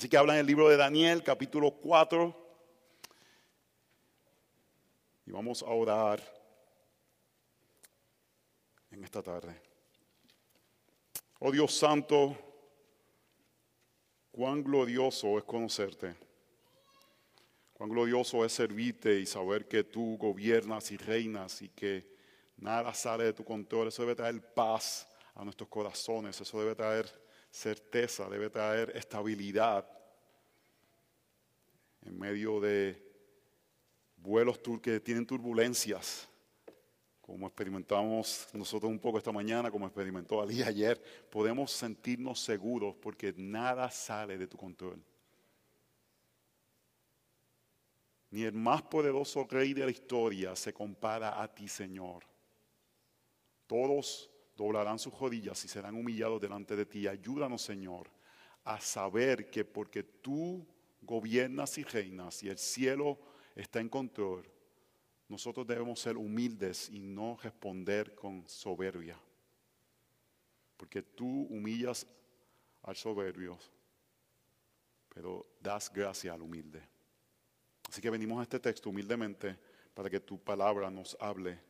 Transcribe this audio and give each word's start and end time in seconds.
Así 0.00 0.08
que 0.08 0.16
habla 0.16 0.32
en 0.32 0.40
el 0.40 0.46
libro 0.46 0.66
de 0.66 0.78
Daniel, 0.78 1.22
capítulo 1.22 1.72
4. 1.72 2.34
Y 5.26 5.30
vamos 5.30 5.62
a 5.62 5.66
orar 5.66 6.22
en 8.90 9.04
esta 9.04 9.22
tarde. 9.22 9.60
Oh 11.40 11.52
Dios 11.52 11.74
Santo, 11.74 12.34
cuán 14.32 14.64
glorioso 14.64 15.36
es 15.36 15.44
conocerte. 15.44 16.16
Cuán 17.74 17.90
glorioso 17.90 18.42
es 18.46 18.54
servirte 18.54 19.20
y 19.20 19.26
saber 19.26 19.68
que 19.68 19.84
tú 19.84 20.16
gobiernas 20.16 20.90
y 20.92 20.96
reinas 20.96 21.60
y 21.60 21.68
que 21.68 22.16
nada 22.56 22.94
sale 22.94 23.24
de 23.24 23.32
tu 23.34 23.44
control. 23.44 23.88
Eso 23.88 24.00
debe 24.00 24.14
traer 24.14 24.54
paz 24.54 25.06
a 25.34 25.44
nuestros 25.44 25.68
corazones. 25.68 26.40
Eso 26.40 26.58
debe 26.58 26.74
traer 26.74 27.29
certeza, 27.50 28.28
debe 28.28 28.48
traer 28.48 28.96
estabilidad 28.96 29.86
en 32.02 32.18
medio 32.18 32.60
de 32.60 33.10
vuelos 34.16 34.60
que 34.82 35.00
tienen 35.00 35.26
turbulencias, 35.26 36.28
como 37.20 37.46
experimentamos 37.46 38.48
nosotros 38.52 38.90
un 38.90 38.98
poco 38.98 39.18
esta 39.18 39.32
mañana, 39.32 39.70
como 39.70 39.86
experimentó 39.86 40.40
Ali 40.40 40.62
ayer, 40.64 41.00
podemos 41.30 41.70
sentirnos 41.70 42.40
seguros 42.40 42.94
porque 42.96 43.34
nada 43.36 43.90
sale 43.90 44.38
de 44.38 44.46
tu 44.46 44.56
control. 44.56 45.02
Ni 48.30 48.44
el 48.44 48.52
más 48.52 48.82
poderoso 48.82 49.44
rey 49.50 49.74
de 49.74 49.84
la 49.84 49.90
historia 49.90 50.54
se 50.54 50.72
compara 50.72 51.42
a 51.42 51.52
ti, 51.52 51.66
Señor. 51.66 52.24
Todos 53.66 54.29
doblarán 54.60 54.98
sus 54.98 55.18
rodillas 55.18 55.64
y 55.64 55.68
serán 55.68 55.94
humillados 55.94 56.38
delante 56.38 56.76
de 56.76 56.84
ti. 56.84 57.08
Ayúdanos, 57.08 57.62
Señor, 57.62 58.10
a 58.64 58.78
saber 58.78 59.48
que 59.48 59.64
porque 59.64 60.02
tú 60.02 60.66
gobiernas 61.00 61.78
y 61.78 61.82
reinas 61.82 62.42
y 62.42 62.50
el 62.50 62.58
cielo 62.58 63.18
está 63.56 63.80
en 63.80 63.88
control, 63.88 64.46
nosotros 65.28 65.66
debemos 65.66 65.98
ser 65.98 66.18
humildes 66.18 66.90
y 66.90 66.98
no 67.00 67.38
responder 67.42 68.14
con 68.14 68.46
soberbia. 68.46 69.18
Porque 70.76 71.00
tú 71.00 71.46
humillas 71.48 72.06
al 72.82 72.96
soberbio, 72.96 73.58
pero 75.08 75.54
das 75.58 75.90
gracia 75.90 76.34
al 76.34 76.42
humilde. 76.42 76.82
Así 77.88 78.02
que 78.02 78.10
venimos 78.10 78.38
a 78.40 78.42
este 78.42 78.60
texto 78.60 78.90
humildemente 78.90 79.56
para 79.94 80.10
que 80.10 80.20
tu 80.20 80.38
palabra 80.38 80.90
nos 80.90 81.16
hable 81.18 81.69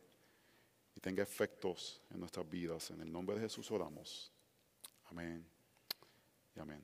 y 0.95 0.99
tenga 0.99 1.23
efectos 1.23 2.01
en 2.11 2.19
nuestras 2.19 2.49
vidas. 2.49 2.91
En 2.91 3.01
el 3.01 3.11
nombre 3.11 3.35
de 3.35 3.41
Jesús 3.43 3.69
oramos. 3.71 4.31
Amén 5.05 5.45
y 6.55 6.59
amén. 6.59 6.83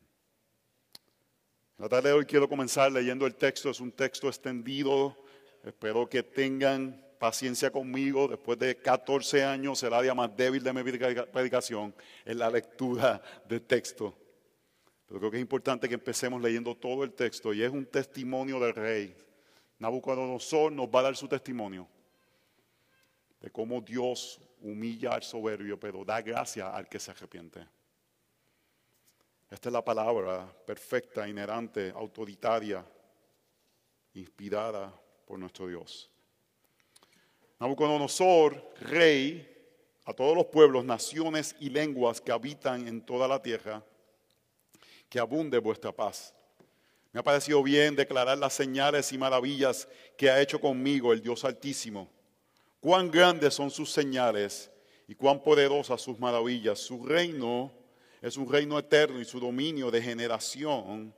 En 1.78 1.84
la 1.84 1.90
tarde 1.90 2.10
de 2.10 2.16
hoy 2.16 2.26
quiero 2.26 2.50
comenzar 2.50 2.92
leyendo 2.92 3.26
el 3.26 3.36
texto. 3.36 3.70
Es 3.70 3.80
un 3.80 3.92
texto 3.92 4.28
extendido. 4.28 5.16
Espero 5.64 6.10
que 6.10 6.24
tengan 6.24 7.04
paciencia 7.20 7.72
conmigo. 7.72 8.28
Después 8.28 8.58
de 8.58 8.76
14 8.78 9.44
años, 9.44 9.82
el 9.84 9.94
área 9.94 10.14
más 10.14 10.36
débil 10.36 10.64
de 10.64 10.74
mi 10.74 10.84
predicación 10.84 11.94
es 12.26 12.36
la 12.36 12.50
lectura 12.50 13.22
del 13.48 13.62
texto. 13.62 14.16
Pero 15.06 15.20
creo 15.20 15.32
que 15.32 15.38
es 15.38 15.42
importante 15.42 15.88
que 15.88 15.94
empecemos 15.94 16.42
leyendo 16.42 16.76
todo 16.76 17.04
el 17.04 17.14
texto 17.14 17.54
y 17.54 17.64
es 17.64 17.72
un 17.72 17.86
testimonio 17.86 18.60
del 18.60 18.74
rey. 18.74 19.16
Nabucodonosor 19.80 20.72
nos 20.72 20.88
va 20.88 21.00
a 21.00 21.04
dar 21.04 21.16
su 21.16 21.28
testimonio 21.28 21.88
de 23.48 23.52
cómo 23.54 23.80
Dios 23.80 24.42
humilla 24.62 25.12
al 25.12 25.24
soberbio, 25.24 25.80
pero 25.80 26.04
da 26.04 26.22
gracia 26.22 26.76
al 26.76 26.90
que 26.90 27.00
se 27.00 27.12
arrepiente. 27.12 27.66
Esta 29.50 29.70
es 29.70 29.74
la 29.74 29.86
palabra 29.86 30.54
perfecta, 30.66 31.26
inherente, 31.26 31.94
autoritaria, 31.96 32.86
inspirada 34.16 34.94
por 35.26 35.40
nuestro 35.40 35.66
Dios. 35.68 36.12
Nabucodonosor, 37.58 38.74
rey, 38.82 39.48
a 40.04 40.12
todos 40.12 40.36
los 40.36 40.48
pueblos, 40.48 40.84
naciones 40.84 41.56
y 41.62 41.70
lenguas 41.70 42.20
que 42.20 42.34
habitan 42.34 42.86
en 42.86 43.00
toda 43.00 43.30
la 43.30 43.42
tierra, 43.42 43.82
que 45.08 45.20
abunde 45.20 45.58
vuestra 45.60 45.94
paz. 45.94 46.34
Me 47.14 47.22
ha 47.22 47.24
parecido 47.24 47.64
bien 47.64 47.96
declarar 47.96 48.38
las 48.38 48.52
señales 48.52 49.14
y 49.14 49.18
maravillas 49.18 49.88
que 50.18 50.30
ha 50.30 50.42
hecho 50.42 50.60
conmigo 50.60 51.14
el 51.14 51.22
Dios 51.22 51.46
Altísimo. 51.46 52.17
Cuán 52.88 53.12
grandes 53.12 53.54
son 53.54 53.70
sus 53.70 53.92
señales 53.92 54.72
y 55.10 55.14
cuán 55.14 55.44
poderosas 55.44 56.02
sus 56.02 56.18
maravillas. 56.18 56.80
Su 56.80 57.06
reino 57.06 57.70
es 58.22 58.38
un 58.38 58.50
reino 58.50 58.80
eterno 58.80 59.20
y 59.20 59.26
su 59.26 59.42
dominio 59.42 59.92
de 59.92 60.02
generación 60.02 61.14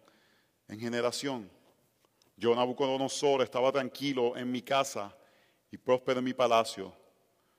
en 0.68 0.80
generación. 0.80 1.48
Yo, 2.36 2.56
Nabucodonosor, 2.56 3.44
estaba 3.44 3.72
tranquilo 3.72 4.36
en 4.36 4.52
mi 4.52 4.64
casa 4.64 5.16
y 5.70 5.78
próspero 5.78 6.18
en 6.18 6.26
mi 6.26 6.34
palacio. 6.34 6.92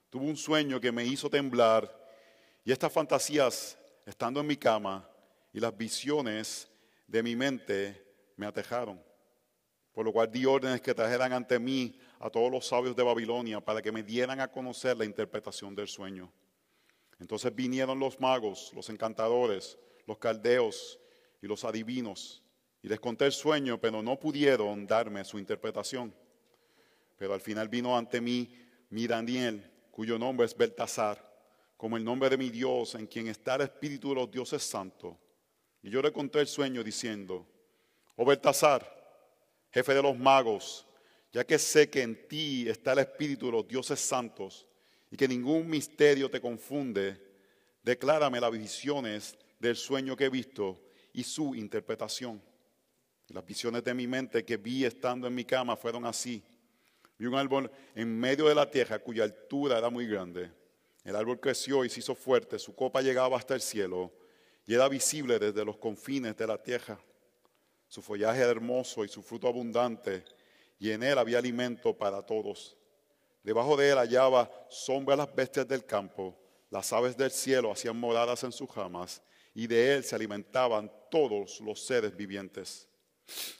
Tuve 0.09 0.25
un 0.25 0.35
sueño 0.35 0.81
que 0.81 0.91
me 0.91 1.05
hizo 1.05 1.29
temblar 1.29 1.89
y 2.65 2.73
estas 2.73 2.91
fantasías, 2.91 3.77
estando 4.05 4.41
en 4.41 4.47
mi 4.47 4.57
cama, 4.57 5.09
y 5.53 5.61
las 5.61 5.77
visiones 5.77 6.69
de 7.07 7.23
mi 7.23 7.37
mente 7.37 8.05
me 8.35 8.45
atejaron. 8.45 9.01
Por 9.93 10.03
lo 10.03 10.11
cual 10.11 10.29
di 10.29 10.45
órdenes 10.45 10.81
que 10.81 10.93
trajeran 10.93 11.31
ante 11.31 11.57
mí 11.59 11.97
a 12.21 12.29
todos 12.29 12.51
los 12.51 12.67
sabios 12.67 12.95
de 12.95 13.03
Babilonia 13.03 13.59
para 13.59 13.81
que 13.81 13.91
me 13.91 14.03
dieran 14.03 14.39
a 14.39 14.47
conocer 14.47 14.95
la 14.95 15.05
interpretación 15.05 15.75
del 15.75 15.87
sueño. 15.87 16.31
Entonces 17.19 17.53
vinieron 17.53 17.99
los 17.99 18.19
magos, 18.19 18.71
los 18.75 18.89
encantadores, 18.89 19.77
los 20.05 20.19
caldeos 20.19 20.99
y 21.41 21.47
los 21.47 21.65
adivinos, 21.65 22.43
y 22.83 22.87
les 22.87 22.99
conté 22.99 23.25
el 23.25 23.31
sueño, 23.31 23.79
pero 23.79 24.01
no 24.01 24.19
pudieron 24.19 24.85
darme 24.85 25.23
su 25.23 25.39
interpretación. 25.39 26.13
Pero 27.17 27.33
al 27.33 27.41
final 27.41 27.69
vino 27.69 27.97
ante 27.97 28.21
mí 28.21 28.55
mi 28.89 29.07
Daniel, 29.07 29.71
cuyo 29.91 30.17
nombre 30.17 30.45
es 30.45 30.55
Beltasar, 30.55 31.31
como 31.77 31.97
el 31.97 32.03
nombre 32.03 32.29
de 32.29 32.37
mi 32.37 32.49
Dios, 32.49 32.95
en 32.95 33.07
quien 33.07 33.27
está 33.27 33.55
el 33.55 33.61
Espíritu 33.61 34.09
de 34.09 34.15
los 34.15 34.31
dioses 34.31 34.63
santos. 34.63 35.15
Y 35.81 35.89
yo 35.89 36.01
le 36.01 36.11
conté 36.11 36.39
el 36.39 36.47
sueño 36.47 36.83
diciendo, 36.83 37.47
oh 38.15 38.25
Beltasar, 38.25 38.85
jefe 39.71 39.93
de 39.93 40.03
los 40.03 40.17
magos, 40.17 40.87
ya 41.31 41.45
que 41.45 41.57
sé 41.57 41.89
que 41.89 42.01
en 42.01 42.27
ti 42.27 42.67
está 42.67 42.93
el 42.93 42.99
Espíritu 42.99 43.47
de 43.47 43.51
los 43.53 43.67
dioses 43.67 43.99
santos, 43.99 44.67
y 45.11 45.17
que 45.17 45.27
ningún 45.27 45.69
misterio 45.69 46.29
te 46.29 46.39
confunde, 46.39 47.21
declárame 47.83 48.39
las 48.39 48.51
visiones 48.51 49.37
del 49.59 49.75
sueño 49.75 50.15
que 50.15 50.25
he 50.25 50.29
visto 50.29 50.81
y 51.13 51.23
su 51.23 51.53
interpretación. 51.53 52.41
Las 53.27 53.45
visiones 53.45 53.83
de 53.83 53.93
mi 53.93 54.07
mente 54.07 54.45
que 54.45 54.57
vi 54.57 54.85
estando 54.85 55.27
en 55.27 55.35
mi 55.35 55.43
cama 55.43 55.75
fueron 55.75 56.05
así. 56.05 56.43
Vi 57.17 57.25
un 57.25 57.35
árbol 57.35 57.69
en 57.93 58.19
medio 58.19 58.47
de 58.47 58.55
la 58.55 58.69
tierra 58.69 58.99
cuya 58.99 59.23
altura 59.23 59.77
era 59.77 59.89
muy 59.89 60.07
grande. 60.07 60.49
El 61.03 61.15
árbol 61.15 61.39
creció 61.39 61.83
y 61.83 61.89
se 61.89 61.99
hizo 61.99 62.15
fuerte, 62.15 62.57
su 62.57 62.73
copa 62.73 63.01
llegaba 63.01 63.37
hasta 63.37 63.53
el 63.53 63.61
cielo 63.61 64.13
y 64.65 64.73
era 64.73 64.87
visible 64.87 65.39
desde 65.39 65.65
los 65.65 65.77
confines 65.77 66.37
de 66.37 66.47
la 66.47 66.61
tierra. 66.61 66.99
Su 67.87 68.01
follaje 68.01 68.41
era 68.41 68.51
hermoso 68.51 69.03
y 69.03 69.09
su 69.09 69.21
fruto 69.21 69.47
abundante, 69.47 70.23
y 70.81 70.89
en 70.89 71.03
él 71.03 71.19
había 71.19 71.37
alimento 71.37 71.95
para 71.95 72.23
todos. 72.23 72.75
Debajo 73.43 73.77
de 73.77 73.91
él 73.91 73.99
hallaba 73.99 74.51
sombra 74.67 75.13
a 75.13 75.17
las 75.17 75.35
bestias 75.35 75.67
del 75.67 75.85
campo, 75.85 76.35
las 76.71 76.91
aves 76.91 77.15
del 77.15 77.29
cielo 77.29 77.71
hacían 77.71 77.95
moradas 77.95 78.43
en 78.43 78.51
sus 78.51 78.73
ramas, 78.73 79.21
y 79.53 79.67
de 79.67 79.93
él 79.93 80.03
se 80.03 80.15
alimentaban 80.15 80.91
todos 81.11 81.61
los 81.61 81.85
seres 81.85 82.17
vivientes. 82.17 82.89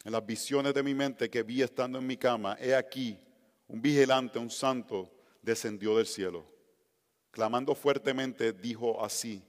En 0.03 0.13
las 0.13 0.25
visiones 0.25 0.73
de 0.73 0.81
mi 0.81 0.95
mente 0.95 1.29
que 1.29 1.43
vi 1.43 1.61
estando 1.61 1.99
en 1.99 2.07
mi 2.07 2.17
cama, 2.17 2.57
he 2.59 2.73
aquí, 2.73 3.19
un 3.67 3.79
vigilante, 3.79 4.39
un 4.39 4.49
santo, 4.49 5.11
descendió 5.43 5.95
del 5.97 6.07
cielo. 6.07 6.43
Clamando 7.29 7.75
fuertemente, 7.75 8.51
dijo 8.51 9.05
así, 9.05 9.43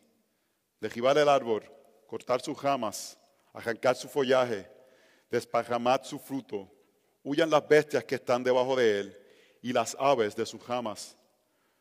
derribar 0.79 1.17
el 1.17 1.29
árbol, 1.31 1.65
cortar 2.07 2.43
sus 2.43 2.63
ramas, 2.63 3.19
arrancar 3.55 3.97
su 3.97 4.11
follaje, 4.11 4.71
desparramar 5.31 6.05
su 6.05 6.19
fruto, 6.19 6.71
huyan 7.25 7.51
las 7.51 7.67
bestias 7.67 8.05
que 8.05 8.17
están 8.17 8.43
debajo 8.43 8.77
de 8.77 9.01
él 9.01 9.19
y 9.61 9.73
las 9.73 9.97
aves 9.99 10.35
de 10.35 10.47
sus 10.47 10.67
ramas, 10.67 11.17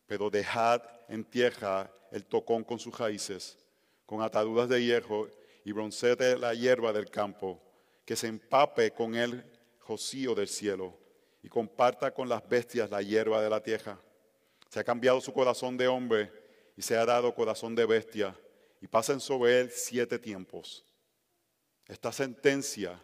pero 0.06 0.30
dejad 0.30 0.82
en 1.08 1.24
tierra 1.24 1.92
el 2.12 2.26
tocón 2.26 2.64
con 2.64 2.80
sus 2.80 2.98
raíces, 2.98 3.58
con 4.06 4.22
ataduras 4.22 4.70
de 4.70 4.84
hierro 4.84 5.30
y 5.64 5.72
broncete 5.72 6.38
la 6.38 6.54
hierba 6.54 6.94
del 6.94 7.10
campo, 7.10 7.62
que 8.06 8.16
se 8.16 8.28
empape 8.28 8.92
con 8.92 9.16
el 9.16 9.44
rocío 9.88 10.36
del 10.36 10.48
cielo 10.48 10.98
y 11.44 11.50
comparta 11.50 12.14
con 12.14 12.30
las 12.30 12.48
bestias 12.48 12.90
la 12.90 13.02
hierba 13.02 13.42
de 13.42 13.50
la 13.50 13.62
tierra. 13.62 14.00
Se 14.70 14.80
ha 14.80 14.84
cambiado 14.84 15.20
su 15.22 15.34
corazón 15.34 15.78
de 15.78 15.88
hombre 15.88 16.32
y 16.78 16.82
se 16.82 16.96
ha 16.98 17.06
dado 17.06 17.34
corazón 17.34 17.76
de 17.76 17.86
bestia, 17.86 18.36
y 18.80 18.88
pasen 18.88 19.20
sobre 19.20 19.60
él 19.60 19.70
siete 19.72 20.18
tiempos. 20.18 20.84
Esta 21.88 22.12
sentencia 22.12 23.00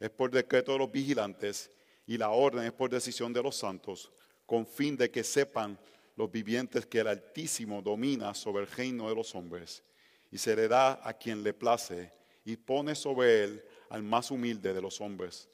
es 0.00 0.10
por 0.10 0.30
decreto 0.30 0.72
de 0.72 0.78
los 0.78 0.90
vigilantes 0.90 1.70
y 2.08 2.16
la 2.16 2.30
orden 2.30 2.64
es 2.64 2.72
por 2.72 2.88
decisión 2.88 3.34
de 3.34 3.42
los 3.42 3.54
santos, 3.54 4.10
con 4.46 4.66
fin 4.66 4.96
de 4.96 5.10
que 5.10 5.22
sepan 5.22 5.78
los 6.16 6.32
vivientes 6.32 6.86
que 6.86 7.00
el 7.00 7.06
Altísimo 7.06 7.82
domina 7.82 8.34
sobre 8.34 8.62
el 8.64 8.70
reino 8.70 9.10
de 9.10 9.14
los 9.14 9.34
hombres 9.34 9.84
y 10.30 10.38
se 10.38 10.56
le 10.56 10.68
da 10.68 11.06
a 11.06 11.12
quien 11.12 11.42
le 11.42 11.52
place 11.52 12.10
y 12.46 12.56
pone 12.56 12.94
sobre 12.94 13.44
él 13.44 13.64
al 13.90 14.02
más 14.02 14.30
humilde 14.30 14.72
de 14.72 14.80
los 14.80 15.02
hombres. 15.02 15.50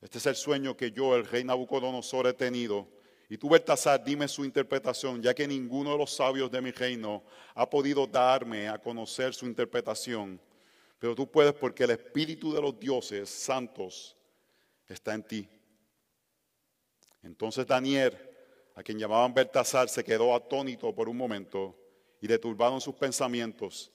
Este 0.00 0.18
es 0.18 0.26
el 0.26 0.36
sueño 0.36 0.76
que 0.76 0.92
yo, 0.92 1.16
el 1.16 1.26
rey 1.26 1.42
Nabucodonosor, 1.42 2.28
he 2.28 2.32
tenido. 2.32 2.88
Y 3.28 3.36
tú, 3.36 3.48
Bertasar, 3.48 4.04
dime 4.04 4.28
su 4.28 4.44
interpretación, 4.44 5.20
ya 5.20 5.34
que 5.34 5.48
ninguno 5.48 5.92
de 5.92 5.98
los 5.98 6.14
sabios 6.14 6.48
de 6.50 6.60
mi 6.60 6.70
reino 6.70 7.24
ha 7.54 7.68
podido 7.68 8.06
darme 8.06 8.68
a 8.68 8.78
conocer 8.78 9.34
su 9.34 9.46
interpretación. 9.46 10.40
Pero 11.00 11.16
tú 11.16 11.28
puedes 11.28 11.54
porque 11.54 11.82
el 11.84 11.90
espíritu 11.90 12.52
de 12.52 12.62
los 12.62 12.78
dioses 12.78 13.28
santos 13.28 14.16
está 14.88 15.14
en 15.14 15.24
ti. 15.24 15.48
Entonces 17.22 17.66
Daniel, 17.66 18.16
a 18.74 18.82
quien 18.82 18.98
llamaban 18.98 19.34
Bertasar, 19.34 19.88
se 19.88 20.04
quedó 20.04 20.34
atónito 20.34 20.94
por 20.94 21.08
un 21.08 21.16
momento 21.16 21.76
y 22.20 22.26
le 22.26 22.38
turbaron 22.38 22.80
sus 22.80 22.94
pensamientos. 22.94 23.90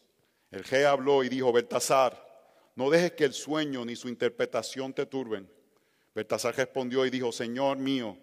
El 0.51 0.63
rey 0.63 0.83
habló 0.83 1.23
y 1.23 1.29
dijo, 1.29 1.51
Bertasar, 1.51 2.25
no 2.75 2.89
dejes 2.89 3.13
que 3.13 3.25
el 3.25 3.33
sueño 3.33 3.83
ni 3.83 3.95
su 3.95 4.07
interpretación 4.07 4.93
te 4.93 5.05
turben. 5.05 5.49
Bertasar 6.13 6.55
respondió 6.55 7.05
y 7.05 7.09
dijo, 7.09 7.31
Señor 7.31 7.77
mío, 7.77 8.17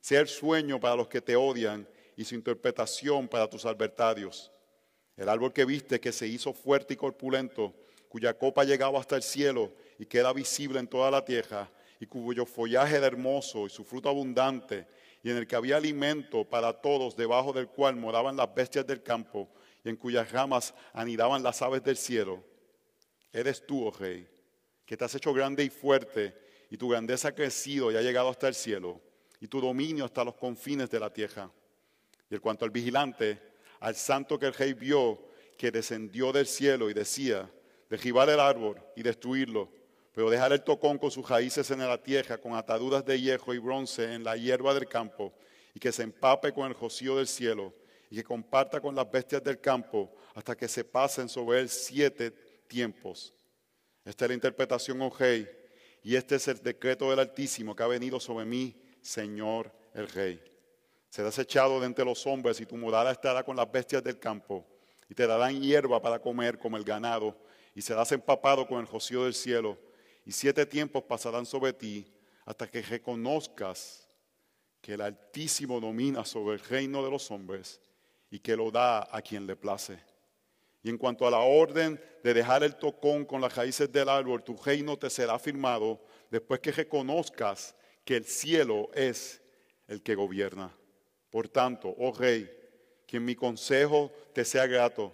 sea 0.00 0.20
el 0.20 0.28
sueño 0.28 0.80
para 0.80 0.96
los 0.96 1.08
que 1.08 1.20
te 1.20 1.36
odian 1.36 1.88
y 2.16 2.24
su 2.24 2.34
interpretación 2.34 3.28
para 3.28 3.48
tus 3.48 3.64
adversarios. 3.64 4.50
El 5.16 5.28
árbol 5.28 5.52
que 5.52 5.64
viste 5.64 6.00
que 6.00 6.12
se 6.12 6.26
hizo 6.26 6.52
fuerte 6.52 6.94
y 6.94 6.96
corpulento, 6.96 7.74
cuya 8.08 8.34
copa 8.34 8.64
llegaba 8.64 8.98
hasta 8.98 9.16
el 9.16 9.22
cielo 9.22 9.72
y 9.98 10.06
queda 10.06 10.32
visible 10.32 10.78
en 10.78 10.88
toda 10.88 11.10
la 11.10 11.24
tierra, 11.24 11.70
y 12.00 12.06
cuyo 12.06 12.46
follaje 12.46 12.96
era 12.96 13.06
hermoso 13.06 13.66
y 13.66 13.70
su 13.70 13.84
fruto 13.84 14.08
abundante, 14.08 14.86
y 15.22 15.30
en 15.30 15.36
el 15.36 15.46
que 15.46 15.56
había 15.56 15.76
alimento 15.76 16.44
para 16.44 16.72
todos, 16.72 17.16
debajo 17.16 17.52
del 17.52 17.68
cual 17.68 17.96
moraban 17.96 18.36
las 18.36 18.54
bestias 18.54 18.86
del 18.86 19.02
campo, 19.02 19.48
y 19.84 19.88
en 19.88 19.96
cuyas 19.96 20.30
ramas 20.30 20.74
anidaban 20.92 21.42
las 21.42 21.60
aves 21.62 21.82
del 21.82 21.96
cielo. 21.96 22.42
Eres 23.32 23.66
tú, 23.66 23.86
oh 23.86 23.90
rey, 23.90 24.28
que 24.86 24.96
te 24.96 25.04
has 25.04 25.14
hecho 25.14 25.32
grande 25.32 25.64
y 25.64 25.70
fuerte, 25.70 26.34
y 26.70 26.76
tu 26.76 26.88
grandeza 26.88 27.28
ha 27.28 27.34
crecido 27.34 27.90
y 27.90 27.96
ha 27.96 28.02
llegado 28.02 28.28
hasta 28.28 28.48
el 28.48 28.54
cielo, 28.54 29.00
y 29.40 29.48
tu 29.48 29.60
dominio 29.60 30.04
hasta 30.04 30.24
los 30.24 30.34
confines 30.34 30.90
de 30.90 31.00
la 31.00 31.12
tierra. 31.12 31.50
Y 32.30 32.34
en 32.34 32.40
cuanto 32.40 32.64
al 32.64 32.70
vigilante, 32.70 33.40
al 33.80 33.94
santo 33.94 34.38
que 34.38 34.46
el 34.46 34.54
rey 34.54 34.72
vio, 34.74 35.28
que 35.56 35.70
descendió 35.70 36.32
del 36.32 36.46
cielo 36.46 36.88
y 36.88 36.94
decía, 36.94 37.50
derribar 37.90 38.28
el 38.30 38.38
árbol 38.38 38.80
y 38.94 39.02
destruirlo, 39.02 39.70
pero 40.18 40.30
dejar 40.30 40.52
el 40.52 40.64
tocón 40.64 40.98
con 40.98 41.12
sus 41.12 41.28
raíces 41.28 41.70
en 41.70 41.78
la 41.78 42.02
tierra, 42.02 42.38
con 42.38 42.56
ataduras 42.56 43.04
de 43.04 43.20
hierro 43.20 43.54
y 43.54 43.58
bronce 43.58 44.14
en 44.14 44.24
la 44.24 44.36
hierba 44.36 44.74
del 44.74 44.88
campo, 44.88 45.32
y 45.72 45.78
que 45.78 45.92
se 45.92 46.02
empape 46.02 46.52
con 46.52 46.66
el 46.66 46.74
rocío 46.74 47.18
del 47.18 47.28
cielo, 47.28 47.72
y 48.10 48.16
que 48.16 48.24
comparta 48.24 48.80
con 48.80 48.96
las 48.96 49.08
bestias 49.08 49.44
del 49.44 49.60
campo, 49.60 50.12
hasta 50.34 50.56
que 50.56 50.66
se 50.66 50.82
pasen 50.82 51.28
sobre 51.28 51.60
él 51.60 51.68
siete 51.68 52.32
tiempos. 52.66 53.32
Esta 54.04 54.24
es 54.24 54.30
la 54.30 54.34
interpretación, 54.34 55.00
oh 55.02 55.10
rey, 55.16 55.48
y 56.02 56.16
este 56.16 56.34
es 56.34 56.48
el 56.48 56.60
decreto 56.64 57.08
del 57.10 57.20
Altísimo 57.20 57.76
que 57.76 57.84
ha 57.84 57.86
venido 57.86 58.18
sobre 58.18 58.44
mí, 58.44 58.74
Señor 59.00 59.72
el 59.94 60.08
rey. 60.08 60.42
Serás 61.10 61.38
echado 61.38 61.78
de 61.78 61.86
entre 61.86 62.04
los 62.04 62.26
hombres 62.26 62.60
y 62.60 62.66
tu 62.66 62.76
morada 62.76 63.12
estará 63.12 63.44
con 63.44 63.54
las 63.54 63.70
bestias 63.70 64.02
del 64.02 64.18
campo, 64.18 64.66
y 65.08 65.14
te 65.14 65.28
darán 65.28 65.62
hierba 65.62 66.02
para 66.02 66.18
comer 66.18 66.58
como 66.58 66.76
el 66.76 66.82
ganado, 66.82 67.38
y 67.72 67.82
serás 67.82 68.10
empapado 68.10 68.66
con 68.66 68.80
el 68.80 68.88
rocío 68.88 69.22
del 69.22 69.34
cielo 69.34 69.78
y 70.28 70.32
siete 70.32 70.66
tiempos 70.66 71.04
pasarán 71.04 71.46
sobre 71.46 71.72
ti 71.72 72.06
hasta 72.44 72.70
que 72.70 72.82
reconozcas 72.82 74.06
que 74.78 74.92
el 74.92 75.00
Altísimo 75.00 75.80
domina 75.80 76.22
sobre 76.22 76.56
el 76.56 76.60
reino 76.60 77.02
de 77.02 77.10
los 77.10 77.30
hombres 77.30 77.80
y 78.30 78.38
que 78.38 78.54
lo 78.54 78.70
da 78.70 79.08
a 79.10 79.22
quien 79.22 79.46
le 79.46 79.56
place. 79.56 79.98
Y 80.82 80.90
en 80.90 80.98
cuanto 80.98 81.26
a 81.26 81.30
la 81.30 81.38
orden 81.38 81.98
de 82.22 82.34
dejar 82.34 82.62
el 82.62 82.76
tocón 82.76 83.24
con 83.24 83.40
las 83.40 83.56
raíces 83.56 83.90
del 83.90 84.10
árbol, 84.10 84.44
tu 84.44 84.54
reino 84.54 84.98
te 84.98 85.08
será 85.08 85.38
firmado 85.38 85.98
después 86.30 86.60
que 86.60 86.72
reconozcas 86.72 87.74
que 88.04 88.16
el 88.16 88.26
cielo 88.26 88.90
es 88.92 89.40
el 89.86 90.02
que 90.02 90.14
gobierna. 90.14 90.70
Por 91.30 91.48
tanto, 91.48 91.94
oh 91.96 92.12
rey, 92.12 92.54
que 93.06 93.16
en 93.16 93.24
mi 93.24 93.34
consejo 93.34 94.12
te 94.34 94.44
sea 94.44 94.66
grato, 94.66 95.10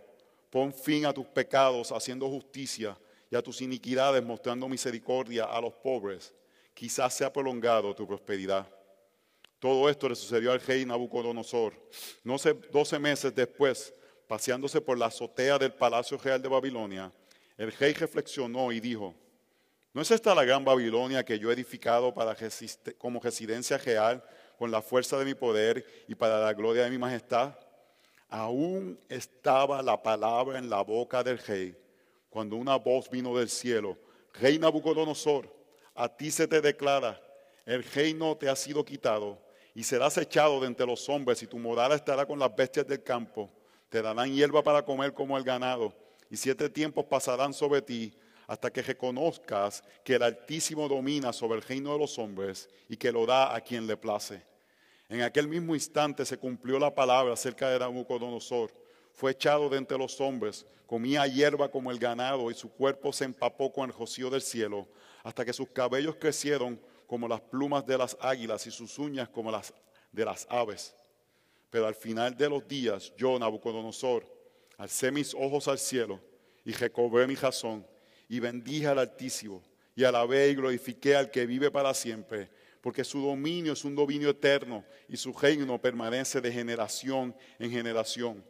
pon 0.51 0.75
fin 0.75 1.07
a 1.07 1.13
tus 1.13 1.27
pecados 1.27 1.93
haciendo 1.93 2.29
justicia 2.29 2.99
y 3.35 3.37
a 3.37 3.43
tus 3.43 3.61
iniquidades 3.63 4.23
mostrando 4.23 4.69
misericordia 4.69 5.47
a 5.47 5.61
los 5.61 5.75
pobres, 5.75 6.33
quizás 6.73 7.15
sea 7.15 7.33
prolongado 7.33 7.93
tu 7.93 8.07
prosperidad. 8.07 8.65
Todo 9.59 9.91
esto 9.91 10.09
le 10.09 10.15
sucedió 10.15 10.53
al 10.53 10.61
rey 10.61 10.87
Nabucodonosor. 10.87 11.75
No 12.23 12.39
sé, 12.39 12.55
doce 12.71 12.97
meses 12.97 13.35
después, 13.35 13.93
paseándose 14.29 14.81
por 14.81 14.97
la 14.97 15.07
azotea 15.07 15.59
del 15.59 15.73
palacio 15.73 16.17
real 16.17 16.41
de 16.41 16.49
Babilonia, 16.49 17.13
el 17.59 17.73
rey 17.73 17.93
reflexionó 17.95 18.71
y 18.71 18.79
dijo, 18.79 19.17
¿no 19.93 20.01
es 20.01 20.13
esta 20.13 20.33
la 20.33 20.45
gran 20.45 20.65
Babilonia 20.65 21.25
que 21.25 21.37
yo 21.37 21.51
he 21.51 21.55
edificado 21.55 22.15
como 22.99 23.21
residencia 23.21 23.79
real 23.79 24.23
con 24.57 24.71
la 24.71 24.81
fuerza 24.81 25.19
de 25.19 25.25
mi 25.25 25.35
poder 25.35 25.85
y 26.07 26.15
para 26.15 26.39
la 26.39 26.53
gloria 26.53 26.85
de 26.85 26.91
mi 26.91 26.99
majestad? 26.99 27.59
Aún 28.29 28.97
estaba 29.09 29.83
la 29.83 30.01
palabra 30.01 30.57
en 30.57 30.71
la 30.71 30.83
boca 30.83 31.25
del 31.25 31.39
rey 31.39 31.77
cuando 32.35 32.57
una 32.57 32.75
voz 32.75 33.09
vino 33.09 33.39
del 33.39 33.49
cielo, 33.49 33.97
Rey 34.33 34.59
Nabucodonosor, 34.59 35.49
a 35.95 36.09
ti 36.09 36.33
se 36.33 36.49
te 36.49 36.61
declara, 36.61 37.23
el 37.65 37.85
reino 37.85 38.37
te 38.37 38.49
ha 38.49 38.57
sido 38.57 38.85
quitado 38.85 39.39
y 39.73 39.85
serás 39.85 40.19
echado 40.19 40.59
de 40.59 40.67
entre 40.67 40.85
los 40.85 41.09
hombres 41.09 41.41
y 41.45 41.47
tu 41.47 41.61
morada 41.61 41.95
estará 41.95 42.27
con 42.27 42.41
las 42.41 42.53
bestias 42.57 42.89
del 42.89 43.05
campo. 43.05 43.53
Te 43.89 44.03
darán 44.03 44.35
hierba 44.35 44.65
para 44.65 44.85
comer 44.85 45.15
como 45.15 45.39
el 45.39 45.45
ganado 45.45 45.95
y 46.29 46.37
siete 46.37 46.69
tiempos 46.69 47.05
pasarán 47.05 47.55
sobre 47.55 47.81
ti 47.83 48.13
hasta 48.49 48.69
que 48.69 48.83
reconozcas 48.83 49.85
que 50.03 50.17
el 50.17 50.25
Altísimo 50.25 50.89
domina 50.89 51.33
sobre 51.33 51.59
el 51.59 51.63
reino 51.63 51.93
de 51.93 52.01
los 52.01 52.19
hombres 52.19 52.69
y 52.89 52.97
que 52.97 53.13
lo 53.13 53.27
da 53.27 53.55
a 53.55 53.61
quien 53.61 53.87
le 53.87 53.97
place. 53.97 54.43
En 55.09 55.23
aquel 55.23 55.47
mismo 55.47 55.73
instante 55.77 56.25
se 56.25 56.37
cumplió 56.37 56.81
la 56.81 56.93
palabra 56.93 57.35
acerca 57.35 57.71
de 57.71 57.79
Nabucodonosor 57.79 58.73
fue 59.15 59.31
echado 59.31 59.69
de 59.69 59.79
entre 59.79 59.97
los 59.97 60.21
hombres, 60.21 60.67
comía 60.87 61.27
hierba 61.27 61.71
como 61.71 61.91
el 61.91 61.99
ganado 61.99 62.51
y 62.51 62.55
su 62.55 62.71
cuerpo 62.71 63.13
se 63.13 63.25
empapó 63.25 63.73
con 63.73 63.89
el 63.89 63.97
rocío 63.97 64.29
del 64.29 64.43
cielo, 64.43 64.87
hasta 65.23 65.45
que 65.45 65.53
sus 65.53 65.69
cabellos 65.71 66.17
crecieron 66.17 66.81
como 67.07 67.29
las 67.29 67.41
plumas 67.41 67.87
de 67.87 67.97
las 67.97 68.17
águilas 68.21 68.67
y 68.67 68.71
sus 68.71 68.99
uñas 68.99 69.29
como 69.29 69.51
las 69.51 69.73
de 70.13 70.25
las 70.25 70.47
aves. 70.51 70.95
Pero 71.71 71.87
al 71.87 71.95
final 71.95 72.37
de 72.37 72.49
los 72.49 72.67
días, 72.67 73.13
yo, 73.17 73.39
Nabucodonosor, 73.39 74.27
alcé 74.77 75.11
mis 75.11 75.35
ojos 75.35 75.69
al 75.69 75.79
cielo 75.79 76.21
y 76.65 76.73
recobré 76.73 77.27
mi 77.27 77.35
razón 77.35 77.87
y 78.29 78.41
bendije 78.41 78.87
al 78.89 78.99
Altísimo 78.99 79.63
y 79.95 80.05
alabé 80.05 80.49
y 80.51 80.55
glorifiqué 80.55 81.17
al 81.17 81.31
que 81.31 81.47
vive 81.47 81.71
para 81.71 81.95
siempre, 81.95 82.51
porque 82.81 83.05
su 83.05 83.21
dominio 83.21 83.73
es 83.73 83.85
un 83.85 83.95
dominio 83.95 84.31
eterno 84.31 84.85
y 85.09 85.17
su 85.17 85.33
reino 85.33 85.81
permanece 85.81 86.41
de 86.41 86.53
generación 86.53 87.35
en 87.59 87.71
generación. 87.71 88.45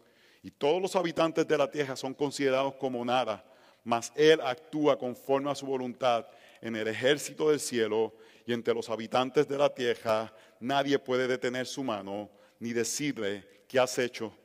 Y 0.44 0.50
todos 0.50 0.80
los 0.82 0.94
habitantes 0.94 1.48
de 1.48 1.56
la 1.56 1.70
tierra 1.70 1.96
son 1.96 2.12
considerados 2.12 2.74
como 2.74 3.02
nada, 3.02 3.42
mas 3.82 4.12
Él 4.14 4.42
actúa 4.42 4.98
conforme 4.98 5.50
a 5.50 5.54
su 5.54 5.64
voluntad 5.64 6.26
en 6.60 6.76
el 6.76 6.86
ejército 6.86 7.48
del 7.48 7.58
cielo 7.58 8.12
y 8.44 8.52
entre 8.52 8.74
los 8.74 8.90
habitantes 8.90 9.48
de 9.48 9.56
la 9.56 9.74
tierra. 9.74 10.30
Nadie 10.60 10.98
puede 10.98 11.26
detener 11.26 11.64
su 11.64 11.82
mano 11.82 12.28
ni 12.60 12.74
decirle, 12.74 13.64
¿qué 13.66 13.78
has 13.78 13.98
hecho? 13.98 14.36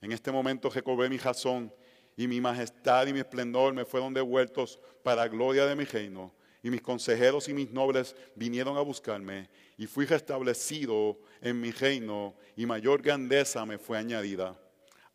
En 0.00 0.10
este 0.10 0.32
momento 0.32 0.68
recobré 0.68 1.08
mi 1.08 1.16
razón 1.16 1.72
y 2.16 2.26
mi 2.26 2.40
majestad 2.40 3.06
y 3.06 3.12
mi 3.12 3.20
esplendor 3.20 3.72
me 3.72 3.84
fueron 3.84 4.12
devueltos 4.12 4.80
para 5.04 5.28
gloria 5.28 5.64
de 5.64 5.76
mi 5.76 5.84
reino. 5.84 6.34
Y 6.60 6.70
mis 6.70 6.82
consejeros 6.82 7.48
y 7.48 7.54
mis 7.54 7.70
nobles 7.70 8.16
vinieron 8.34 8.76
a 8.76 8.80
buscarme 8.80 9.48
y 9.76 9.86
fui 9.86 10.06
restablecido 10.06 11.20
en 11.40 11.60
mi 11.60 11.70
reino 11.70 12.34
y 12.56 12.66
mayor 12.66 13.00
grandeza 13.00 13.64
me 13.64 13.78
fue 13.78 13.96
añadida. 13.96 14.58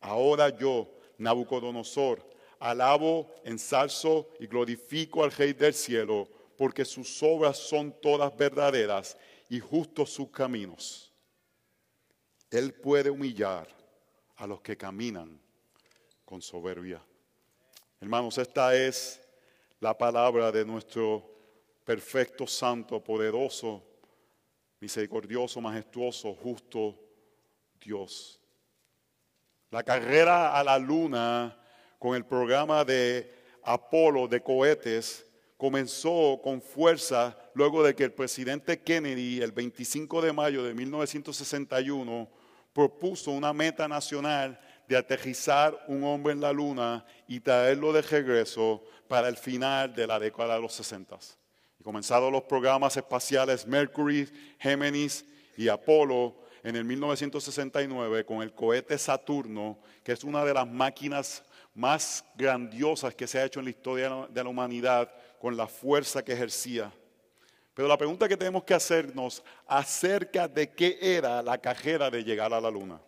Ahora 0.01 0.49
yo, 0.49 0.89
Nabucodonosor, 1.17 2.27
alabo, 2.59 3.31
ensalzo 3.43 4.29
y 4.39 4.47
glorifico 4.47 5.23
al 5.23 5.31
Rey 5.31 5.53
del 5.53 5.73
cielo, 5.73 6.27
porque 6.57 6.83
sus 6.85 7.21
obras 7.23 7.57
son 7.57 7.91
todas 8.01 8.35
verdaderas 8.35 9.17
y 9.49 9.59
justos 9.59 10.11
sus 10.11 10.29
caminos. 10.29 11.11
Él 12.49 12.73
puede 12.73 13.09
humillar 13.09 13.67
a 14.35 14.47
los 14.47 14.61
que 14.61 14.75
caminan 14.75 15.39
con 16.25 16.41
soberbia. 16.41 17.01
Hermanos, 17.99 18.37
esta 18.37 18.75
es 18.75 19.21
la 19.79 19.97
palabra 19.97 20.51
de 20.51 20.65
nuestro 20.65 21.29
perfecto, 21.85 22.47
santo, 22.47 23.03
poderoso, 23.03 23.83
misericordioso, 24.79 25.61
majestuoso, 25.61 26.33
justo 26.33 26.97
Dios. 27.79 28.40
La 29.71 29.83
carrera 29.83 30.59
a 30.59 30.65
la 30.65 30.77
luna 30.77 31.57
con 31.97 32.13
el 32.17 32.25
programa 32.25 32.83
de 32.83 33.33
Apolo 33.63 34.27
de 34.27 34.43
cohetes 34.43 35.25
comenzó 35.55 36.41
con 36.43 36.61
fuerza 36.61 37.37
luego 37.53 37.81
de 37.81 37.95
que 37.95 38.03
el 38.03 38.11
presidente 38.11 38.81
Kennedy 38.81 39.41
el 39.41 39.53
25 39.53 40.21
de 40.23 40.33
mayo 40.33 40.61
de 40.61 40.73
1961 40.73 42.29
propuso 42.73 43.31
una 43.31 43.53
meta 43.53 43.87
nacional 43.87 44.59
de 44.89 44.97
aterrizar 44.97 45.85
un 45.87 46.03
hombre 46.03 46.33
en 46.33 46.41
la 46.41 46.51
luna 46.51 47.05
y 47.25 47.39
traerlo 47.39 47.93
de 47.93 48.01
regreso 48.01 48.83
para 49.07 49.29
el 49.29 49.37
final 49.37 49.95
de 49.95 50.05
la 50.05 50.19
década 50.19 50.55
de 50.55 50.61
los 50.61 50.73
60. 50.73 51.17
Y 51.79 51.83
comenzaron 51.83 52.33
los 52.33 52.43
programas 52.43 52.97
espaciales 52.97 53.65
Mercury, 53.65 54.27
Géminis 54.59 55.23
y 55.55 55.69
Apolo 55.69 56.40
en 56.63 56.75
el 56.75 56.83
1969 56.83 58.25
con 58.25 58.41
el 58.41 58.53
cohete 58.53 58.97
Saturno, 58.97 59.79
que 60.03 60.11
es 60.11 60.23
una 60.23 60.45
de 60.45 60.53
las 60.53 60.67
máquinas 60.67 61.43
más 61.73 62.23
grandiosas 62.35 63.15
que 63.15 63.27
se 63.27 63.39
ha 63.39 63.45
hecho 63.45 63.59
en 63.59 63.65
la 63.65 63.71
historia 63.71 64.27
de 64.29 64.43
la 64.43 64.49
humanidad 64.49 65.11
con 65.39 65.57
la 65.57 65.67
fuerza 65.67 66.23
que 66.23 66.33
ejercía. 66.33 66.91
Pero 67.73 67.87
la 67.87 67.97
pregunta 67.97 68.27
que 68.27 68.37
tenemos 68.37 68.63
que 68.63 68.73
hacernos 68.73 69.41
acerca 69.65 70.47
de 70.47 70.71
qué 70.71 70.97
era 71.01 71.41
la 71.41 71.57
cajera 71.57 72.09
de 72.09 72.23
llegar 72.23 72.53
a 72.53 72.61
la 72.61 72.69
luna. 72.69 73.01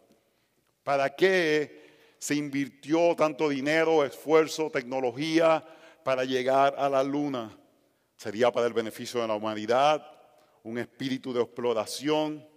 ¿Para 0.83 1.13
qué 1.15 2.15
se 2.17 2.35
invirtió 2.35 3.15
tanto 3.15 3.49
dinero, 3.49 4.03
esfuerzo, 4.03 4.69
tecnología 4.71 5.63
para 6.03 6.23
llegar 6.23 6.75
a 6.77 6.89
la 6.89 7.03
luna? 7.03 7.55
¿Sería 8.15 8.51
para 8.51 8.67
el 8.67 8.73
beneficio 8.73 9.21
de 9.21 9.27
la 9.27 9.35
humanidad? 9.35 10.05
¿Un 10.63 10.77
espíritu 10.77 11.33
de 11.33 11.41
exploración? 11.41 12.52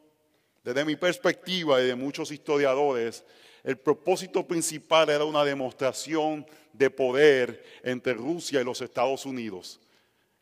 Desde 0.67 0.85
mi 0.85 0.97
perspectiva 0.97 1.81
y 1.81 1.87
de 1.87 1.95
muchos 1.95 2.33
historiadores, 2.33 3.25
el 3.63 3.79
propósito 3.79 4.45
principal 4.45 5.09
era 5.09 5.25
una 5.25 5.45
demostración 5.45 6.45
de 6.73 6.91
poder 6.91 7.63
entre 7.85 8.15
Rusia 8.15 8.61
y 8.61 8.65
los 8.65 8.81
Estados 8.81 9.27
Unidos. 9.27 9.79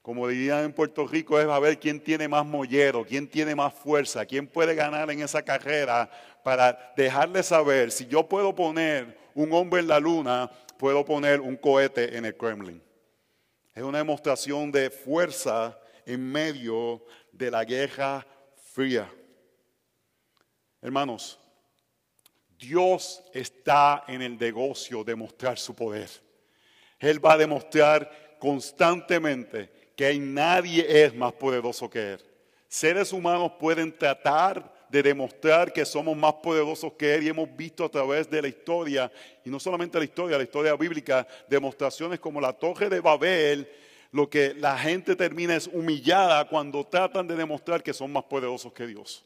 Como 0.00 0.26
dirían 0.26 0.64
en 0.64 0.72
Puerto 0.72 1.06
Rico, 1.06 1.38
es 1.38 1.46
a 1.46 1.58
ver 1.58 1.78
quién 1.78 2.00
tiene 2.00 2.26
más 2.26 2.46
mollero, 2.46 3.04
quién 3.04 3.28
tiene 3.28 3.54
más 3.54 3.74
fuerza, 3.74 4.24
quién 4.24 4.46
puede 4.46 4.74
ganar 4.74 5.10
en 5.10 5.20
esa 5.20 5.42
carrera 5.42 6.10
para 6.42 6.94
dejarle 6.96 7.42
saber 7.42 7.90
si 7.90 8.06
yo 8.06 8.26
puedo 8.26 8.54
poner 8.54 9.18
un 9.34 9.52
hombre 9.52 9.80
en 9.80 9.88
la 9.88 10.00
luna, 10.00 10.50
puedo 10.78 11.04
poner 11.04 11.38
un 11.38 11.58
cohete 11.58 12.16
en 12.16 12.24
el 12.24 12.34
Kremlin. 12.34 12.82
Es 13.74 13.82
una 13.82 13.98
demostración 13.98 14.72
de 14.72 14.88
fuerza 14.88 15.78
en 16.06 16.32
medio 16.32 17.04
de 17.30 17.50
la 17.50 17.62
guerra 17.66 18.26
fría. 18.72 19.06
Hermanos, 20.84 21.38
Dios 22.58 23.24
está 23.32 24.04
en 24.06 24.20
el 24.20 24.38
negocio 24.38 25.02
de 25.02 25.14
mostrar 25.14 25.58
su 25.58 25.74
poder. 25.74 26.10
Él 27.00 27.24
va 27.24 27.32
a 27.32 27.38
demostrar 27.38 28.36
constantemente 28.38 29.92
que 29.96 30.14
nadie 30.18 30.84
es 31.04 31.14
más 31.14 31.32
poderoso 31.32 31.88
que 31.88 32.12
Él. 32.12 32.20
Seres 32.68 33.14
humanos 33.14 33.52
pueden 33.58 33.96
tratar 33.96 34.74
de 34.90 35.02
demostrar 35.02 35.72
que 35.72 35.86
somos 35.86 36.14
más 36.18 36.34
poderosos 36.34 36.92
que 36.92 37.14
Él 37.14 37.22
y 37.22 37.28
hemos 37.30 37.56
visto 37.56 37.86
a 37.86 37.88
través 37.88 38.28
de 38.28 38.42
la 38.42 38.48
historia, 38.48 39.10
y 39.42 39.48
no 39.48 39.58
solamente 39.58 39.96
la 39.96 40.04
historia, 40.04 40.36
la 40.36 40.44
historia 40.44 40.76
bíblica, 40.76 41.26
demostraciones 41.48 42.20
como 42.20 42.42
la 42.42 42.52
torre 42.52 42.90
de 42.90 43.00
Babel, 43.00 43.66
lo 44.12 44.28
que 44.28 44.52
la 44.52 44.76
gente 44.76 45.16
termina 45.16 45.56
es 45.56 45.66
humillada 45.66 46.46
cuando 46.46 46.84
tratan 46.84 47.26
de 47.26 47.36
demostrar 47.36 47.82
que 47.82 47.94
son 47.94 48.12
más 48.12 48.24
poderosos 48.24 48.70
que 48.74 48.86
Dios. 48.86 49.24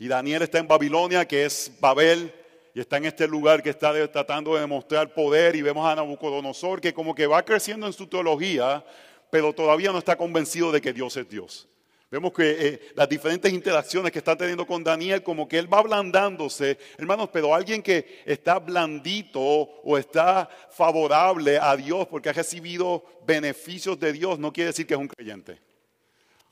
Y 0.00 0.08
Daniel 0.08 0.40
está 0.40 0.58
en 0.58 0.66
Babilonia, 0.66 1.28
que 1.28 1.44
es 1.44 1.70
Babel, 1.78 2.32
y 2.72 2.80
está 2.80 2.96
en 2.96 3.04
este 3.04 3.28
lugar 3.28 3.62
que 3.62 3.68
está 3.68 3.92
tratando 4.10 4.54
de 4.54 4.62
demostrar 4.62 5.12
poder. 5.12 5.54
Y 5.54 5.60
vemos 5.60 5.86
a 5.86 5.94
Nabucodonosor 5.94 6.80
que 6.80 6.94
como 6.94 7.14
que 7.14 7.26
va 7.26 7.44
creciendo 7.44 7.86
en 7.86 7.92
su 7.92 8.06
teología, 8.06 8.82
pero 9.28 9.52
todavía 9.52 9.92
no 9.92 9.98
está 9.98 10.16
convencido 10.16 10.72
de 10.72 10.80
que 10.80 10.94
Dios 10.94 11.18
es 11.18 11.28
Dios. 11.28 11.68
Vemos 12.10 12.32
que 12.32 12.50
eh, 12.50 12.80
las 12.94 13.10
diferentes 13.10 13.52
interacciones 13.52 14.10
que 14.10 14.20
está 14.20 14.34
teniendo 14.34 14.66
con 14.66 14.82
Daniel, 14.82 15.22
como 15.22 15.46
que 15.46 15.58
él 15.58 15.70
va 15.70 15.80
ablandándose, 15.80 16.78
hermanos, 16.96 17.28
pero 17.30 17.54
alguien 17.54 17.82
que 17.82 18.22
está 18.24 18.58
blandito 18.58 19.38
o 19.38 19.98
está 19.98 20.48
favorable 20.70 21.58
a 21.60 21.76
Dios 21.76 22.06
porque 22.06 22.30
ha 22.30 22.32
recibido 22.32 23.04
beneficios 23.26 24.00
de 24.00 24.14
Dios, 24.14 24.38
no 24.38 24.50
quiere 24.50 24.68
decir 24.68 24.86
que 24.86 24.94
es 24.94 25.00
un 25.00 25.08
creyente. 25.08 25.60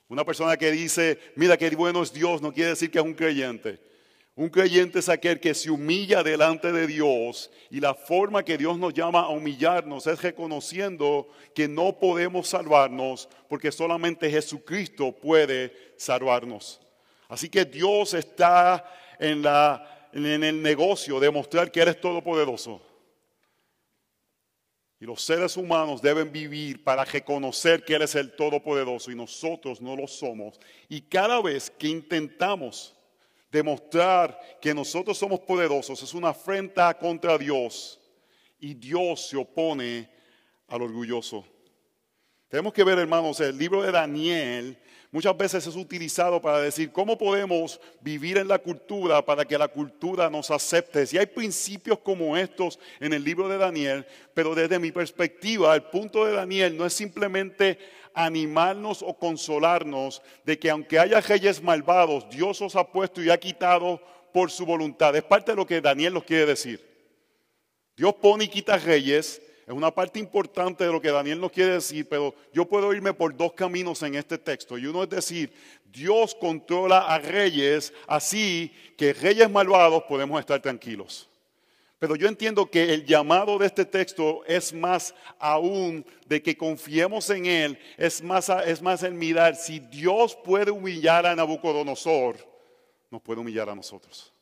Una 0.09 0.25
persona 0.25 0.57
que 0.57 0.71
dice, 0.71 1.19
mira 1.37 1.57
qué 1.57 1.69
bueno 1.71 2.03
es 2.03 2.13
Dios, 2.13 2.41
no 2.41 2.53
quiere 2.53 2.71
decir 2.71 2.91
que 2.91 2.99
es 2.99 3.05
un 3.05 3.15
creyente. 3.15 3.79
Un 4.39 4.49
creyente 4.49 5.01
es 5.01 5.09
aquel 5.09 5.41
que 5.41 5.53
se 5.53 5.69
humilla 5.71 6.23
delante 6.23 6.71
de 6.71 6.87
Dios 6.87 7.51
y 7.71 7.81
la 7.81 7.93
forma 7.93 8.45
que 8.45 8.57
Dios 8.57 8.79
nos 8.79 8.95
llama 8.95 9.23
a 9.23 9.29
humillarnos 9.31 10.07
es 10.07 10.23
reconociendo 10.23 11.29
que 11.55 11.67
no 11.67 11.99
podemos 11.99 12.49
salvarnos 12.49 13.29
porque 13.49 13.73
solamente 13.73 14.31
Jesucristo 14.31 15.11
puede 15.11 15.93
salvarnos. 15.97 16.81
Así 17.29 17.49
que 17.49 17.65
Dios 17.65 18.15
está 18.15 18.89
en, 19.19 19.45
en 20.13 20.45
el 20.45 20.63
negocio 20.63 21.19
de 21.19 21.31
mostrar 21.31 21.73
que 21.73 21.81
eres 21.81 22.01
todopoderoso. 22.01 22.81
Y 25.01 25.05
los 25.05 25.23
seres 25.23 25.57
humanos 25.57 26.03
deben 26.03 26.33
vivir 26.33 26.83
para 26.83 27.05
reconocer 27.05 27.85
que 27.85 27.95
Él 27.95 28.03
es 28.03 28.17
el 28.17 28.35
Todopoderoso 28.35 29.11
y 29.11 29.15
nosotros 29.15 29.81
no 29.81 29.95
lo 29.95 30.09
somos. 30.09 30.59
Y 30.89 31.03
cada 31.03 31.41
vez 31.41 31.71
que 31.71 31.87
intentamos 31.87 32.97
demostrar 33.51 34.39
que 34.61 34.75
nosotros 34.75 35.17
somos 35.17 35.41
poderosos, 35.41 36.03
es 36.03 36.15
una 36.15 36.31
afrenta 36.31 36.93
contra 36.99 37.39
Dios. 37.39 38.01
Y 38.59 38.75
Dios 38.75 39.29
se 39.29 39.37
opone 39.37 40.11
al 40.67 40.83
orgulloso. 40.83 41.45
Tenemos 42.49 42.73
que 42.73 42.83
ver, 42.83 42.99
hermanos, 42.99 43.41
el 43.41 43.59
libro 43.59 43.83
de 43.83 43.93
Daniel 43.93 44.79
muchas 45.11 45.37
veces 45.37 45.67
es 45.67 45.77
utilizado 45.77 46.41
para 46.41 46.61
decir 46.61 46.91
cómo 46.91 47.19
podemos 47.19 47.79
vivir 48.01 48.39
en 48.39 48.49
la 48.49 48.59
cultura 48.59 49.23
para 49.23 49.45
que 49.45 49.59
la 49.59 49.69
cultura 49.69 50.31
nos 50.31 50.51
acepte. 50.51 51.07
Si 51.07 51.19
hay 51.19 51.27
principios 51.27 51.99
como 51.99 52.39
estos 52.39 52.79
en 53.01 53.13
el 53.13 53.23
libro 53.23 53.49
de 53.49 53.59
Daniel, 53.59 54.07
pero 54.33 54.55
desde 54.55 54.79
mi 54.79 54.93
perspectiva, 54.93 55.75
el 55.75 55.83
punto 55.83 56.25
de 56.25 56.33
Daniel 56.33 56.75
no 56.75 56.87
es 56.87 56.95
simplemente 56.95 57.79
animarnos 58.15 59.03
o 59.03 59.13
consolarnos 59.19 60.23
de 60.45 60.59
que 60.59 60.71
aunque 60.71 60.99
haya 60.99 61.21
reyes 61.21 61.63
malvados, 61.63 62.31
Dios 62.31 62.63
os 62.63 62.77
ha 62.77 62.91
puesto 62.91 63.23
y 63.23 63.29
ha 63.29 63.39
quitado 63.39 64.01
por 64.33 64.51
su 64.51 64.65
voluntad. 64.65 65.15
Es 65.15 65.23
parte 65.23 65.53
de 65.53 65.57
lo 65.57 65.67
que 65.67 65.83
Daniel 65.83 66.15
nos 66.15 66.25
quiere 66.25 66.47
decir. 66.47 66.83
Dios 67.95 68.15
pone 68.15 68.45
y 68.45 68.49
quita 68.49 68.79
reyes 68.79 69.43
es 69.69 69.75
una 69.75 69.95
parte 69.95 70.19
importante 70.19 70.83
de 70.83 70.91
lo 70.91 70.99
que 70.99 71.11
Daniel 71.11 71.39
nos 71.39 71.53
quiere 71.53 71.73
decir, 71.73 72.09
pero 72.09 72.35
yo 72.55 72.65
puedo 72.65 72.91
irme 72.95 73.13
por 73.13 73.37
dos 73.37 73.53
caminos 73.53 74.03
en 74.03 74.15
este 74.15 74.39
texto. 74.39 74.79
Y 74.79 74.87
uno 74.87 75.03
es 75.03 75.11
decir, 75.11 75.53
Dios 75.93 76.35
controla 76.35 77.01
a 77.01 77.19
reyes 77.19 77.93
así 78.07 78.73
que 78.97 79.13
reyes 79.13 79.51
malvados 79.51 80.05
podemos 80.05 80.41
estar 80.41 80.63
tranquilos. 80.63 81.29
Pero 81.99 82.17
yo 82.17 82.29
entiendo 82.29 82.71
que 82.71 82.95
el 82.95 83.05
llamado 83.05 83.59
de 83.59 83.67
este 83.67 83.85
texto 83.85 84.43
es 84.47 84.73
más 84.73 85.15
aún 85.39 86.07
de 86.25 86.43
que 86.43 86.57
confiemos 86.57 87.29
en 87.29 87.45
Él, 87.45 87.79
es 87.99 88.23
más, 88.23 88.49
es 88.65 88.81
más 88.81 89.03
el 89.03 89.13
mirar, 89.13 89.55
si 89.55 89.81
Dios 89.81 90.35
puede 90.35 90.71
humillar 90.71 91.27
a 91.27 91.37
Nabucodonosor, 91.37 92.39
nos 93.11 93.21
puede 93.21 93.43
humillar 93.43 93.69
a 93.69 93.75
nosotros. 93.75 94.33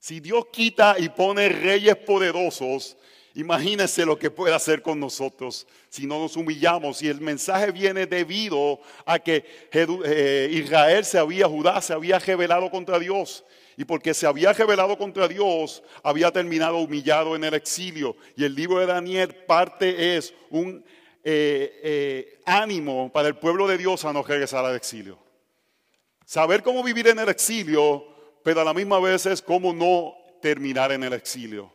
Si 0.00 0.18
Dios 0.18 0.46
quita 0.50 0.96
y 0.98 1.10
pone 1.10 1.48
reyes 1.48 1.94
poderosos, 1.94 2.96
Imagínense 3.34 4.04
lo 4.04 4.18
que 4.18 4.30
puede 4.30 4.54
hacer 4.54 4.82
con 4.82 4.98
nosotros 4.98 5.66
si 5.88 6.06
no 6.06 6.18
nos 6.18 6.36
humillamos. 6.36 7.00
Y 7.02 7.08
el 7.08 7.20
mensaje 7.20 7.70
viene 7.70 8.06
debido 8.06 8.80
a 9.06 9.18
que 9.18 9.44
eh, 9.72 10.48
Israel 10.52 11.04
se 11.04 11.18
había, 11.18 11.46
Judá 11.46 11.80
se 11.80 11.92
había 11.92 12.18
revelado 12.18 12.70
contra 12.70 12.98
Dios. 12.98 13.44
Y 13.76 13.84
porque 13.84 14.14
se 14.14 14.26
había 14.26 14.52
revelado 14.52 14.98
contra 14.98 15.28
Dios, 15.28 15.82
había 16.02 16.30
terminado 16.32 16.78
humillado 16.78 17.36
en 17.36 17.44
el 17.44 17.54
exilio. 17.54 18.16
Y 18.36 18.44
el 18.44 18.54
libro 18.54 18.80
de 18.80 18.86
Daniel 18.86 19.34
parte 19.46 20.16
es 20.16 20.34
un 20.50 20.84
eh, 21.22 21.80
eh, 21.82 22.40
ánimo 22.46 23.12
para 23.12 23.28
el 23.28 23.36
pueblo 23.36 23.68
de 23.68 23.78
Dios 23.78 24.04
a 24.04 24.12
no 24.12 24.22
regresar 24.22 24.64
al 24.64 24.74
exilio. 24.74 25.18
Saber 26.24 26.62
cómo 26.62 26.82
vivir 26.82 27.08
en 27.08 27.20
el 27.20 27.28
exilio, 27.28 28.04
pero 28.42 28.60
a 28.60 28.64
la 28.64 28.74
misma 28.74 28.98
vez 29.00 29.26
es 29.26 29.40
cómo 29.40 29.72
no 29.72 30.14
terminar 30.42 30.92
en 30.92 31.04
el 31.04 31.12
exilio. 31.12 31.72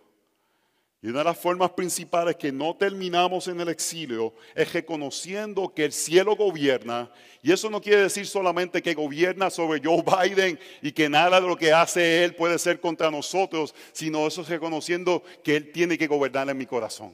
Y 1.02 1.10
una 1.10 1.20
de 1.20 1.26
las 1.26 1.38
formas 1.38 1.72
principales 1.72 2.36
que 2.36 2.52
no 2.52 2.76
terminamos 2.76 3.48
en 3.48 3.62
el 3.62 3.70
exilio 3.70 4.34
es 4.56 4.74
reconociendo 4.74 5.72
que 5.74 5.86
el 5.86 5.92
cielo 5.92 6.36
gobierna. 6.36 7.12
Y 7.44 7.52
eso 7.52 7.70
no 7.70 7.80
quiere 7.80 8.02
decir 8.02 8.26
solamente 8.26 8.82
que 8.82 8.96
gobierna 8.96 9.50
sobre 9.52 9.82
Joe 9.84 10.04
Biden 10.28 10.60
y 10.82 10.92
que 10.92 11.08
nada 11.08 11.40
de 11.40 11.48
lo 11.48 11.58
que 11.58 11.72
hace 11.72 12.24
él 12.24 12.34
puede 12.34 12.58
ser 12.58 12.80
contra 12.80 13.12
nosotros, 13.12 13.76
sino 13.92 14.26
eso 14.26 14.42
es 14.42 14.50
reconociendo 14.50 15.24
que 15.44 15.56
él 15.56 15.72
tiene 15.72 15.98
que 15.98 16.08
gobernar 16.08 16.50
en 16.50 16.58
mi 16.58 16.66
corazón. 16.66 17.14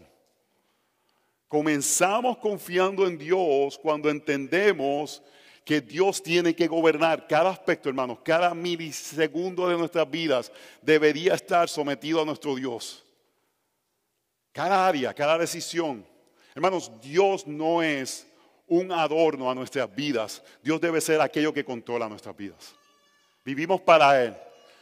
Comenzamos 1.50 2.38
confiando 2.38 3.06
en 3.06 3.18
Dios 3.18 3.78
cuando 3.78 4.10
entendemos 4.10 5.22
que 5.66 5.82
Dios 5.82 6.24
tiene 6.24 6.56
que 6.56 6.68
gobernar 6.68 7.28
cada 7.28 7.50
aspecto, 7.50 7.90
hermanos, 7.90 8.20
cada 8.24 8.54
milisegundo 8.54 9.68
de 9.68 9.78
nuestras 9.78 10.10
vidas 10.10 10.50
debería 10.82 11.34
estar 11.34 11.68
sometido 11.68 12.22
a 12.22 12.26
nuestro 12.26 12.56
Dios. 12.56 13.04
Cada 14.52 14.88
área, 14.88 15.14
cada 15.14 15.38
decisión. 15.38 16.06
Hermanos, 16.54 16.92
Dios 17.02 17.48
no 17.48 17.82
es 17.82 18.28
un 18.68 18.92
adorno 18.92 19.50
a 19.50 19.56
nuestras 19.56 19.94
vidas. 19.94 20.44
Dios 20.62 20.80
debe 20.80 21.02
ser 21.02 21.22
aquello 21.22 21.54
que 21.54 21.64
controla 21.64 22.10
nuestras 22.10 22.36
vidas. 22.36 22.74
Vivimos 23.44 23.82
para 23.82 24.24
Él. 24.24 24.36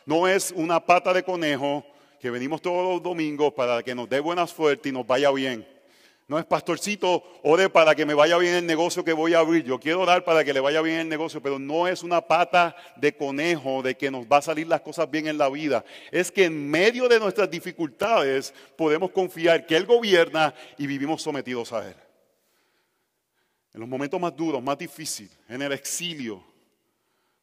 No 0.06 0.28
es 0.28 0.52
una 0.52 0.84
pata 0.84 1.14
de 1.14 1.24
conejo 1.24 1.86
que 2.20 2.30
venimos 2.30 2.62
todos 2.62 2.94
los 2.94 3.04
domingos 3.04 3.54
para 3.54 3.82
que 3.84 3.96
nos 3.96 4.10
dé 4.10 4.20
buena 4.20 4.46
suerte 4.48 4.90
y 4.90 4.92
nos 4.92 5.08
vaya 5.08 5.32
bien. 5.32 5.68
No 6.30 6.38
es 6.38 6.46
pastorcito, 6.46 7.24
ore 7.42 7.72
para 7.72 7.96
que 7.96 8.06
me 8.06 8.14
vaya 8.14 8.38
bien 8.38 8.54
el 8.54 8.66
negocio 8.68 9.04
que 9.04 9.14
voy 9.14 9.34
a 9.34 9.40
abrir. 9.40 9.64
Yo 9.64 9.80
quiero 9.80 10.02
orar 10.02 10.24
para 10.24 10.46
que 10.46 10.54
le 10.54 10.60
vaya 10.60 10.80
bien 10.80 11.00
el 11.00 11.10
negocio, 11.10 11.42
pero 11.42 11.58
no 11.58 11.88
es 11.88 12.04
una 12.04 12.22
pata 12.22 12.76
de 12.98 13.18
conejo 13.18 13.82
de 13.82 13.98
que 13.98 14.12
nos 14.12 14.28
va 14.28 14.38
a 14.38 14.42
salir 14.44 14.68
las 14.68 14.82
cosas 14.82 15.10
bien 15.10 15.26
en 15.26 15.40
la 15.40 15.50
vida. 15.50 15.84
Es 16.12 16.32
que 16.32 16.46
en 16.46 16.70
medio 16.70 17.10
de 17.10 17.20
nuestras 17.20 17.50
dificultades 17.50 18.54
podemos 18.78 19.10
confiar 19.10 19.66
que 19.66 19.76
Él 19.76 19.88
gobierna 19.88 20.54
y 20.78 20.86
vivimos 20.86 21.24
sometidos 21.24 21.74
a 21.74 21.90
Él. 21.90 21.96
En 23.74 23.80
los 23.80 23.90
momentos 23.90 24.22
más 24.22 24.36
duros, 24.36 24.62
más 24.62 24.78
difíciles, 24.78 25.36
en 25.48 25.64
el 25.64 25.72
exilio, 25.72 26.44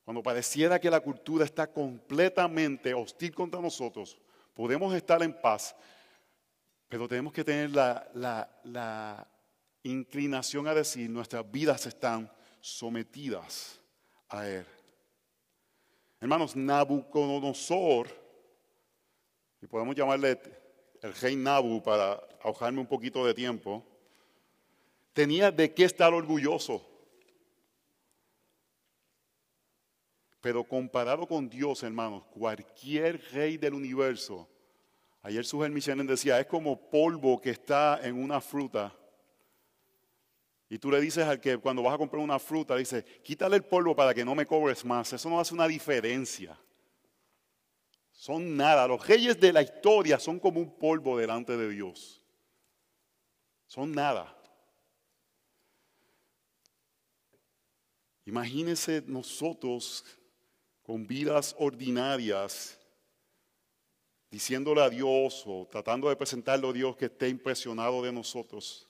cuando 0.04 0.22
pareciera 0.22 0.80
que 0.80 0.90
la 0.90 1.00
cultura 1.00 1.44
está 1.44 1.66
completamente 1.66 2.94
hostil 2.94 3.34
contra 3.34 3.60
nosotros, 3.60 4.16
podemos 4.54 4.94
estar 4.94 5.20
en 5.24 5.32
paz 5.32 5.74
pero 6.88 7.08
tenemos 7.08 7.32
que 7.32 7.44
tener 7.44 7.70
la, 7.70 9.28
inclinación 9.82 10.66
a 10.66 10.74
decir, 10.74 11.08
nuestras 11.08 11.48
vidas 11.50 11.86
están 11.86 12.30
sometidas 12.60 13.80
a 14.28 14.48
Él. 14.48 14.66
Hermanos, 16.20 16.56
Nabucodonosor, 16.56 18.08
y 19.60 19.66
podemos 19.66 19.94
llamarle 19.94 20.40
el 21.02 21.14
rey 21.14 21.36
Nabu 21.36 21.82
para 21.82 22.14
ahogarme 22.42 22.80
un 22.80 22.86
poquito 22.86 23.24
de 23.24 23.34
tiempo, 23.34 23.84
tenía 25.12 25.50
de 25.50 25.72
qué 25.72 25.84
estar 25.84 26.12
orgulloso. 26.12 26.84
Pero 30.40 30.64
comparado 30.64 31.26
con 31.26 31.48
Dios, 31.48 31.82
hermanos, 31.82 32.24
cualquier 32.30 33.20
rey 33.32 33.56
del 33.56 33.74
universo 33.74 34.48
Ayer 35.26 35.44
Sujel 35.44 35.72
Michelen 35.72 36.06
decía, 36.06 36.38
es 36.38 36.46
como 36.46 36.88
polvo 36.88 37.40
que 37.40 37.50
está 37.50 37.98
en 38.00 38.14
una 38.14 38.40
fruta. 38.40 38.94
Y 40.68 40.78
tú 40.78 40.88
le 40.88 41.00
dices 41.00 41.24
al 41.24 41.40
que 41.40 41.58
cuando 41.58 41.82
vas 41.82 41.94
a 41.94 41.98
comprar 41.98 42.22
una 42.22 42.38
fruta, 42.38 42.76
dice, 42.76 43.04
quítale 43.24 43.56
el 43.56 43.64
polvo 43.64 43.96
para 43.96 44.14
que 44.14 44.24
no 44.24 44.36
me 44.36 44.46
cobres 44.46 44.84
más. 44.84 45.12
Eso 45.12 45.28
no 45.28 45.40
hace 45.40 45.52
una 45.52 45.66
diferencia. 45.66 46.56
Son 48.12 48.56
nada. 48.56 48.86
Los 48.86 49.04
reyes 49.04 49.40
de 49.40 49.52
la 49.52 49.62
historia 49.62 50.20
son 50.20 50.38
como 50.38 50.60
un 50.60 50.78
polvo 50.78 51.18
delante 51.18 51.56
de 51.56 51.70
Dios. 51.70 52.24
Son 53.66 53.90
nada. 53.90 54.32
Imagínense 58.26 59.02
nosotros 59.08 60.04
con 60.84 61.04
vidas 61.04 61.52
ordinarias 61.58 62.75
diciéndole 64.36 64.82
a 64.82 64.90
Dios 64.90 65.44
o 65.46 65.66
tratando 65.66 66.10
de 66.10 66.14
presentarle 66.14 66.68
a 66.68 66.72
Dios 66.72 66.94
que 66.94 67.06
esté 67.06 67.26
impresionado 67.26 68.02
de 68.02 68.12
nosotros. 68.12 68.86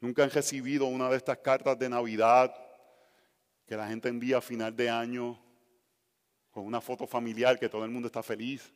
Nunca 0.00 0.24
han 0.24 0.30
recibido 0.30 0.86
una 0.86 1.10
de 1.10 1.18
estas 1.18 1.36
cartas 1.36 1.78
de 1.78 1.90
Navidad 1.90 2.54
que 3.66 3.76
la 3.76 3.86
gente 3.86 4.08
envía 4.08 4.38
a 4.38 4.40
final 4.40 4.74
de 4.74 4.88
año 4.88 5.38
con 6.50 6.64
una 6.64 6.80
foto 6.80 7.06
familiar 7.06 7.58
que 7.58 7.68
todo 7.68 7.84
el 7.84 7.90
mundo 7.90 8.06
está 8.06 8.22
feliz. 8.22 8.72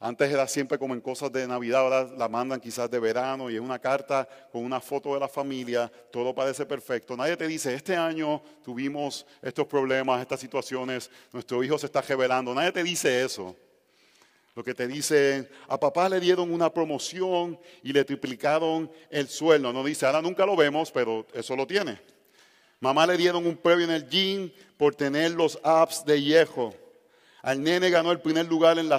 Antes 0.00 0.30
era 0.30 0.46
siempre 0.48 0.78
como 0.78 0.92
en 0.92 1.00
cosas 1.00 1.30
de 1.32 1.46
Navidad, 1.46 1.80
ahora 1.80 2.04
la 2.16 2.28
mandan 2.28 2.60
quizás 2.60 2.90
de 2.90 2.98
verano 2.98 3.48
y 3.48 3.54
es 3.54 3.60
una 3.60 3.78
carta 3.78 4.28
con 4.50 4.64
una 4.64 4.80
foto 4.80 5.14
de 5.14 5.20
la 5.20 5.28
familia, 5.28 5.90
todo 6.10 6.34
parece 6.34 6.66
perfecto. 6.66 7.16
Nadie 7.16 7.36
te 7.36 7.46
dice, 7.46 7.74
este 7.74 7.96
año 7.96 8.42
tuvimos 8.62 9.24
estos 9.40 9.66
problemas, 9.66 10.20
estas 10.20 10.40
situaciones, 10.40 11.10
nuestro 11.32 11.62
hijo 11.62 11.78
se 11.78 11.86
está 11.86 12.02
revelando. 12.02 12.54
Nadie 12.54 12.72
te 12.72 12.82
dice 12.82 13.24
eso. 13.24 13.56
Lo 14.54 14.62
que 14.62 14.74
te 14.74 14.86
dice, 14.86 15.48
a 15.68 15.78
papá 15.78 16.08
le 16.08 16.20
dieron 16.20 16.52
una 16.52 16.72
promoción 16.72 17.58
y 17.82 17.92
le 17.92 18.04
triplicaron 18.04 18.90
el 19.10 19.28
sueldo. 19.28 19.72
No 19.72 19.82
dice, 19.82 20.06
ahora 20.06 20.22
nunca 20.22 20.46
lo 20.46 20.54
vemos, 20.54 20.92
pero 20.92 21.26
eso 21.32 21.56
lo 21.56 21.66
tiene. 21.66 21.98
Mamá 22.78 23.06
le 23.06 23.16
dieron 23.16 23.46
un 23.46 23.56
premio 23.56 23.86
en 23.86 23.92
el 23.92 24.08
gym 24.08 24.52
por 24.76 24.94
tener 24.94 25.32
los 25.32 25.58
apps 25.62 26.04
de 26.04 26.16
viejo. 26.16 26.74
Al 27.44 27.62
nene 27.62 27.90
ganó 27.90 28.10
el 28.10 28.22
primer 28.22 28.46
lugar 28.46 28.78
en 28.78 28.88
la, 28.88 28.98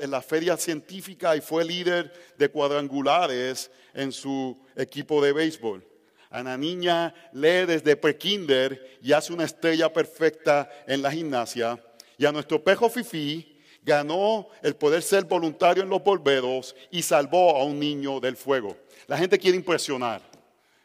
en 0.00 0.10
la 0.10 0.22
feria 0.22 0.56
científica 0.56 1.36
y 1.36 1.42
fue 1.42 1.62
líder 1.62 2.10
de 2.38 2.48
cuadrangulares 2.48 3.70
en 3.92 4.12
su 4.12 4.58
equipo 4.74 5.22
de 5.22 5.34
béisbol. 5.34 5.86
A 6.30 6.42
la 6.42 6.56
niña 6.56 7.12
lee 7.34 7.66
desde 7.66 7.94
prekinder 7.96 8.98
y 9.02 9.12
hace 9.12 9.34
una 9.34 9.44
estrella 9.44 9.92
perfecta 9.92 10.70
en 10.86 11.02
la 11.02 11.12
gimnasia. 11.12 11.78
Y 12.16 12.24
a 12.24 12.32
nuestro 12.32 12.64
pejo 12.64 12.88
Fifi 12.88 13.60
ganó 13.82 14.48
el 14.62 14.74
poder 14.74 15.02
ser 15.02 15.24
voluntario 15.24 15.82
en 15.82 15.90
los 15.90 16.02
bomberos 16.02 16.74
y 16.90 17.02
salvó 17.02 17.58
a 17.58 17.64
un 17.64 17.78
niño 17.78 18.20
del 18.20 18.38
fuego. 18.38 18.74
La 19.06 19.18
gente 19.18 19.38
quiere 19.38 19.58
impresionar. 19.58 20.22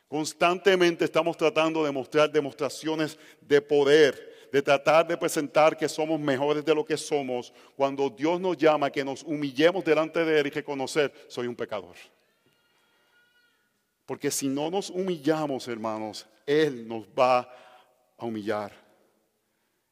Constantemente 0.09 1.05
estamos 1.05 1.37
tratando 1.37 1.85
de 1.85 1.91
mostrar 1.93 2.29
demostraciones 2.29 3.17
de 3.39 3.61
poder 3.61 4.36
de 4.51 4.61
tratar 4.61 5.07
de 5.07 5.17
presentar 5.17 5.75
que 5.75 5.89
somos 5.89 6.19
mejores 6.19 6.63
de 6.63 6.73
lo 6.73 6.85
que 6.85 6.97
somos, 6.97 7.53
cuando 7.75 8.09
Dios 8.09 8.39
nos 8.39 8.57
llama 8.57 8.89
que 8.89 9.03
nos 9.03 9.23
humillemos 9.23 9.83
delante 9.83 10.23
de 10.23 10.39
Él 10.39 10.47
y 10.47 10.49
reconocer, 10.51 11.13
soy 11.27 11.47
un 11.47 11.55
pecador. 11.55 11.95
Porque 14.05 14.31
si 14.31 14.47
no 14.47 14.69
nos 14.69 14.89
humillamos, 14.89 15.67
hermanos, 15.67 16.25
Él 16.45 16.87
nos 16.87 17.05
va 17.07 17.39
a 18.17 18.25
humillar. 18.25 18.71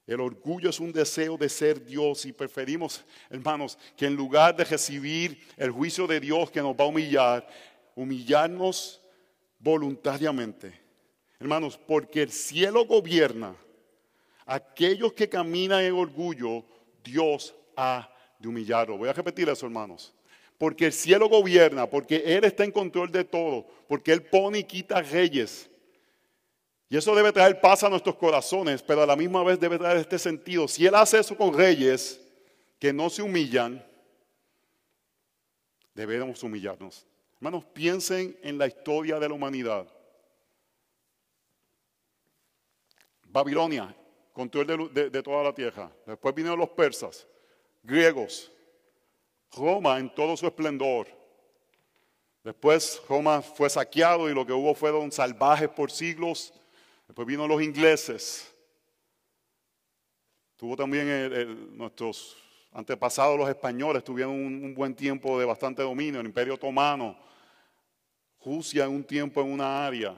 El 0.07 0.21
orgullo 0.21 0.69
es 0.69 0.79
un 0.79 0.93
deseo 0.93 1.35
de 1.35 1.49
ser 1.49 1.83
Dios 1.83 2.25
y 2.25 2.31
preferimos, 2.31 3.03
hermanos, 3.29 3.77
que 3.97 4.05
en 4.05 4.15
lugar 4.15 4.55
de 4.55 4.63
recibir 4.63 5.43
el 5.57 5.71
juicio 5.71 6.05
de 6.05 6.19
Dios 6.19 6.51
que 6.51 6.61
nos 6.61 6.75
va 6.75 6.83
a 6.83 6.87
humillar, 6.87 7.47
humillarnos 7.95 9.01
voluntariamente. 9.57 10.79
Hermanos, 11.39 11.77
porque 11.77 12.21
el 12.21 12.31
cielo 12.31 12.85
gobierna 12.85 13.55
Aquellos 14.45 15.13
que 15.13 15.27
caminan 15.27 15.83
en 15.83 15.93
orgullo, 15.93 16.63
Dios 17.03 17.55
ha 17.75 18.11
de 18.39 18.47
humillarlo. 18.47 18.97
Voy 18.97 19.09
a 19.09 19.13
repetir 19.13 19.49
eso, 19.49 19.65
hermanos. 19.65 20.13
Porque 20.57 20.85
el 20.85 20.93
cielo 20.93 21.27
gobierna, 21.27 21.87
porque 21.87 22.23
Él 22.25 22.45
está 22.45 22.63
en 22.63 22.71
control 22.71 23.11
de 23.11 23.23
todo, 23.23 23.65
porque 23.87 24.11
Él 24.11 24.23
pone 24.23 24.59
y 24.59 24.63
quita 24.63 25.01
reyes. 25.01 25.69
Y 26.89 26.97
eso 26.97 27.15
debe 27.15 27.31
traer 27.31 27.59
paz 27.59 27.83
a 27.83 27.89
nuestros 27.89 28.15
corazones, 28.15 28.81
pero 28.81 29.01
a 29.01 29.05
la 29.05 29.15
misma 29.15 29.43
vez 29.43 29.59
debe 29.59 29.77
traer 29.77 29.97
este 29.97 30.19
sentido. 30.19 30.67
Si 30.67 30.85
Él 30.85 30.95
hace 30.95 31.19
eso 31.19 31.35
con 31.35 31.53
reyes 31.53 32.21
que 32.79 32.93
no 32.93 33.09
se 33.09 33.21
humillan, 33.21 33.83
debemos 35.93 36.41
humillarnos. 36.43 37.05
Hermanos, 37.37 37.65
piensen 37.73 38.37
en 38.43 38.57
la 38.57 38.67
historia 38.67 39.19
de 39.19 39.27
la 39.27 39.33
humanidad. 39.33 39.87
Babilonia, 43.27 43.93
control 44.35 44.91
de, 44.93 45.09
de, 45.09 45.23
toda 45.23 45.41
la 45.43 45.53
tierra. 45.53 45.89
Después 46.05 46.35
vinieron 46.35 46.59
los 46.59 46.69
persas, 46.69 47.25
griegos, 47.81 48.51
Roma 49.55 49.97
en 49.97 50.13
todo 50.13 50.35
su 50.35 50.45
esplendor. 50.45 51.07
Después 52.43 53.01
Roma 53.07 53.41
fue 53.41 53.69
saqueado 53.69 54.29
y 54.29 54.33
lo 54.33 54.45
que 54.45 54.51
hubo 54.51 54.75
fueron 54.75 55.09
salvajes 55.11 55.69
por 55.69 55.89
siglos. 55.89 56.53
Después 57.07 57.25
vino 57.25 57.47
los 57.47 57.61
ingleses. 57.61 58.53
Tuvo 60.57 60.75
también 60.75 61.77
nuestros 61.77 62.35
antepasados, 62.73 63.37
los 63.37 63.47
españoles, 63.47 64.03
tuvieron 64.03 64.33
un, 64.33 64.75
buen 64.75 64.93
tiempo 64.93 65.39
de 65.39 65.45
bastante 65.45 65.81
dominio, 65.81 66.19
el 66.19 66.25
Imperio 66.25 66.55
Otomano. 66.55 67.17
Rusia 68.43 68.83
en 68.83 68.91
un 68.91 69.03
tiempo 69.03 69.41
en 69.41 69.51
una 69.51 69.87
área. 69.87 70.13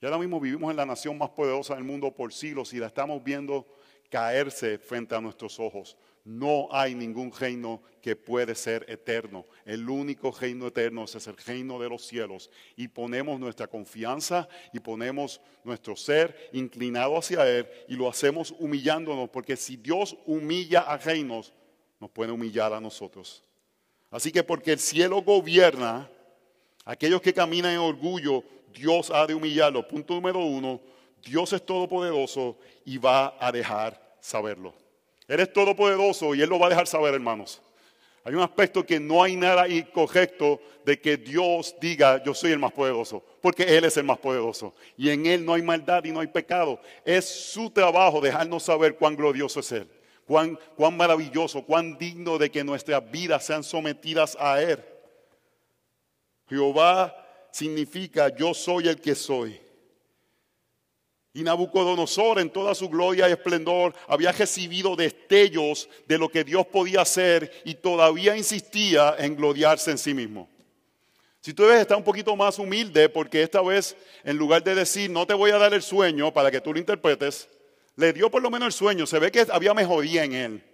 Y 0.00 0.06
ahora 0.06 0.18
mismo 0.18 0.40
vivimos 0.40 0.70
en 0.70 0.76
la 0.76 0.86
nación 0.86 1.18
más 1.18 1.30
poderosa 1.30 1.74
del 1.74 1.84
mundo 1.84 2.12
por 2.12 2.32
siglos 2.32 2.72
y 2.72 2.78
la 2.78 2.86
estamos 2.86 3.22
viendo 3.22 3.66
caerse 4.08 4.78
frente 4.78 5.14
a 5.14 5.20
nuestros 5.20 5.58
ojos. 5.58 5.96
No 6.24 6.68
hay 6.70 6.94
ningún 6.94 7.32
reino 7.32 7.82
que 8.02 8.14
puede 8.14 8.54
ser 8.54 8.84
eterno. 8.88 9.46
El 9.64 9.88
único 9.88 10.30
reino 10.30 10.66
eterno 10.66 11.04
es 11.04 11.26
el 11.26 11.36
reino 11.36 11.78
de 11.78 11.88
los 11.88 12.06
cielos. 12.06 12.50
Y 12.76 12.88
ponemos 12.88 13.40
nuestra 13.40 13.66
confianza 13.66 14.48
y 14.72 14.78
ponemos 14.78 15.40
nuestro 15.64 15.96
ser 15.96 16.50
inclinado 16.52 17.16
hacia 17.16 17.48
Él 17.48 17.66
y 17.88 17.94
lo 17.94 18.08
hacemos 18.08 18.54
humillándonos, 18.58 19.30
porque 19.30 19.56
si 19.56 19.76
Dios 19.76 20.16
humilla 20.26 20.80
a 20.82 20.98
reinos, 20.98 21.54
nos 21.98 22.10
puede 22.10 22.30
humillar 22.30 22.72
a 22.72 22.80
nosotros. 22.80 23.42
Así 24.10 24.30
que 24.30 24.42
porque 24.42 24.72
el 24.72 24.78
cielo 24.78 25.22
gobierna, 25.22 26.10
aquellos 26.84 27.20
que 27.20 27.34
caminan 27.34 27.72
en 27.72 27.78
orgullo 27.78 28.44
Dios 28.78 29.10
ha 29.10 29.26
de 29.26 29.34
humillarlo. 29.34 29.86
Punto 29.86 30.14
número 30.14 30.40
uno, 30.40 30.80
Dios 31.24 31.52
es 31.52 31.64
todopoderoso 31.64 32.58
y 32.84 32.98
va 32.98 33.36
a 33.40 33.50
dejar 33.50 34.16
saberlo. 34.20 34.74
Él 35.26 35.40
es 35.40 35.52
todopoderoso 35.52 36.34
y 36.34 36.42
Él 36.42 36.48
lo 36.48 36.58
va 36.58 36.66
a 36.66 36.70
dejar 36.70 36.86
saber, 36.86 37.14
hermanos. 37.14 37.60
Hay 38.24 38.34
un 38.34 38.42
aspecto 38.42 38.84
que 38.84 39.00
no 39.00 39.22
hay 39.22 39.36
nada 39.36 39.68
incorrecto 39.68 40.60
de 40.84 41.00
que 41.00 41.16
Dios 41.16 41.74
diga, 41.80 42.22
yo 42.22 42.34
soy 42.34 42.52
el 42.52 42.58
más 42.58 42.72
poderoso, 42.72 43.24
porque 43.40 43.62
Él 43.62 43.84
es 43.84 43.96
el 43.96 44.04
más 44.04 44.18
poderoso. 44.18 44.74
Y 44.96 45.10
en 45.10 45.26
Él 45.26 45.44
no 45.44 45.54
hay 45.54 45.62
maldad 45.62 46.04
y 46.04 46.12
no 46.12 46.20
hay 46.20 46.26
pecado. 46.26 46.80
Es 47.04 47.26
su 47.26 47.70
trabajo 47.70 48.20
dejarnos 48.20 48.62
saber 48.62 48.96
cuán 48.96 49.16
glorioso 49.16 49.60
es 49.60 49.72
Él 49.72 49.88
cuán, 50.28 50.58
cuán 50.76 50.94
maravilloso, 50.94 51.64
cuán 51.64 51.96
digno 51.96 52.36
de 52.36 52.50
que 52.50 52.62
nuestras 52.62 53.10
vidas 53.10 53.46
sean 53.46 53.64
sometidas 53.64 54.36
a 54.38 54.60
Él. 54.60 54.84
Jehová 56.48 57.16
significa 57.58 58.34
yo 58.34 58.54
soy 58.54 58.88
el 58.88 59.00
que 59.00 59.14
soy. 59.14 59.60
Y 61.34 61.42
Nabucodonosor 61.42 62.38
en 62.38 62.50
toda 62.50 62.74
su 62.74 62.88
gloria 62.88 63.28
y 63.28 63.32
esplendor 63.32 63.94
había 64.06 64.32
recibido 64.32 64.94
destellos 64.96 65.88
de 66.06 66.18
lo 66.18 66.28
que 66.28 66.44
Dios 66.44 66.66
podía 66.66 67.02
hacer 67.02 67.52
y 67.64 67.74
todavía 67.74 68.36
insistía 68.36 69.16
en 69.18 69.36
gloriarse 69.36 69.90
en 69.90 69.98
sí 69.98 70.14
mismo. 70.14 70.48
Si 71.40 71.52
tú 71.52 71.64
debes 71.64 71.80
estar 71.80 71.96
un 71.96 72.04
poquito 72.04 72.34
más 72.36 72.58
humilde, 72.58 73.08
porque 73.08 73.42
esta 73.42 73.60
vez, 73.60 73.96
en 74.24 74.36
lugar 74.36 74.62
de 74.62 74.74
decir, 74.74 75.10
no 75.10 75.26
te 75.26 75.34
voy 75.34 75.50
a 75.50 75.58
dar 75.58 75.74
el 75.74 75.82
sueño 75.82 76.32
para 76.32 76.50
que 76.50 76.60
tú 76.60 76.72
lo 76.72 76.78
interpretes, 76.78 77.48
le 77.96 78.12
dio 78.12 78.30
por 78.30 78.42
lo 78.42 78.50
menos 78.50 78.66
el 78.66 78.72
sueño. 78.72 79.06
Se 79.06 79.18
ve 79.18 79.30
que 79.30 79.46
había 79.50 79.74
mejoría 79.74 80.24
en 80.24 80.32
él. 80.32 80.64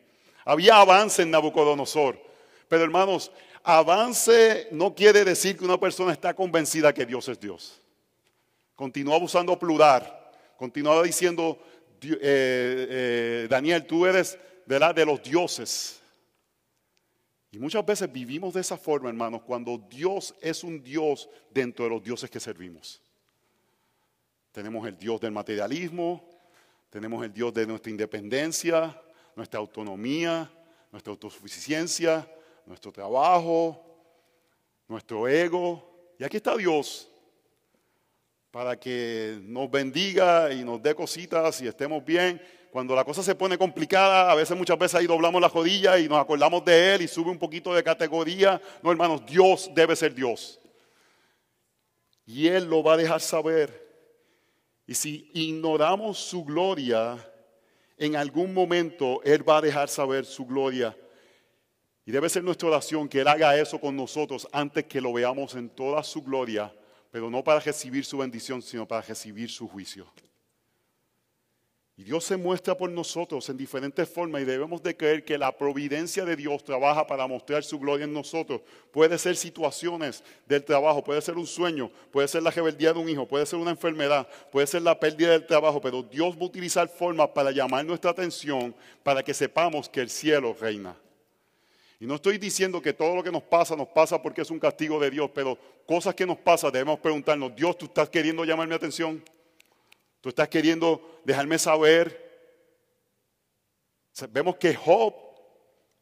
Había 0.44 0.76
avance 0.76 1.22
en 1.22 1.30
Nabucodonosor. 1.30 2.18
Pero 2.68 2.82
hermanos, 2.84 3.30
avance 3.64 4.68
no 4.70 4.94
quiere 4.94 5.24
decir 5.24 5.56
que 5.56 5.64
una 5.64 5.80
persona 5.80 6.12
está 6.12 6.34
convencida 6.34 6.92
que 6.92 7.06
Dios 7.06 7.28
es 7.28 7.40
Dios. 7.40 7.80
Continúa 8.76 9.16
usando 9.16 9.58
plural. 9.58 10.20
Continuaba 10.56 11.02
diciendo, 11.02 11.58
eh, 12.02 12.18
eh, 12.20 13.46
Daniel, 13.48 13.86
tú 13.86 14.06
eres 14.06 14.38
la, 14.66 14.92
de 14.92 15.06
los 15.06 15.22
dioses. 15.22 16.00
Y 17.50 17.58
muchas 17.58 17.84
veces 17.86 18.12
vivimos 18.12 18.52
de 18.54 18.60
esa 18.60 18.76
forma, 18.76 19.08
hermanos, 19.08 19.42
cuando 19.42 19.78
Dios 19.78 20.34
es 20.40 20.62
un 20.62 20.82
Dios 20.82 21.28
dentro 21.50 21.84
de 21.84 21.90
los 21.90 22.02
dioses 22.02 22.28
que 22.28 22.40
servimos. 22.40 23.00
Tenemos 24.52 24.86
el 24.86 24.98
Dios 24.98 25.20
del 25.20 25.32
materialismo, 25.32 26.28
tenemos 26.90 27.24
el 27.24 27.32
Dios 27.32 27.54
de 27.54 27.66
nuestra 27.66 27.90
independencia, 27.90 29.00
nuestra 29.34 29.58
autonomía, 29.58 30.50
nuestra 30.92 31.12
autosuficiencia, 31.12 32.28
nuestro 32.66 32.92
trabajo, 32.92 33.80
nuestro 34.88 35.28
ego. 35.28 36.14
Y 36.18 36.24
aquí 36.24 36.36
está 36.36 36.56
Dios 36.56 37.08
para 38.50 38.78
que 38.78 39.40
nos 39.42 39.68
bendiga 39.68 40.52
y 40.52 40.62
nos 40.62 40.80
dé 40.80 40.94
cositas 40.94 41.60
y 41.60 41.66
estemos 41.66 42.04
bien. 42.04 42.40
Cuando 42.70 42.94
la 42.94 43.04
cosa 43.04 43.22
se 43.22 43.34
pone 43.34 43.58
complicada, 43.58 44.30
a 44.30 44.34
veces 44.34 44.56
muchas 44.56 44.78
veces 44.78 44.94
ahí 44.96 45.06
doblamos 45.06 45.40
la 45.40 45.48
jodilla 45.48 45.98
y 45.98 46.08
nos 46.08 46.18
acordamos 46.18 46.64
de 46.64 46.94
Él 46.94 47.02
y 47.02 47.08
sube 47.08 47.30
un 47.30 47.38
poquito 47.38 47.74
de 47.74 47.82
categoría. 47.82 48.60
No, 48.82 48.90
hermanos, 48.90 49.26
Dios 49.26 49.70
debe 49.74 49.96
ser 49.96 50.14
Dios. 50.14 50.60
Y 52.26 52.46
Él 52.46 52.64
lo 52.64 52.82
va 52.82 52.94
a 52.94 52.96
dejar 52.96 53.20
saber. 53.20 53.84
Y 54.86 54.94
si 54.94 55.30
ignoramos 55.34 56.18
su 56.18 56.44
gloria, 56.44 57.16
en 57.96 58.16
algún 58.16 58.52
momento 58.54 59.20
Él 59.24 59.48
va 59.48 59.58
a 59.58 59.62
dejar 59.62 59.88
saber 59.88 60.24
su 60.24 60.46
gloria. 60.46 60.96
Y 62.06 62.12
debe 62.12 62.28
ser 62.28 62.44
nuestra 62.44 62.68
oración 62.68 63.08
que 63.08 63.20
Él 63.20 63.28
haga 63.28 63.58
eso 63.58 63.80
con 63.80 63.96
nosotros 63.96 64.46
antes 64.52 64.84
que 64.84 65.00
lo 65.00 65.12
veamos 65.12 65.54
en 65.54 65.70
toda 65.70 66.02
su 66.02 66.22
gloria, 66.22 66.72
pero 67.10 67.30
no 67.30 67.42
para 67.42 67.60
recibir 67.60 68.04
su 68.04 68.18
bendición, 68.18 68.60
sino 68.60 68.86
para 68.86 69.00
recibir 69.00 69.50
su 69.50 69.66
juicio. 69.66 70.06
Y 71.96 72.02
Dios 72.02 72.24
se 72.24 72.36
muestra 72.36 72.76
por 72.76 72.90
nosotros 72.90 73.48
en 73.48 73.56
diferentes 73.56 74.08
formas 74.08 74.42
y 74.42 74.44
debemos 74.44 74.82
de 74.82 74.96
creer 74.96 75.24
que 75.24 75.38
la 75.38 75.56
providencia 75.56 76.24
de 76.24 76.34
Dios 76.34 76.64
trabaja 76.64 77.06
para 77.06 77.28
mostrar 77.28 77.62
su 77.62 77.78
gloria 77.78 78.02
en 78.02 78.12
nosotros. 78.12 78.62
Puede 78.90 79.16
ser 79.16 79.36
situaciones 79.36 80.24
del 80.44 80.64
trabajo, 80.64 81.04
puede 81.04 81.22
ser 81.22 81.36
un 81.36 81.46
sueño, 81.46 81.92
puede 82.10 82.26
ser 82.26 82.42
la 82.42 82.50
rebeldía 82.50 82.92
de 82.92 82.98
un 82.98 83.08
hijo, 83.08 83.28
puede 83.28 83.46
ser 83.46 83.60
una 83.60 83.70
enfermedad, 83.70 84.26
puede 84.50 84.66
ser 84.66 84.82
la 84.82 84.98
pérdida 84.98 85.30
del 85.30 85.46
trabajo, 85.46 85.80
pero 85.80 86.02
Dios 86.02 86.36
va 86.36 86.40
a 86.40 86.46
utilizar 86.46 86.88
formas 86.88 87.28
para 87.28 87.52
llamar 87.52 87.84
nuestra 87.84 88.10
atención 88.10 88.74
para 89.04 89.22
que 89.22 89.32
sepamos 89.32 89.88
que 89.88 90.00
el 90.00 90.10
cielo 90.10 90.56
reina. 90.60 90.96
Y 92.04 92.06
no 92.06 92.16
estoy 92.16 92.36
diciendo 92.36 92.82
que 92.82 92.92
todo 92.92 93.16
lo 93.16 93.24
que 93.24 93.32
nos 93.32 93.44
pasa 93.44 93.74
nos 93.74 93.88
pasa 93.88 94.20
porque 94.20 94.42
es 94.42 94.50
un 94.50 94.58
castigo 94.60 95.00
de 95.00 95.10
Dios, 95.10 95.30
pero 95.34 95.56
cosas 95.86 96.14
que 96.14 96.26
nos 96.26 96.36
pasan 96.36 96.70
debemos 96.70 97.00
preguntarnos, 97.00 97.56
Dios, 97.56 97.78
¿tú 97.78 97.86
estás 97.86 98.10
queriendo 98.10 98.44
llamar 98.44 98.68
mi 98.68 98.74
atención? 98.74 99.24
Tú 100.20 100.28
estás 100.28 100.46
queriendo 100.50 101.22
dejarme 101.24 101.58
saber. 101.58 102.22
Vemos 104.28 104.56
que 104.56 104.74
Job 104.74 105.14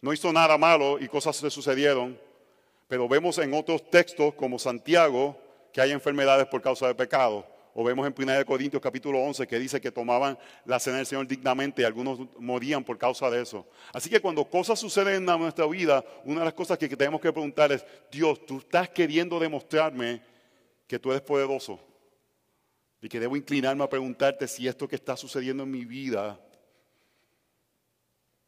no 0.01 0.13
hizo 0.13 0.33
nada 0.33 0.59
malo 0.59 0.99
y 0.99 1.07
cosas 1.07 1.41
le 1.41 1.51
sucedieron, 1.51 2.19
pero 2.89 3.07
vemos 3.07 3.39
en 3.39 3.55
otros 3.55 3.89
textos 3.89 4.35
como 4.35 4.59
Santiago 4.59 5.39
que 5.73 5.81
hay 5.81 5.93
enfermedades 5.93 6.49
por 6.49 6.63
causa 6.63 6.89
de 6.89 6.97
pecado. 6.97 7.47
O 7.75 7.83
vemos 7.83 8.07
en 8.07 8.15
1 8.17 8.45
Corintios 8.45 8.83
capítulo 8.83 9.19
11 9.21 9.47
que 9.47 9.59
dice 9.59 9.81
que 9.81 9.91
tomaban 9.91 10.39
la 10.67 10.79
cena 10.79 10.99
del 10.99 11.07
Señor 11.07 11.27
dignamente 11.27 11.81
y 11.81 11.85
algunos 11.85 12.21
morían 12.39 12.85
por 12.85 12.99
causa 12.99 13.31
de 13.31 13.43
eso. 13.43 13.67
Así 13.95 14.11
que 14.11 14.21
cuando 14.21 14.45
cosas 14.45 14.79
suceden 14.79 15.29
en 15.29 15.39
nuestra 15.39 15.67
vida, 15.67 16.05
una 16.25 16.41
de 16.41 16.45
las 16.47 16.55
cosas 16.55 16.77
que 16.77 16.89
tenemos 16.89 17.21
que 17.21 17.33
preguntar 17.33 17.73
es, 17.73 17.85
Dios, 18.11 18.45
tú 18.45 18.59
estás 18.59 18.91
queriendo 18.91 19.39
demostrarme 19.39 20.23
que 20.87 20.99
tú 20.99 21.11
eres 21.11 21.23
poderoso 21.23 21.81
y 23.01 23.09
que 23.09 23.19
debo 23.19 23.37
inclinarme 23.37 23.83
a 23.83 23.89
preguntarte 23.89 24.47
si 24.47 24.69
esto 24.69 24.87
que 24.87 24.97
está 24.97 25.17
sucediendo 25.17 25.63
en 25.63 25.71
mi 25.71 25.87
vida 25.87 26.39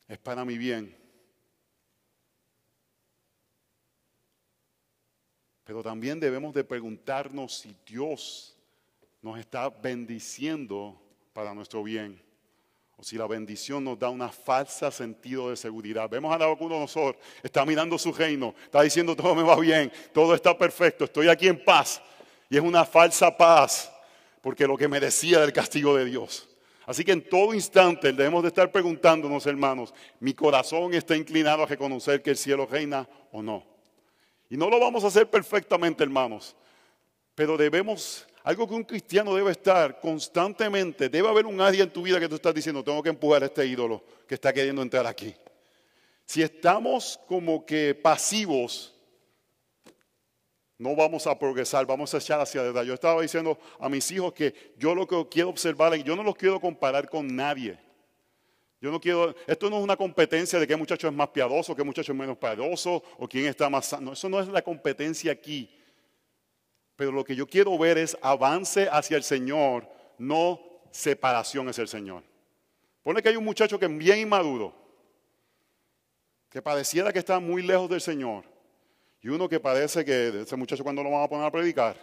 es 0.07 0.19
para 0.19 0.45
mi 0.45 0.59
bien. 0.59 0.95
Pero 5.65 5.83
también 5.83 6.21
debemos 6.21 6.53
de 6.53 6.63
preguntarnos 6.63 7.61
si 7.61 7.75
Dios 7.87 8.55
nos 9.25 9.39
está 9.39 9.71
bendiciendo 9.71 11.01
para 11.33 11.55
nuestro 11.55 11.83
bien. 11.83 12.23
O 12.99 13.03
si 13.03 13.17
la 13.17 13.27
bendición 13.27 13.83
nos 13.83 13.99
da 13.99 14.11
un 14.11 14.21
falsa 14.31 14.91
sentido 14.91 15.49
de 15.49 15.57
seguridad. 15.57 16.11
Vemos 16.11 16.31
a 16.31 16.39
nosotros, 16.39 17.17
está 17.43 17.65
mirando 17.65 17.97
su 17.97 18.13
reino, 18.13 18.55
está 18.63 18.83
diciendo 18.83 19.17
todo 19.17 19.35
me 19.35 19.43
va 19.43 19.59
bien, 19.59 19.91
todo 20.13 20.35
está 20.35 20.57
perfecto, 20.57 21.05
estoy 21.05 21.29
aquí 21.29 21.49
en 21.49 21.65
paz. 21.65 22.03
Y 22.51 22.59
es 22.59 22.63
una 22.63 22.85
falsa 22.85 23.35
paz 23.35 23.91
porque 24.43 24.67
lo 24.67 24.77
que 24.77 24.89
merecía 24.89 25.41
del 25.41 25.55
castigo 25.55 25.97
de 25.97 26.05
Dios. 26.05 26.47
Así 26.85 27.03
que 27.03 27.13
en 27.13 27.27
todo 27.27 27.55
instante 27.55 28.13
debemos 28.13 28.43
de 28.43 28.49
estar 28.49 28.71
preguntándonos, 28.71 29.47
hermanos, 29.47 29.95
¿mi 30.21 30.35
corazón 30.35 30.93
está 30.93 31.17
inclinado 31.17 31.63
a 31.63 31.67
reconocer 31.67 32.23
que 32.23 32.29
el 32.29 32.37
cielo 32.37 32.67
reina 32.67 33.09
o 33.33 33.43
no? 33.43 33.65
Y 34.51 34.59
no 34.59 34.69
lo 34.69 34.79
vamos 34.79 35.03
a 35.03 35.07
hacer 35.07 35.31
perfectamente, 35.31 36.05
hermanos, 36.05 36.55
pero 37.35 37.57
debemos, 37.57 38.27
algo 38.45 38.69
que 38.69 38.75
un 38.75 38.85
cristiano 38.85 39.35
debe 39.35 39.53
estar 39.53 39.99
constantemente, 40.01 41.09
debe 41.09 41.29
haber 41.29 41.47
un 41.47 41.61
área 41.63 41.83
en 41.83 41.91
tu 41.91 42.03
vida 42.03 42.21
que 42.21 42.29
tú 42.29 42.35
estás 42.35 42.55
diciendo, 42.55 42.85
tengo 42.85 43.03
que 43.03 43.09
empujar 43.09 43.43
a 43.43 43.47
este 43.47 43.67
ídolo 43.67 44.05
que 44.29 44.35
está 44.35 44.53
queriendo 44.53 44.83
entrar 44.83 45.07
aquí. 45.07 45.35
Si 46.27 46.43
estamos 46.43 47.19
como 47.27 47.65
que 47.65 47.95
pasivos, 47.95 48.95
no 50.77 50.95
vamos 50.95 51.27
a 51.27 51.39
progresar, 51.39 51.87
vamos 51.87 52.13
a 52.13 52.19
echar 52.19 52.39
hacia 52.39 52.61
adelante. 52.61 52.89
Yo 52.89 52.95
estaba 52.95 53.23
diciendo 53.23 53.59
a 53.81 53.89
mis 53.89 54.11
hijos 54.11 54.35
que 54.35 54.75
yo 54.77 54.95
lo 54.95 55.07
que 55.07 55.27
quiero 55.31 55.49
observar, 55.49 55.95
yo 55.97 56.15
no 56.15 56.23
los 56.23 56.37
quiero 56.37 56.61
comparar 56.61 57.09
con 57.09 57.35
nadie. 57.35 57.79
Yo 58.79 58.91
no 58.91 59.01
quiero, 59.01 59.35
esto 59.47 59.71
no 59.71 59.79
es 59.79 59.85
una 59.85 59.97
competencia 59.97 60.59
de 60.59 60.67
qué 60.67 60.77
muchacho 60.77 61.09
es 61.09 61.15
más 61.15 61.29
piadoso, 61.29 61.75
qué 61.75 61.83
muchacho 61.83 62.13
es 62.13 62.19
menos 62.19 62.37
piadoso 62.37 63.03
o 63.17 63.27
quién 63.27 63.47
está 63.47 63.71
más 63.71 63.87
sano. 63.87 64.13
Eso 64.13 64.29
no 64.29 64.39
es 64.39 64.49
la 64.49 64.61
competencia 64.61 65.33
aquí. 65.33 65.71
Pero 66.97 67.11
lo 67.13 67.25
que 67.25 67.35
yo 67.35 67.47
quiero 67.47 67.77
ver 67.77 67.99
es 67.99 68.17
avance 68.23 68.89
hacia 68.91 69.17
el 69.17 69.25
Señor, 69.25 69.89
no 70.19 70.61
separación 70.91 71.69
hacia 71.69 71.83
el 71.83 71.89
Señor. 71.89 72.23
Pone 73.03 73.23
que 73.23 73.29
hay 73.29 73.37
un 73.37 73.45
muchacho 73.45 73.79
que 73.79 73.87
es 73.87 73.99
bien 73.99 74.21
inmaduro, 74.21 74.75
que 76.49 76.63
pareciera 76.63 77.13
que 77.13 77.19
está 77.19 77.41
muy 77.41 77.63
lejos 77.63 77.91
del 77.91 78.01
Señor. 78.01 78.45
Y 79.21 79.29
uno 79.29 79.49
que 79.49 79.59
parece 79.59 80.05
que 80.05 80.43
ese 80.43 80.57
muchacho 80.57 80.85
cuando 80.85 81.03
lo 81.03 81.11
van 81.11 81.23
a 81.23 81.29
poner 81.29 81.47
a 81.47 81.51
predicar. 81.51 81.97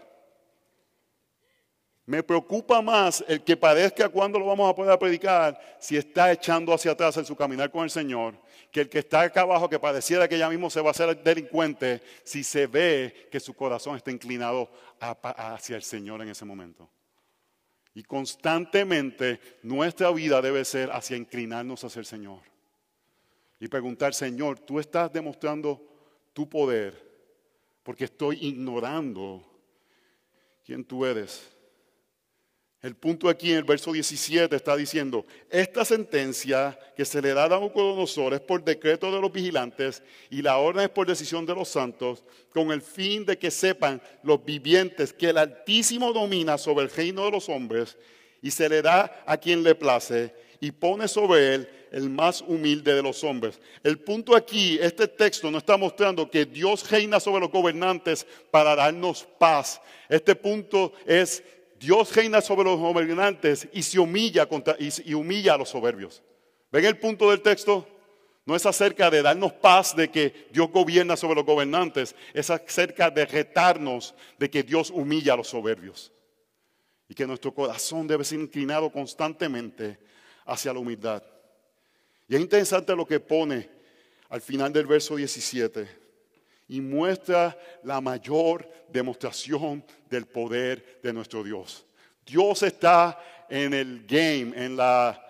Me 2.06 2.24
preocupa 2.24 2.82
más 2.82 3.24
el 3.28 3.44
que 3.44 3.56
parezca 3.56 4.10
cuando 4.10 4.40
lo 4.40 4.48
vamos 4.48 4.70
a 4.70 4.76
poner 4.76 4.92
a 4.92 5.00
predicar 5.00 5.60
si 5.80 5.96
está 5.96 6.32
echando 6.32 6.74
hacia 6.74 6.92
atrás 6.92 7.16
en 7.18 7.26
su 7.26 7.36
caminar 7.36 7.72
con 7.72 7.84
el 7.84 7.90
Señor, 7.90 8.36
que 8.72 8.82
el 8.82 8.90
que 8.90 9.00
está 9.00 9.22
acá 9.22 9.42
abajo 9.42 9.70
que 9.70 9.80
pareciera 9.80 10.28
que 10.28 10.38
ya 10.38 10.50
mismo 10.50 10.70
se 10.70 10.82
va 10.82 10.88
a 10.88 10.92
hacer 10.92 11.22
delincuente 11.22 12.02
si 12.24 12.44
se 12.44 12.68
ve 12.68 13.28
que 13.30 13.40
su 13.40 13.54
corazón 13.54 13.98
está 13.98 14.12
inclinado 14.12 14.72
hacia 15.00 15.76
el 15.76 15.84
Señor 15.84 16.22
en 16.22 16.30
ese 16.30 16.46
momento. 16.46 16.90
Y 17.94 18.04
constantemente 18.04 19.40
nuestra 19.64 20.10
vida 20.12 20.42
debe 20.42 20.64
ser 20.64 20.90
hacia 20.92 21.18
inclinarnos 21.18 21.84
hacia 21.84 22.00
el 22.00 22.06
Señor. 22.06 22.40
Y 23.60 23.68
preguntar, 23.68 24.14
Señor, 24.14 24.60
tú 24.60 24.80
estás 24.80 25.12
demostrando 25.12 25.86
tu 26.34 26.50
poder 26.50 27.12
porque 27.84 28.06
estoy 28.06 28.38
ignorando 28.42 29.44
quién 30.66 30.86
tú 30.86 31.06
eres. 31.06 31.51
El 32.82 32.96
punto 32.96 33.30
aquí 33.30 33.52
en 33.52 33.58
el 33.58 33.64
verso 33.64 33.92
17 33.92 34.56
está 34.56 34.76
diciendo, 34.76 35.24
esta 35.52 35.86
sentencia 35.86 36.80
que 36.96 37.06
se 37.06 37.22
le 37.22 37.36
da 37.36 37.44
a 37.44 37.50
Nabucodonosor 37.50 38.34
es 38.34 38.40
por 38.40 38.64
decreto 38.64 39.12
de 39.12 39.22
los 39.22 39.32
vigilantes 39.32 40.02
y 40.32 40.42
la 40.42 40.58
orden 40.58 40.86
es 40.86 40.90
por 40.90 41.06
decisión 41.06 41.46
de 41.46 41.54
los 41.54 41.68
santos, 41.68 42.24
con 42.52 42.72
el 42.72 42.82
fin 42.82 43.24
de 43.24 43.38
que 43.38 43.52
sepan 43.52 44.02
los 44.24 44.44
vivientes 44.44 45.14
que 45.14 45.30
el 45.30 45.38
Altísimo 45.38 46.12
domina 46.12 46.58
sobre 46.58 46.86
el 46.86 46.92
reino 46.92 47.26
de 47.26 47.32
los 47.32 47.50
hombres 47.50 48.00
y 48.42 48.50
se 48.50 48.68
le 48.68 48.82
da 48.82 49.24
a 49.28 49.38
quien 49.38 49.62
le 49.62 49.76
place 49.76 50.34
y 50.60 50.72
pone 50.72 51.08
sobre 51.08 51.54
él 51.54 51.70
el 51.92 52.10
más 52.10 52.42
humilde 52.42 52.96
de 52.96 53.04
los 53.04 53.24
hombres. 53.24 53.60
El 53.84 54.00
punto 54.00 54.36
aquí, 54.36 54.80
este 54.82 55.08
texto 55.08 55.52
nos 55.52 55.62
está 55.62 55.78
mostrando 55.78 56.32
que 56.32 56.46
Dios 56.46 56.90
reina 56.90 57.20
sobre 57.20 57.42
los 57.42 57.52
gobernantes 57.52 58.26
para 58.50 58.76
darnos 58.76 59.28
paz. 59.38 59.82
Este 60.08 60.36
punto 60.36 60.94
es, 61.06 61.44
Dios 61.82 62.16
reina 62.16 62.42
sobre 62.42 62.70
los 62.70 62.80
gobernantes 62.80 63.68
y 63.74 63.82
se 63.82 63.98
humilla, 63.98 64.46
contra, 64.46 64.76
y 64.78 65.14
humilla 65.16 65.56
a 65.56 65.58
los 65.58 65.70
soberbios. 65.70 66.22
¿Ven 66.72 66.86
el 66.86 67.00
punto 67.00 67.32
del 67.32 67.42
texto? 67.42 67.88
No 68.46 68.56
es 68.56 68.68
acerca 68.68 69.10
de 69.10 69.24
darnos 69.24 69.52
paz 69.54 69.96
de 69.96 70.12
que 70.12 70.48
Dios 70.52 70.70
gobierna 70.72 71.18
sobre 71.18 71.36
los 71.36 71.46
gobernantes, 71.46 72.16
es 72.36 72.52
acerca 72.52 73.10
de 73.10 73.26
retarnos 73.26 74.14
de 74.38 74.52
que 74.52 74.62
Dios 74.62 74.92
humilla 74.92 75.34
a 75.34 75.38
los 75.38 75.48
soberbios. 75.48 76.12
Y 77.08 77.16
que 77.16 77.26
nuestro 77.26 77.52
corazón 77.52 78.06
debe 78.06 78.26
ser 78.26 78.40
inclinado 78.40 78.92
constantemente 78.92 79.98
hacia 80.46 80.74
la 80.74 80.80
humildad. 80.80 81.24
Y 82.28 82.36
es 82.36 82.42
interesante 82.42 82.96
lo 82.96 83.08
que 83.08 83.20
pone 83.20 83.68
al 84.30 84.42
final 84.42 84.72
del 84.72 84.86
verso 84.86 85.16
17. 85.16 86.01
Y 86.72 86.80
muestra 86.80 87.56
la 87.84 88.00
mayor 88.02 88.68
demostración 88.90 89.84
del 90.10 90.26
poder 90.26 91.00
de 91.04 91.14
nuestro 91.14 91.44
Dios. 91.44 91.86
Dios 92.26 92.64
está 92.64 93.20
en 93.50 93.74
el 93.74 94.06
game, 94.08 94.54
en 94.56 94.78
la 94.78 95.28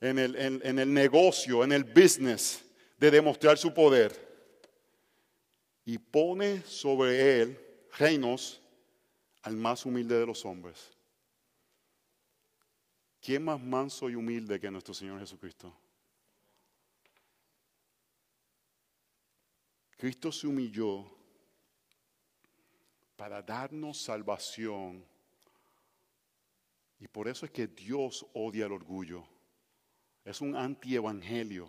en 0.00 0.18
el, 0.18 0.36
en, 0.36 0.78
el 0.78 0.92
negocio, 0.92 1.64
en 1.64 1.72
el 1.72 1.84
business 1.84 2.64
de 2.98 3.10
demostrar 3.10 3.58
su 3.58 3.72
poder. 3.72 4.26
Y 5.84 5.98
pone 5.98 6.62
sobre 6.62 7.40
él 7.40 7.58
reinos 7.96 8.60
al 9.42 9.56
más 9.56 9.86
humilde 9.86 10.18
de 10.18 10.26
los 10.26 10.44
hombres. 10.44 10.96
¿Quién 13.20 13.44
más 13.44 13.60
manso 13.60 14.08
y 14.08 14.14
humilde 14.14 14.60
que 14.60 14.70
nuestro 14.70 14.94
Señor 14.94 15.18
Jesucristo? 15.18 15.74
Cristo 19.98 20.30
se 20.30 20.46
humilló 20.46 21.04
para 23.16 23.42
darnos 23.42 24.00
salvación. 24.00 25.04
Y 27.00 27.08
por 27.08 27.26
eso 27.26 27.44
es 27.44 27.50
que 27.50 27.66
Dios 27.66 28.24
odia 28.32 28.66
el 28.66 28.72
orgullo. 28.72 29.24
Es 30.24 30.40
un 30.40 30.54
antievangelio. 30.54 31.68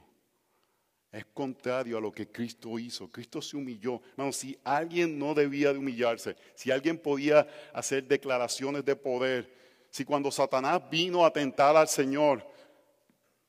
Es 1.12 1.26
contrario 1.26 1.98
a 1.98 2.02
lo 2.02 2.12
que 2.12 2.32
Cristo 2.32 2.78
hizo. 2.78 3.10
Cristo 3.10 3.42
se 3.42 3.58
humilló. 3.58 4.00
Hermano, 4.12 4.32
si 4.32 4.60
alguien 4.64 5.18
no 5.18 5.34
debía 5.34 5.74
de 5.74 5.80
humillarse, 5.80 6.36
si 6.54 6.70
alguien 6.70 7.00
podía 7.00 7.48
hacer 7.74 8.08
declaraciones 8.08 8.86
de 8.86 8.96
poder, 8.96 9.52
si 9.90 10.06
cuando 10.06 10.30
Satanás 10.30 10.88
vino 10.88 11.26
a 11.26 11.34
tentar 11.34 11.76
al 11.76 11.88
Señor, 11.88 12.46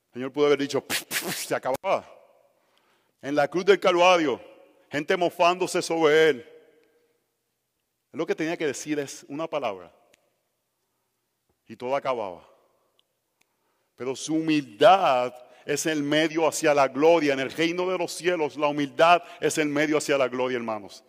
el 0.07 0.15
Señor 0.15 0.33
pudo 0.33 0.47
haber 0.47 0.61
dicho, 0.61 0.83
se 1.37 1.55
acababa. 1.55 2.11
En 3.21 3.35
la 3.35 3.47
cruz 3.47 3.67
del 3.67 3.79
Calvario, 3.79 4.50
gente 4.91 5.17
mofándose 5.17 5.81
sobre 5.81 6.29
él. 6.29 6.47
Lo 8.13 8.27
que 8.27 8.35
tenía 8.35 8.57
que 8.57 8.67
decir 8.67 8.99
es 8.99 9.25
una 9.29 9.47
palabra. 9.47 9.93
Y 11.67 11.77
todo 11.77 11.95
acababa. 11.95 12.47
Pero 13.95 14.17
su 14.17 14.35
humildad 14.35 15.33
es 15.65 15.87
el 15.87 16.03
medio 16.03 16.49
hacia 16.49 16.75
la 16.75 16.89
gloria. 16.89 17.35
En 17.35 17.41
el 17.41 17.51
reino 17.51 17.89
de 17.89 17.99
los 17.99 18.13
cielos, 18.13 18.57
la 18.57 18.67
humildad 18.67 19.23
es 19.41 19.59
el 19.59 19.69
medio 19.69 19.99
hacia 19.99 20.19
la 20.19 20.27
gloria, 20.27 20.57
hermanos. 20.57 21.05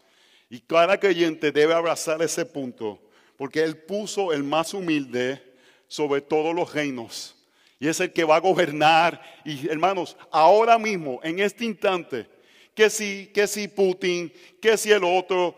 Y 0.50 0.60
cada 0.60 1.00
creyente 1.00 1.52
debe 1.52 1.74
abrazar 1.74 2.22
ese 2.22 2.46
punto, 2.46 3.00
porque 3.38 3.64
Él 3.64 3.78
puso 3.78 4.34
el 4.34 4.44
más 4.44 4.74
humilde 4.74 5.42
sobre 5.88 6.22
todos 6.22 6.54
los 6.54 6.74
reinos. 6.74 7.36
Y 7.80 7.88
es 7.88 8.00
el 8.00 8.14
que 8.14 8.26
va 8.26 8.36
a 8.36 8.42
gobernar. 8.42 9.22
Y 9.44 9.68
hermanos, 9.70 10.16
ahora 10.30 10.78
mismo, 10.78 11.20
en 11.24 11.40
este 11.40 11.66
instante, 11.66 12.28
que 12.74 12.90
si, 12.90 13.28
que 13.34 13.48
si 13.48 13.68
Putin, 13.68 14.32
que 14.62 14.78
si 14.78 14.92
el 14.92 15.04
otro, 15.04 15.56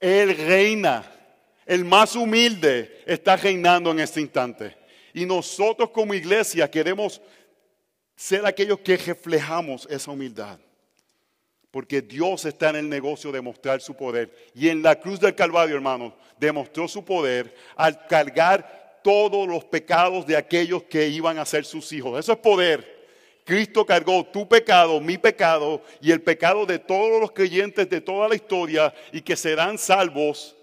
Él 0.00 0.36
reina. 0.36 1.14
El 1.66 1.84
más 1.84 2.16
humilde 2.16 3.02
está 3.06 3.36
reinando 3.36 3.90
en 3.90 4.00
este 4.00 4.20
instante. 4.20 4.76
Y 5.12 5.26
nosotros 5.26 5.90
como 5.90 6.14
iglesia 6.14 6.70
queremos 6.70 7.20
ser 8.16 8.46
aquellos 8.46 8.80
que 8.80 8.96
reflejamos 8.96 9.86
esa 9.90 10.10
humildad. 10.10 10.58
Porque 11.70 12.00
Dios 12.00 12.46
está 12.46 12.70
en 12.70 12.76
el 12.76 12.88
negocio 12.88 13.30
de 13.30 13.42
mostrar 13.42 13.80
su 13.82 13.94
poder. 13.94 14.34
Y 14.54 14.68
en 14.68 14.82
la 14.82 14.98
cruz 14.98 15.20
del 15.20 15.34
Calvario, 15.34 15.76
hermanos, 15.76 16.14
demostró 16.38 16.88
su 16.88 17.04
poder 17.04 17.54
al 17.76 18.06
cargar 18.06 19.00
todos 19.04 19.46
los 19.46 19.64
pecados 19.64 20.26
de 20.26 20.36
aquellos 20.36 20.84
que 20.84 21.08
iban 21.08 21.38
a 21.38 21.44
ser 21.44 21.64
sus 21.64 21.92
hijos. 21.92 22.18
Eso 22.18 22.32
es 22.32 22.38
poder. 22.38 22.97
Cristo 23.48 23.86
cargó 23.86 24.26
tu 24.26 24.46
pecado, 24.46 25.00
mi 25.00 25.16
pecado 25.16 25.82
y 26.02 26.12
el 26.12 26.20
pecado 26.20 26.66
de 26.66 26.78
todos 26.78 27.18
los 27.18 27.32
creyentes 27.32 27.88
de 27.88 27.98
toda 27.98 28.28
la 28.28 28.34
historia 28.34 28.92
y 29.10 29.22
que 29.22 29.36
serán 29.36 29.78
salvos. 29.78 30.54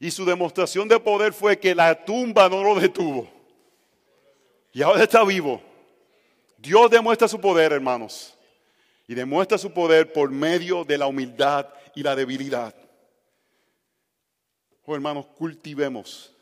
Y 0.00 0.10
su 0.10 0.24
demostración 0.24 0.88
de 0.88 0.98
poder 0.98 1.32
fue 1.32 1.56
que 1.56 1.72
la 1.72 2.04
tumba 2.04 2.48
no 2.48 2.64
lo 2.64 2.74
detuvo. 2.80 3.30
Y 4.72 4.82
ahora 4.82 5.04
está 5.04 5.22
vivo. 5.22 5.62
Dios 6.58 6.90
demuestra 6.90 7.28
su 7.28 7.40
poder, 7.40 7.70
hermanos. 7.70 8.36
Y 9.06 9.14
demuestra 9.14 9.56
su 9.56 9.72
poder 9.72 10.12
por 10.12 10.32
medio 10.32 10.84
de 10.84 10.98
la 10.98 11.06
humildad 11.06 11.68
y 11.94 12.02
la 12.02 12.16
debilidad. 12.16 12.74
Oh, 14.84 14.96
hermanos, 14.96 15.26
cultivemos 15.26 16.34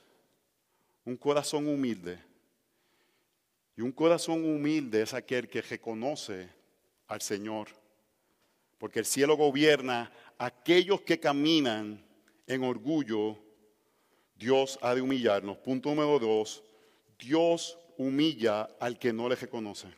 un 1.04 1.14
corazón 1.14 1.68
humilde. 1.68 2.31
Y 3.76 3.80
un 3.80 3.92
corazón 3.92 4.44
humilde 4.44 5.02
es 5.02 5.14
aquel 5.14 5.48
que 5.48 5.62
reconoce 5.62 6.48
al 7.08 7.20
Señor. 7.22 7.68
Porque 8.78 8.98
el 8.98 9.06
cielo 9.06 9.36
gobierna 9.36 10.12
a 10.38 10.46
aquellos 10.46 11.02
que 11.02 11.18
caminan 11.18 12.04
en 12.46 12.64
orgullo. 12.64 13.38
Dios 14.34 14.78
ha 14.82 14.94
de 14.94 15.00
humillarnos. 15.00 15.56
Punto 15.58 15.88
número 15.90 16.18
dos. 16.18 16.62
Dios 17.18 17.78
humilla 17.96 18.68
al 18.80 18.98
que 18.98 19.12
no 19.12 19.28
le 19.28 19.36
reconoce. 19.36 19.88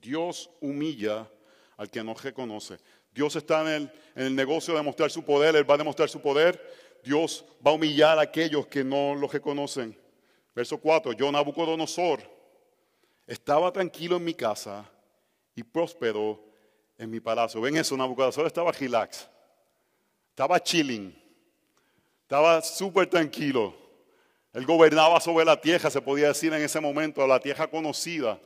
Dios 0.00 0.50
humilla 0.60 1.30
al 1.76 1.90
que 1.90 2.02
no 2.02 2.14
reconoce. 2.14 2.78
Dios 3.14 3.34
está 3.36 3.76
en 3.76 3.90
el, 4.14 4.34
negocio 4.34 4.74
de 4.74 4.82
mostrar 4.82 5.10
su 5.10 5.24
poder, 5.24 5.56
Él 5.56 5.68
va 5.68 5.74
a 5.74 5.78
demostrar 5.78 6.08
su 6.08 6.20
poder. 6.20 6.60
Dios 7.02 7.44
va 7.66 7.70
a 7.70 7.74
humillar 7.74 8.18
a 8.18 8.22
aquellos 8.22 8.66
que 8.66 8.84
no 8.84 9.14
lo 9.14 9.28
reconocen. 9.28 9.96
Verso 10.54 10.78
4, 10.78 11.12
yo 11.12 11.30
Nabucodonosor 11.30 12.37
estaba 13.28 13.70
tranquilo 13.70 14.16
en 14.16 14.24
mi 14.24 14.32
casa 14.32 14.90
y 15.54 15.62
próspero 15.62 16.42
en 16.96 17.10
mi 17.10 17.20
palacio. 17.20 17.60
¿Ven 17.60 17.76
eso? 17.76 17.96
Nabucodonosor 17.96 18.46
estaba 18.46 18.72
relax, 18.72 19.28
estaba 20.30 20.58
chilling, 20.60 21.14
estaba 22.22 22.62
súper 22.62 23.06
tranquilo. 23.06 23.74
Él 24.54 24.64
gobernaba 24.64 25.20
sobre 25.20 25.44
la 25.44 25.60
tierra, 25.60 25.90
se 25.90 26.00
podía 26.00 26.28
decir 26.28 26.52
en 26.54 26.62
ese 26.62 26.80
momento, 26.80 27.24
la 27.26 27.38
tierra 27.38 27.68
conocida. 27.68 28.40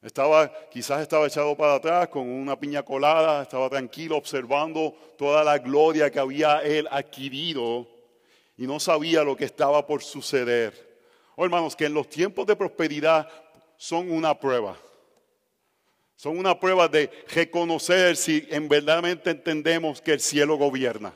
Estaba, 0.00 0.52
quizás 0.70 1.00
estaba 1.00 1.26
echado 1.26 1.56
para 1.56 1.74
atrás 1.74 2.08
con 2.08 2.28
una 2.28 2.58
piña 2.58 2.84
colada, 2.84 3.42
estaba 3.42 3.68
tranquilo 3.68 4.16
observando 4.16 4.94
toda 5.18 5.42
la 5.42 5.58
gloria 5.58 6.10
que 6.10 6.20
había 6.20 6.60
él 6.62 6.86
adquirido 6.90 7.88
y 8.56 8.66
no 8.66 8.78
sabía 8.78 9.24
lo 9.24 9.34
que 9.34 9.46
estaba 9.46 9.84
por 9.84 10.04
suceder. 10.04 10.94
Oh, 11.36 11.44
hermanos, 11.44 11.74
que 11.74 11.86
en 11.86 11.94
los 11.94 12.08
tiempos 12.08 12.46
de 12.46 12.54
prosperidad 12.54 13.28
son 13.84 14.10
una 14.10 14.40
prueba. 14.40 14.78
Son 16.16 16.38
una 16.38 16.58
prueba 16.58 16.88
de 16.88 17.10
reconocer 17.28 18.16
si 18.16 18.46
en 18.48 18.66
verdaderamente 18.66 19.28
entendemos 19.28 20.00
que 20.00 20.12
el 20.12 20.20
cielo 20.20 20.56
gobierna. 20.56 21.12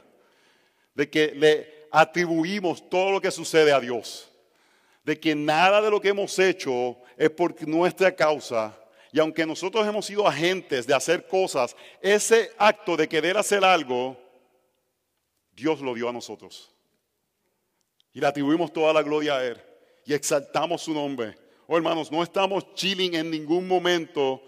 De 0.92 1.08
que 1.08 1.28
le 1.28 1.86
atribuimos 1.90 2.86
todo 2.90 3.12
lo 3.12 3.22
que 3.22 3.30
sucede 3.30 3.72
a 3.72 3.80
Dios. 3.80 4.30
De 5.02 5.18
que 5.18 5.34
nada 5.34 5.80
de 5.80 5.90
lo 5.90 5.98
que 5.98 6.10
hemos 6.10 6.38
hecho 6.38 6.98
es 7.16 7.30
por 7.30 7.66
nuestra 7.66 8.14
causa. 8.14 8.78
Y 9.12 9.18
aunque 9.18 9.46
nosotros 9.46 9.86
hemos 9.86 10.04
sido 10.04 10.28
agentes 10.28 10.86
de 10.86 10.92
hacer 10.92 11.26
cosas, 11.26 11.74
ese 12.02 12.52
acto 12.58 12.98
de 12.98 13.08
querer 13.08 13.38
hacer 13.38 13.64
algo, 13.64 14.14
Dios 15.52 15.80
lo 15.80 15.94
dio 15.94 16.06
a 16.10 16.12
nosotros. 16.12 16.70
Y 18.12 18.20
le 18.20 18.26
atribuimos 18.26 18.70
toda 18.70 18.92
la 18.92 19.02
gloria 19.02 19.38
a 19.38 19.44
Él. 19.46 19.58
Y 20.04 20.12
exaltamos 20.12 20.82
su 20.82 20.92
nombre. 20.92 21.47
Oh 21.70 21.76
hermanos, 21.76 22.10
no 22.10 22.22
estamos 22.22 22.72
chilling 22.72 23.14
en 23.14 23.30
ningún 23.30 23.68
momento 23.68 24.42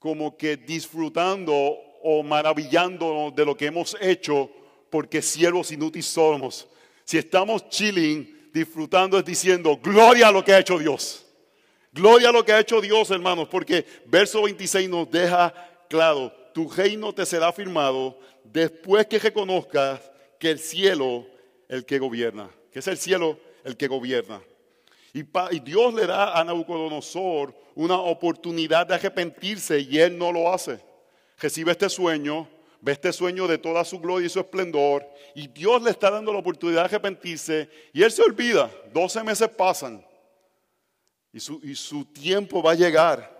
como 0.00 0.36
que 0.36 0.56
disfrutando 0.56 1.54
o 2.02 2.24
maravillándonos 2.24 3.32
de 3.32 3.44
lo 3.44 3.56
que 3.56 3.66
hemos 3.66 3.96
hecho 4.00 4.50
porque 4.90 5.22
siervos 5.22 5.70
inútiles 5.70 6.06
somos. 6.06 6.66
Si 7.04 7.16
estamos 7.16 7.68
chilling, 7.68 8.50
disfrutando, 8.52 9.20
es 9.20 9.24
diciendo, 9.24 9.78
gloria 9.80 10.26
a 10.26 10.32
lo 10.32 10.44
que 10.44 10.52
ha 10.52 10.58
hecho 10.58 10.80
Dios. 10.80 11.24
Gloria 11.92 12.30
a 12.30 12.32
lo 12.32 12.44
que 12.44 12.50
ha 12.50 12.58
hecho 12.58 12.80
Dios, 12.80 13.12
hermanos, 13.12 13.46
porque 13.48 13.86
verso 14.06 14.42
26 14.42 14.90
nos 14.90 15.08
deja 15.08 15.54
claro, 15.88 16.32
tu 16.52 16.68
reino 16.68 17.12
te 17.12 17.24
será 17.24 17.52
firmado 17.52 18.18
después 18.42 19.06
que 19.06 19.20
reconozcas 19.20 20.00
que 20.40 20.50
el 20.50 20.58
cielo 20.58 21.24
el 21.68 21.86
que 21.86 22.00
gobierna, 22.00 22.50
que 22.72 22.80
es 22.80 22.88
el 22.88 22.98
cielo 22.98 23.38
el 23.62 23.76
que 23.76 23.86
gobierna. 23.86 24.42
Y, 25.50 25.60
Dios 25.60 25.94
le 25.94 26.06
da 26.06 26.38
a 26.38 26.44
Nabucodonosor 26.44 27.54
una 27.74 27.98
oportunidad 27.98 28.86
de 28.86 28.94
arrepentirse 28.94 29.80
y 29.80 29.98
él 29.98 30.16
no 30.16 30.30
lo 30.30 30.52
hace. 30.52 30.80
Recibe 31.38 31.72
este 31.72 31.88
sueño, 31.88 32.48
ve 32.80 32.92
este 32.92 33.12
sueño 33.12 33.48
de 33.48 33.58
toda 33.58 33.84
su 33.84 33.98
gloria 33.98 34.26
y 34.26 34.30
su 34.30 34.38
esplendor, 34.38 35.04
y 35.34 35.48
Dios 35.48 35.82
le 35.82 35.90
está 35.90 36.10
dando 36.10 36.32
la 36.32 36.38
oportunidad 36.38 36.82
de 36.82 36.84
arrepentirse, 36.84 37.68
y 37.92 38.02
él 38.02 38.10
se 38.10 38.22
olvida. 38.22 38.70
12 38.92 39.22
meses 39.24 39.48
pasan, 39.48 40.04
y 41.32 41.40
su, 41.40 41.60
y 41.62 41.74
su 41.74 42.04
tiempo 42.04 42.62
va 42.62 42.72
a 42.72 42.76
llegar. 42.76 43.38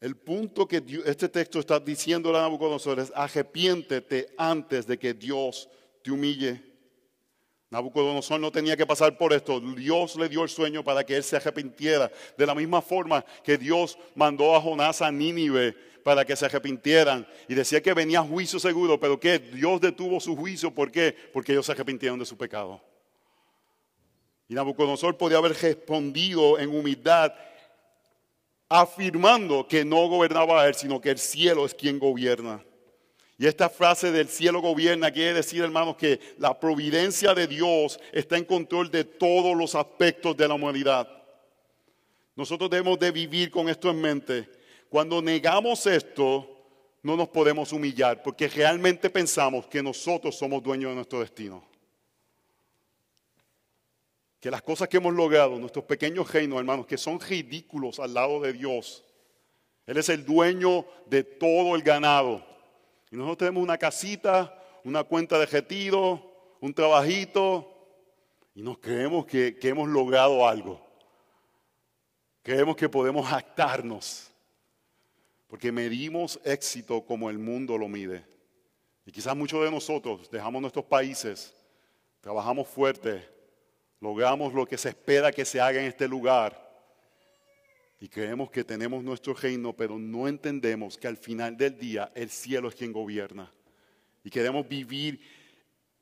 El 0.00 0.16
punto 0.16 0.68
que 0.68 0.84
este 1.04 1.28
texto 1.28 1.58
está 1.58 1.80
diciendo 1.80 2.30
a 2.30 2.42
Nabucodonosor 2.42 3.00
es 3.00 3.12
arrepiéntete 3.14 4.34
antes 4.36 4.86
de 4.86 4.98
que 4.98 5.14
Dios 5.14 5.68
te 6.02 6.10
humille. 6.10 6.65
Nabucodonosor 7.70 8.38
no 8.38 8.52
tenía 8.52 8.76
que 8.76 8.86
pasar 8.86 9.18
por 9.18 9.32
esto. 9.32 9.60
Dios 9.60 10.16
le 10.16 10.28
dio 10.28 10.44
el 10.44 10.48
sueño 10.48 10.84
para 10.84 11.04
que 11.04 11.16
él 11.16 11.24
se 11.24 11.36
arrepintiera. 11.36 12.10
De 12.38 12.46
la 12.46 12.54
misma 12.54 12.80
forma 12.80 13.24
que 13.42 13.58
Dios 13.58 13.98
mandó 14.14 14.54
a 14.54 14.60
Jonás 14.60 15.02
a 15.02 15.10
Nínive 15.10 15.74
para 16.04 16.24
que 16.24 16.36
se 16.36 16.46
arrepintieran. 16.46 17.26
Y 17.48 17.54
decía 17.54 17.82
que 17.82 17.92
venía 17.92 18.22
juicio 18.22 18.60
seguro, 18.60 19.00
pero 19.00 19.18
que 19.18 19.40
Dios 19.40 19.80
detuvo 19.80 20.20
su 20.20 20.36
juicio. 20.36 20.70
¿Por 20.70 20.92
qué? 20.92 21.14
Porque 21.32 21.52
ellos 21.52 21.66
se 21.66 21.72
arrepintieron 21.72 22.18
de 22.18 22.24
su 22.24 22.36
pecado. 22.36 22.80
Y 24.48 24.54
Nabucodonosor 24.54 25.16
podía 25.16 25.38
haber 25.38 25.60
respondido 25.60 26.60
en 26.60 26.68
humildad, 26.68 27.32
afirmando 28.68 29.66
que 29.66 29.84
no 29.84 30.08
gobernaba 30.08 30.68
él, 30.68 30.76
sino 30.76 31.00
que 31.00 31.10
el 31.10 31.18
cielo 31.18 31.66
es 31.66 31.74
quien 31.74 31.98
gobierna. 31.98 32.62
Y 33.38 33.46
esta 33.46 33.68
frase 33.68 34.10
del 34.12 34.28
cielo 34.28 34.60
gobierna 34.60 35.10
quiere 35.10 35.34
decir, 35.34 35.62
hermanos, 35.62 35.96
que 35.96 36.20
la 36.38 36.58
providencia 36.58 37.34
de 37.34 37.46
Dios 37.46 38.00
está 38.12 38.38
en 38.38 38.44
control 38.44 38.90
de 38.90 39.04
todos 39.04 39.54
los 39.54 39.74
aspectos 39.74 40.36
de 40.36 40.48
la 40.48 40.54
humanidad. 40.54 41.06
Nosotros 42.34 42.70
debemos 42.70 42.98
de 42.98 43.10
vivir 43.10 43.50
con 43.50 43.68
esto 43.68 43.90
en 43.90 44.00
mente. 44.00 44.48
Cuando 44.88 45.20
negamos 45.20 45.86
esto, 45.86 46.48
no 47.02 47.14
nos 47.14 47.28
podemos 47.28 47.72
humillar, 47.72 48.22
porque 48.22 48.48
realmente 48.48 49.10
pensamos 49.10 49.66
que 49.66 49.82
nosotros 49.82 50.34
somos 50.36 50.62
dueños 50.62 50.90
de 50.90 50.94
nuestro 50.96 51.20
destino. 51.20 51.62
Que 54.40 54.50
las 54.50 54.62
cosas 54.62 54.88
que 54.88 54.96
hemos 54.96 55.12
logrado, 55.12 55.58
nuestros 55.58 55.84
pequeños 55.84 56.32
reinos, 56.32 56.58
hermanos, 56.58 56.86
que 56.86 56.96
son 56.96 57.20
ridículos 57.20 58.00
al 58.00 58.14
lado 58.14 58.40
de 58.40 58.54
Dios. 58.54 59.04
Él 59.86 59.98
es 59.98 60.08
el 60.08 60.24
dueño 60.24 60.86
de 61.04 61.22
todo 61.22 61.76
el 61.76 61.82
ganado. 61.82 62.55
Nosotros 63.16 63.38
tenemos 63.38 63.62
una 63.62 63.78
casita, 63.78 64.54
una 64.84 65.02
cuenta 65.02 65.38
de 65.38 65.46
retiro, 65.46 66.54
un 66.60 66.74
trabajito, 66.74 67.72
y 68.54 68.60
nos 68.60 68.76
creemos 68.78 69.24
que, 69.24 69.56
que 69.56 69.70
hemos 69.70 69.88
logrado 69.88 70.46
algo. 70.46 70.84
Creemos 72.42 72.76
que 72.76 72.90
podemos 72.90 73.32
actarnos, 73.32 74.30
porque 75.46 75.72
medimos 75.72 76.38
éxito 76.44 77.06
como 77.06 77.30
el 77.30 77.38
mundo 77.38 77.78
lo 77.78 77.88
mide. 77.88 78.22
Y 79.06 79.12
quizás 79.12 79.34
muchos 79.34 79.64
de 79.64 79.70
nosotros 79.70 80.30
dejamos 80.30 80.60
nuestros 80.60 80.84
países, 80.84 81.54
trabajamos 82.20 82.68
fuerte, 82.68 83.26
logramos 83.98 84.52
lo 84.52 84.66
que 84.66 84.76
se 84.76 84.90
espera 84.90 85.32
que 85.32 85.46
se 85.46 85.58
haga 85.58 85.80
en 85.80 85.86
este 85.86 86.06
lugar 86.06 86.65
y 87.98 88.08
creemos 88.08 88.50
que 88.50 88.64
tenemos 88.64 89.02
nuestro 89.02 89.34
reino, 89.34 89.72
pero 89.72 89.98
no 89.98 90.28
entendemos 90.28 90.98
que 90.98 91.08
al 91.08 91.16
final 91.16 91.56
del 91.56 91.78
día 91.78 92.12
el 92.14 92.28
cielo 92.28 92.68
es 92.68 92.74
quien 92.74 92.92
gobierna. 92.92 93.50
Y 94.22 94.30
queremos 94.30 94.68
vivir 94.68 95.20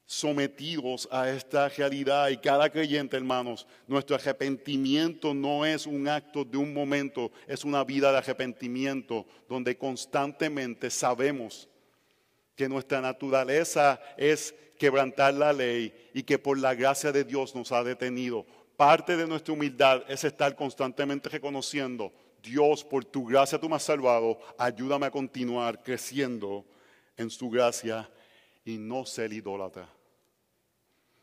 sometidos 0.06 1.08
a 1.10 1.30
esta 1.30 1.68
realidad. 1.68 2.28
Y 2.28 2.36
cada 2.38 2.68
creyente, 2.68 3.16
hermanos, 3.16 3.66
nuestro 3.86 4.16
arrepentimiento 4.16 5.34
no 5.34 5.64
es 5.64 5.86
un 5.86 6.08
acto 6.08 6.44
de 6.44 6.56
un 6.56 6.72
momento, 6.74 7.30
es 7.46 7.64
una 7.64 7.84
vida 7.84 8.10
de 8.10 8.18
arrepentimiento 8.18 9.26
donde 9.48 9.76
constantemente 9.76 10.90
sabemos 10.90 11.68
que 12.56 12.68
nuestra 12.68 13.00
naturaleza 13.00 14.00
es 14.16 14.54
quebrantar 14.78 15.34
la 15.34 15.52
ley 15.52 15.92
y 16.12 16.22
que 16.22 16.38
por 16.38 16.58
la 16.58 16.74
gracia 16.74 17.12
de 17.12 17.24
Dios 17.24 17.54
nos 17.54 17.72
ha 17.72 17.82
detenido 17.82 18.46
Parte 18.76 19.16
de 19.16 19.26
nuestra 19.26 19.54
humildad 19.54 20.02
es 20.08 20.24
estar 20.24 20.56
constantemente 20.56 21.28
reconociendo, 21.28 22.12
Dios, 22.42 22.84
por 22.84 23.04
tu 23.04 23.24
gracia 23.24 23.58
tú 23.58 23.68
me 23.68 23.76
has 23.76 23.82
salvado, 23.82 24.38
ayúdame 24.58 25.06
a 25.06 25.10
continuar 25.10 25.82
creciendo 25.82 26.64
en 27.16 27.30
su 27.30 27.48
gracia 27.48 28.10
y 28.64 28.76
no 28.76 29.06
ser 29.06 29.32
idólatra. 29.32 29.88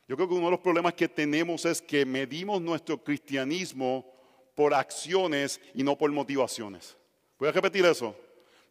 Yo 0.07 0.15
creo 0.15 0.27
que 0.27 0.33
uno 0.33 0.45
de 0.45 0.51
los 0.51 0.59
problemas 0.59 0.93
que 0.93 1.07
tenemos 1.07 1.63
es 1.65 1.81
que 1.81 2.05
medimos 2.05 2.61
nuestro 2.61 3.01
cristianismo 3.01 4.11
por 4.55 4.73
acciones 4.73 5.61
y 5.73 5.83
no 5.83 5.97
por 5.97 6.11
motivaciones. 6.11 6.97
Voy 7.37 7.49
a 7.49 7.51
repetir 7.51 7.85
eso. 7.85 8.15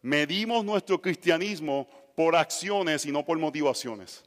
Medimos 0.01 0.63
nuestro 0.65 1.01
cristianismo 1.01 1.87
por 2.15 2.35
acciones 2.35 3.05
y 3.05 3.11
no 3.11 3.25
por 3.25 3.37
motivaciones. 3.39 4.23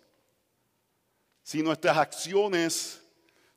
Si 1.42 1.62
nuestras 1.62 1.98
acciones 1.98 3.03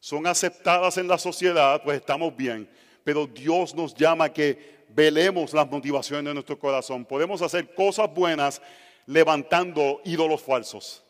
son 0.07 0.25
aceptadas 0.25 0.97
en 0.97 1.05
la 1.05 1.17
sociedad, 1.17 1.83
pues 1.83 1.97
estamos 1.97 2.33
bien. 2.33 2.69
Pero 3.03 3.27
Dios 3.27 3.75
nos 3.75 3.93
llama 3.93 4.23
a 4.23 4.33
que 4.33 4.85
velemos 4.87 5.51
las 5.51 5.69
motivaciones 5.69 6.23
de 6.23 6.33
nuestro 6.33 6.57
corazón. 6.57 7.03
Podemos 7.03 7.41
hacer 7.41 7.73
cosas 7.73 8.09
buenas 8.13 8.61
levantando 9.05 9.99
ídolos 10.05 10.41
falsos 10.41 11.03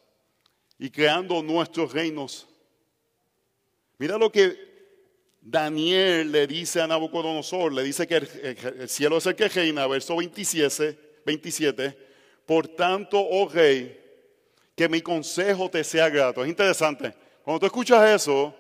y 0.80 0.90
creando 0.90 1.44
nuestros 1.44 1.94
reinos. 1.94 2.48
Mira 4.00 4.18
lo 4.18 4.32
que 4.32 4.58
Daniel 5.42 6.32
le 6.32 6.48
dice 6.48 6.82
a 6.82 6.88
Nabucodonosor, 6.88 7.74
le 7.74 7.84
dice 7.84 8.08
que 8.08 8.16
el, 8.16 8.90
cielo 8.90 9.18
es 9.18 9.28
el 9.28 9.36
que 9.36 9.48
reina, 9.48 9.86
verso 9.86 10.16
27, 10.16 11.22
27, 11.24 11.98
por 12.48 12.68
tanto, 12.70 13.20
oh 13.20 13.48
rey, 13.48 13.96
que 14.76 14.90
mi 14.90 15.02
consejo 15.02 15.70
te 15.70 15.84
sea 15.84 16.10
grato. 16.10 16.44
Es 16.44 16.50
interesante, 16.50 17.14
cuando 17.44 17.60
tú 17.60 17.68
escuchas 17.68 18.10
eso, 18.10 18.56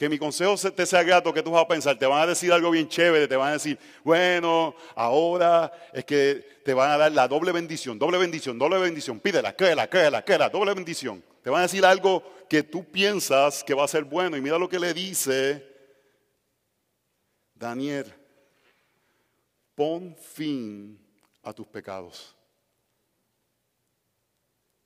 que 0.00 0.08
mi 0.08 0.18
consejo 0.18 0.56
te 0.56 0.86
sea 0.86 1.02
grato, 1.02 1.30
que 1.30 1.42
tú 1.42 1.50
vas 1.50 1.62
a 1.62 1.68
pensar, 1.68 1.98
te 1.98 2.06
van 2.06 2.22
a 2.22 2.26
decir 2.26 2.50
algo 2.54 2.70
bien 2.70 2.88
chévere, 2.88 3.28
te 3.28 3.36
van 3.36 3.50
a 3.50 3.52
decir, 3.52 3.78
bueno, 4.02 4.74
ahora 4.94 5.70
es 5.92 6.06
que 6.06 6.62
te 6.64 6.72
van 6.72 6.90
a 6.90 6.96
dar 6.96 7.12
la 7.12 7.28
doble 7.28 7.52
bendición, 7.52 7.98
doble 7.98 8.16
bendición, 8.16 8.58
doble 8.58 8.78
bendición, 8.78 9.20
pídela, 9.20 9.54
créela, 9.54 9.90
créela, 9.90 10.24
créela, 10.24 10.48
doble 10.48 10.72
bendición. 10.72 11.22
Te 11.42 11.50
van 11.50 11.58
a 11.58 11.62
decir 11.64 11.84
algo 11.84 12.24
que 12.48 12.62
tú 12.62 12.82
piensas 12.82 13.62
que 13.62 13.74
va 13.74 13.84
a 13.84 13.88
ser 13.88 14.04
bueno 14.04 14.38
y 14.38 14.40
mira 14.40 14.56
lo 14.56 14.70
que 14.70 14.78
le 14.78 14.94
dice 14.94 15.68
Daniel, 17.54 18.10
pon 19.74 20.16
fin 20.16 20.98
a 21.42 21.52
tus 21.52 21.66
pecados. 21.66 22.34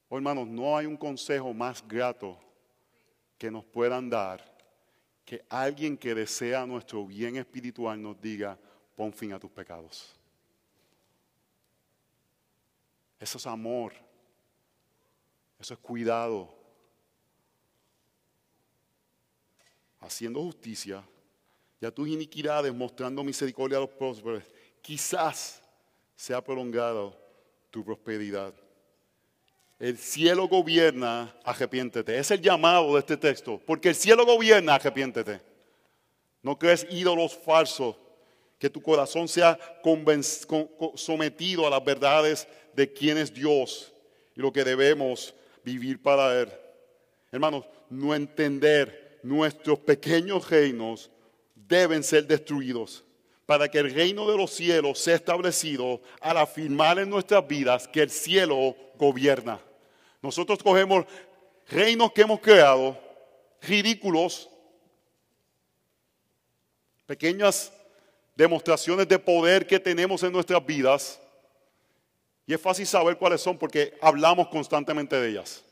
Oh, 0.08 0.16
hermanos, 0.16 0.48
no 0.48 0.76
hay 0.76 0.86
un 0.86 0.96
consejo 0.96 1.54
más 1.54 1.86
grato 1.86 2.36
que 3.38 3.48
nos 3.48 3.64
puedan 3.64 4.10
dar 4.10 4.53
que 5.24 5.44
alguien 5.48 5.96
que 5.96 6.14
desea 6.14 6.66
nuestro 6.66 7.06
bien 7.06 7.36
espiritual 7.36 8.00
nos 8.00 8.20
diga, 8.20 8.58
pon 8.94 9.12
fin 9.12 9.32
a 9.32 9.40
tus 9.40 9.50
pecados. 9.50 10.14
Eso 13.18 13.38
es 13.38 13.46
amor. 13.46 13.94
Eso 15.58 15.74
es 15.74 15.80
cuidado. 15.80 16.54
Haciendo 20.00 20.42
justicia 20.42 21.02
y 21.80 21.86
a 21.86 21.90
tus 21.90 22.06
iniquidades 22.08 22.74
mostrando 22.74 23.24
misericordia 23.24 23.78
a 23.78 23.80
los 23.80 23.90
prósperos, 23.90 24.44
quizás 24.82 25.62
sea 26.14 26.44
prolongado 26.44 27.18
tu 27.70 27.82
prosperidad. 27.82 28.54
El 29.84 29.98
cielo 29.98 30.48
gobierna, 30.48 31.36
arrepiéntete. 31.44 32.16
Es 32.16 32.30
el 32.30 32.40
llamado 32.40 32.94
de 32.94 33.00
este 33.00 33.18
texto. 33.18 33.60
Porque 33.66 33.90
el 33.90 33.94
cielo 33.94 34.24
gobierna, 34.24 34.76
arrepiéntete. 34.76 35.42
No 36.40 36.58
crees 36.58 36.86
ídolos 36.90 37.34
falsos. 37.34 37.94
Que 38.58 38.70
tu 38.70 38.80
corazón 38.80 39.28
sea 39.28 39.58
sometido 40.94 41.66
a 41.66 41.70
las 41.70 41.84
verdades 41.84 42.48
de 42.74 42.90
quién 42.94 43.18
es 43.18 43.34
Dios 43.34 43.92
y 44.34 44.40
lo 44.40 44.50
que 44.50 44.64
debemos 44.64 45.34
vivir 45.62 46.00
para 46.00 46.40
Él. 46.40 46.48
Hermanos, 47.30 47.66
no 47.90 48.14
entender 48.14 49.18
nuestros 49.22 49.80
pequeños 49.80 50.48
reinos 50.48 51.10
deben 51.54 52.02
ser 52.02 52.26
destruidos 52.26 53.04
para 53.44 53.68
que 53.68 53.80
el 53.80 53.92
reino 53.92 54.30
de 54.30 54.38
los 54.38 54.50
cielos 54.50 54.98
sea 54.98 55.16
establecido 55.16 56.00
al 56.22 56.38
afirmar 56.38 56.98
en 57.00 57.10
nuestras 57.10 57.46
vidas 57.46 57.86
que 57.86 58.00
el 58.00 58.08
cielo 58.08 58.74
gobierna. 58.96 59.60
Nosotros 60.24 60.62
cogemos 60.62 61.04
reinos 61.68 62.10
que 62.12 62.22
hemos 62.22 62.40
creado, 62.40 62.98
ridículos, 63.60 64.48
pequeñas 67.04 67.70
demostraciones 68.34 69.06
de 69.06 69.18
poder 69.18 69.66
que 69.66 69.78
tenemos 69.78 70.22
en 70.22 70.32
nuestras 70.32 70.64
vidas, 70.64 71.20
y 72.46 72.54
es 72.54 72.60
fácil 72.60 72.86
saber 72.86 73.18
cuáles 73.18 73.42
son 73.42 73.58
porque 73.58 73.98
hablamos 74.00 74.48
constantemente 74.48 75.14
de 75.14 75.28
ellas. 75.28 75.62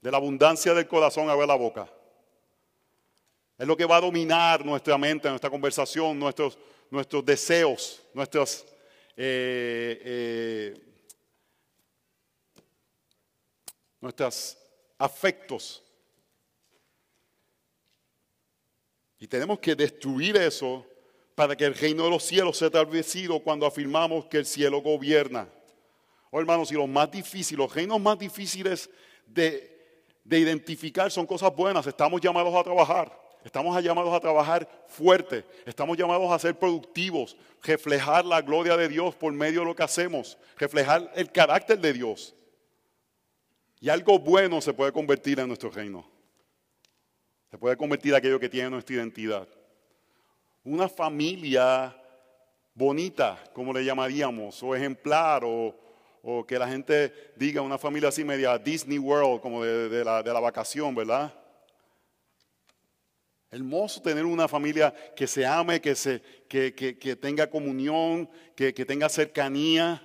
De 0.00 0.10
la 0.10 0.16
abundancia 0.16 0.74
del 0.74 0.88
corazón 0.88 1.30
abre 1.30 1.46
la 1.46 1.54
boca. 1.54 1.88
Es 3.56 3.68
lo 3.68 3.76
que 3.76 3.84
va 3.84 3.98
a 3.98 4.00
dominar 4.00 4.64
nuestra 4.64 4.98
mente, 4.98 5.28
nuestra 5.28 5.48
conversación, 5.48 6.18
nuestros, 6.18 6.58
nuestros 6.90 7.24
deseos, 7.24 8.02
nuestros 8.12 8.64
eh, 9.16 10.02
eh, 10.04 10.86
nuestros 14.00 14.58
afectos. 14.98 15.82
Y 19.18 19.26
tenemos 19.26 19.58
que 19.58 19.74
destruir 19.74 20.36
eso 20.36 20.84
para 21.34 21.56
que 21.56 21.64
el 21.64 21.74
reino 21.74 22.04
de 22.04 22.10
los 22.10 22.22
cielos 22.22 22.58
sea 22.58 22.66
establecido 22.68 23.40
cuando 23.40 23.66
afirmamos 23.66 24.26
que 24.26 24.38
el 24.38 24.46
cielo 24.46 24.80
gobierna. 24.80 25.48
Oh, 26.30 26.40
hermanos, 26.40 26.70
y 26.72 26.74
los 26.74 26.88
más 26.88 27.10
difíciles, 27.10 27.58
los 27.58 27.74
reinos 27.74 28.00
más 28.00 28.18
difíciles 28.18 28.90
de, 29.26 30.04
de 30.24 30.38
identificar 30.38 31.10
son 31.10 31.26
cosas 31.26 31.54
buenas. 31.54 31.86
Estamos 31.86 32.20
llamados 32.20 32.54
a 32.54 32.62
trabajar. 32.62 33.26
Estamos 33.46 33.80
llamados 33.80 34.12
a 34.12 34.18
trabajar 34.18 34.68
fuerte, 34.88 35.44
estamos 35.64 35.96
llamados 35.96 36.32
a 36.32 36.38
ser 36.40 36.58
productivos, 36.58 37.36
reflejar 37.62 38.24
la 38.24 38.42
gloria 38.42 38.76
de 38.76 38.88
Dios 38.88 39.14
por 39.14 39.32
medio 39.32 39.60
de 39.60 39.66
lo 39.66 39.76
que 39.76 39.84
hacemos, 39.84 40.36
reflejar 40.58 41.12
el 41.14 41.30
carácter 41.30 41.78
de 41.78 41.92
Dios. 41.92 42.34
Y 43.80 43.88
algo 43.88 44.18
bueno 44.18 44.60
se 44.60 44.72
puede 44.72 44.92
convertir 44.92 45.40
en 45.40 45.48
nuestro 45.48 45.70
reino. 45.70 46.08
Se 47.50 47.58
puede 47.58 47.76
convertir 47.76 48.12
en 48.12 48.18
aquello 48.18 48.40
que 48.40 48.48
tiene 48.48 48.70
nuestra 48.70 48.96
identidad. 48.96 49.46
Una 50.64 50.88
familia 50.88 51.96
bonita, 52.74 53.42
como 53.52 53.72
le 53.72 53.84
llamaríamos, 53.84 54.62
o 54.62 54.74
ejemplar, 54.74 55.42
o, 55.44 55.74
que 56.46 56.58
la 56.58 56.66
gente 56.66 57.32
diga 57.36 57.62
una 57.62 57.78
familia 57.78 58.08
así 58.08 58.24
media 58.24 58.58
Disney 58.58 58.98
World, 58.98 59.40
como 59.40 59.64
de, 59.64 60.04
la, 60.04 60.22
de 60.24 60.32
la 60.32 60.40
vacación, 60.40 60.92
¿verdad? 60.92 61.32
Hermoso 63.50 64.02
tener 64.02 64.26
una 64.26 64.48
familia 64.48 64.92
que 65.14 65.26
se 65.26 65.46
ame, 65.46 65.80
que, 65.80 65.94
se, 65.94 66.20
que, 66.48 67.18
tenga 67.20 67.48
comunión, 67.48 68.28
que, 68.56 68.72
tenga 68.72 69.08
cercanía. 69.08 70.02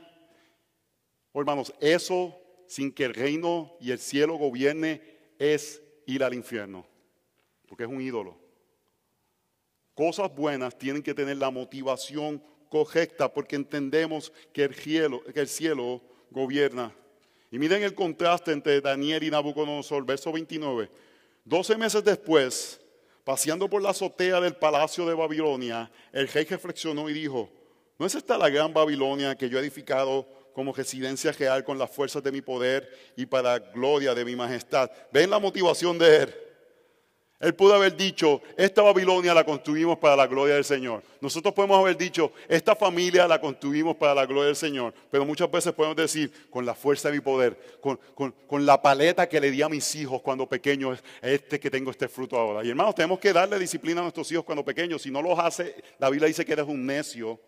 Oh, 1.34 1.40
hermanos, 1.40 1.74
eso 1.80 2.40
sin 2.72 2.94
que 2.94 3.04
el 3.04 3.14
reino 3.14 3.76
y 3.82 3.92
el 3.92 4.00
cielo 4.00 4.36
gobierne 4.36 5.02
es 5.38 5.82
ir 6.06 6.24
al 6.24 6.34
infierno, 6.34 6.88
porque 7.68 7.84
es 7.84 7.90
un 7.90 8.00
ídolo. 8.00 8.38
Cosas 9.94 10.34
buenas 10.34 10.78
tienen 10.78 11.04
que 11.04 11.14
tener 11.14 11.36
la 11.36 11.52
motivación 11.52 12.42
correcta 12.70 13.34
porque 13.34 13.58
entendemos 13.58 14.32
que 14.54 14.64
el 14.64 15.50
cielo, 15.50 16.02
gobierna. 16.30 16.96
Y 17.52 17.60
miren 17.60 17.84
el 17.84 17.94
contraste 17.94 18.54
entre 18.54 18.80
Daniel 18.80 19.24
y 19.24 19.32
Nabucodonosor, 19.32 20.06
verso 20.06 20.32
29. 20.32 20.90
Doce 21.44 21.76
meses 21.76 22.02
después, 22.06 22.80
Paseando 23.26 23.70
por 23.70 23.82
la 23.82 23.90
azotea 23.90 24.40
del 24.40 24.56
palacio 24.56 25.06
de 25.06 25.14
Babilonia, 25.14 25.92
el 26.12 26.28
rey 26.30 26.46
reflexionó 26.46 27.08
y 27.10 27.14
dijo, 27.14 27.52
¿no 28.00 28.06
es 28.06 28.16
esta 28.16 28.36
la 28.36 28.50
gran 28.50 28.74
Babilonia 28.74 29.36
que 29.36 29.48
yo 29.48 29.60
he 29.60 29.62
edificado 29.62 30.41
como 30.54 30.74
residencia 30.74 31.32
real 31.32 31.64
con 31.64 31.78
las 31.78 31.92
fuerzas 31.92 32.24
de 32.24 32.32
mi 32.32 32.42
poder 32.42 32.90
y 33.16 33.26
para 33.26 33.60
gloria 33.60 34.14
de 34.14 34.26
mi 34.26 34.36
majestad? 34.36 34.90
¿Ven 35.12 35.30
la 35.30 35.40
motivación 35.40 35.98
de 35.98 36.18
él? 36.18 36.36
Él 37.42 37.56
pudo 37.56 37.74
haber 37.74 37.98
dicho, 37.98 38.40
esta 38.56 38.84
Babilonia 38.84 39.34
la 39.34 39.44
construimos 39.44 39.98
para 39.98 40.16
la 40.16 40.28
gloria 40.28 40.54
del 40.54 40.64
Señor. 40.64 41.02
Nosotros 41.20 41.56
podemos 41.56 41.80
haber 41.80 41.98
dicho, 41.98 42.32
esta 42.48 42.76
familia 42.76 43.28
la 43.28 43.42
construimos 43.42 43.96
para 43.96 44.14
la 44.14 44.28
gloria 44.28 44.46
del 44.46 44.56
Señor. 44.56 44.94
Pero 45.10 45.26
muchas 45.26 45.50
veces 45.50 45.74
podemos 45.74 45.98
decir, 45.98 46.32
con 46.52 46.68
la 46.68 46.76
fuerza 46.76 47.10
de 47.10 47.16
mi 47.16 47.22
poder, 47.22 47.58
con, 47.82 48.66
la 48.66 48.80
paleta 48.80 49.28
que 49.28 49.40
le 49.42 49.50
di 49.50 49.64
a 49.64 49.70
mis 49.70 49.96
hijos 49.96 50.22
cuando 50.22 50.48
pequeños, 50.48 51.04
este 51.20 51.60
que 51.60 51.72
tengo 51.72 51.90
este 51.90 52.08
fruto 52.08 52.38
ahora. 52.38 52.64
Y 52.64 52.70
hermanos, 52.70 52.94
tenemos 52.94 53.18
que 53.18 53.34
darle 53.34 53.58
disciplina 53.58 54.02
a 54.02 54.04
nuestros 54.04 54.32
hijos 54.32 54.46
cuando 54.46 54.64
pequeños. 54.64 55.02
Si 55.02 55.10
no 55.10 55.24
los 55.24 55.40
hace, 55.40 55.84
la 55.98 56.12
Biblia 56.12 56.28
dice 56.28 56.46
que 56.46 56.54
eres 56.54 56.68
un 56.68 56.86
necio. 56.86 57.40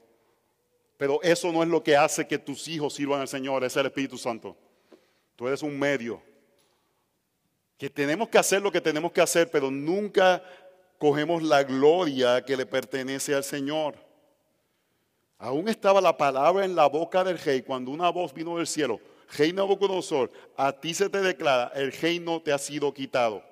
Pero 0.98 1.22
eso 1.24 1.52
no 1.52 1.64
es 1.64 1.70
lo 1.70 1.84
que 1.84 1.98
hace 1.98 2.28
que 2.28 2.38
tus 2.38 2.68
hijos 2.68 2.94
sirvan 2.94 3.22
al 3.22 3.28
Señor, 3.28 3.64
es 3.64 3.76
el 3.76 3.86
Espíritu 3.86 4.18
Santo. 4.18 4.56
Tú 5.36 5.48
eres 5.48 5.64
un 5.64 5.78
medio 5.78 6.22
que 7.78 7.89
tenemos 7.89 8.30
que 8.30 8.38
hacer 8.38 8.62
lo 8.62 8.72
que 8.72 8.80
tenemos 8.80 9.12
que 9.12 9.22
hacer, 9.22 9.50
pero 9.52 9.70
nunca 9.70 10.44
cogemos 10.98 11.44
la 11.44 11.64
gloria 11.64 12.44
que 12.46 12.56
le 12.56 12.66
pertenece 12.66 13.34
al 13.34 13.44
Señor. 13.44 13.96
Aún 15.38 15.68
estaba 15.68 16.00
la 16.00 16.16
palabra 16.16 16.64
en 16.64 16.76
la 16.76 16.88
boca 16.88 17.24
del 17.24 17.38
rey 17.38 17.62
cuando 17.62 17.91
una 17.91 18.10
voz 18.10 18.34
vino 18.34 18.58
del 18.58 18.68
cielo. 18.68 19.02
Rey 19.38 19.52
Nabucodonosor, 19.52 20.32
a 20.56 20.72
ti 20.72 20.94
se 20.94 21.10
te 21.10 21.20
declara, 21.20 21.72
el 21.76 21.91
reino 21.91 22.41
te 22.41 22.54
ha 22.54 22.58
sido 22.58 22.94
quitado. 22.94 23.44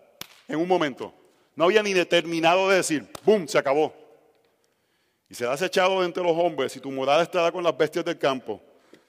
En 0.48 0.60
un 0.60 0.68
momento. 0.68 1.14
No 1.56 1.66
había 1.66 1.84
ni 1.84 1.92
determinado 1.92 2.70
de 2.70 2.78
decir, 2.78 3.10
¡boom! 3.26 3.48
Se 3.48 3.58
acabó. 3.58 3.94
Y 5.32 5.34
serás 5.34 5.62
echado 5.62 6.04
entre 6.04 6.22
los 6.22 6.38
hombres 6.38 6.76
y 6.76 6.82
tu 6.82 6.92
morada 6.92 7.24
estará 7.24 7.54
con 7.54 7.64
las 7.64 7.78
bestias 7.78 8.04
del 8.04 8.18
campo. 8.18 8.62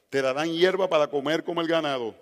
Te 0.09 0.23
darán 0.23 0.53
hierba 0.53 0.89
para 0.89 1.09
comer 1.09 1.43
como 1.43 1.61
el 1.61 1.67
ganado 1.67 2.15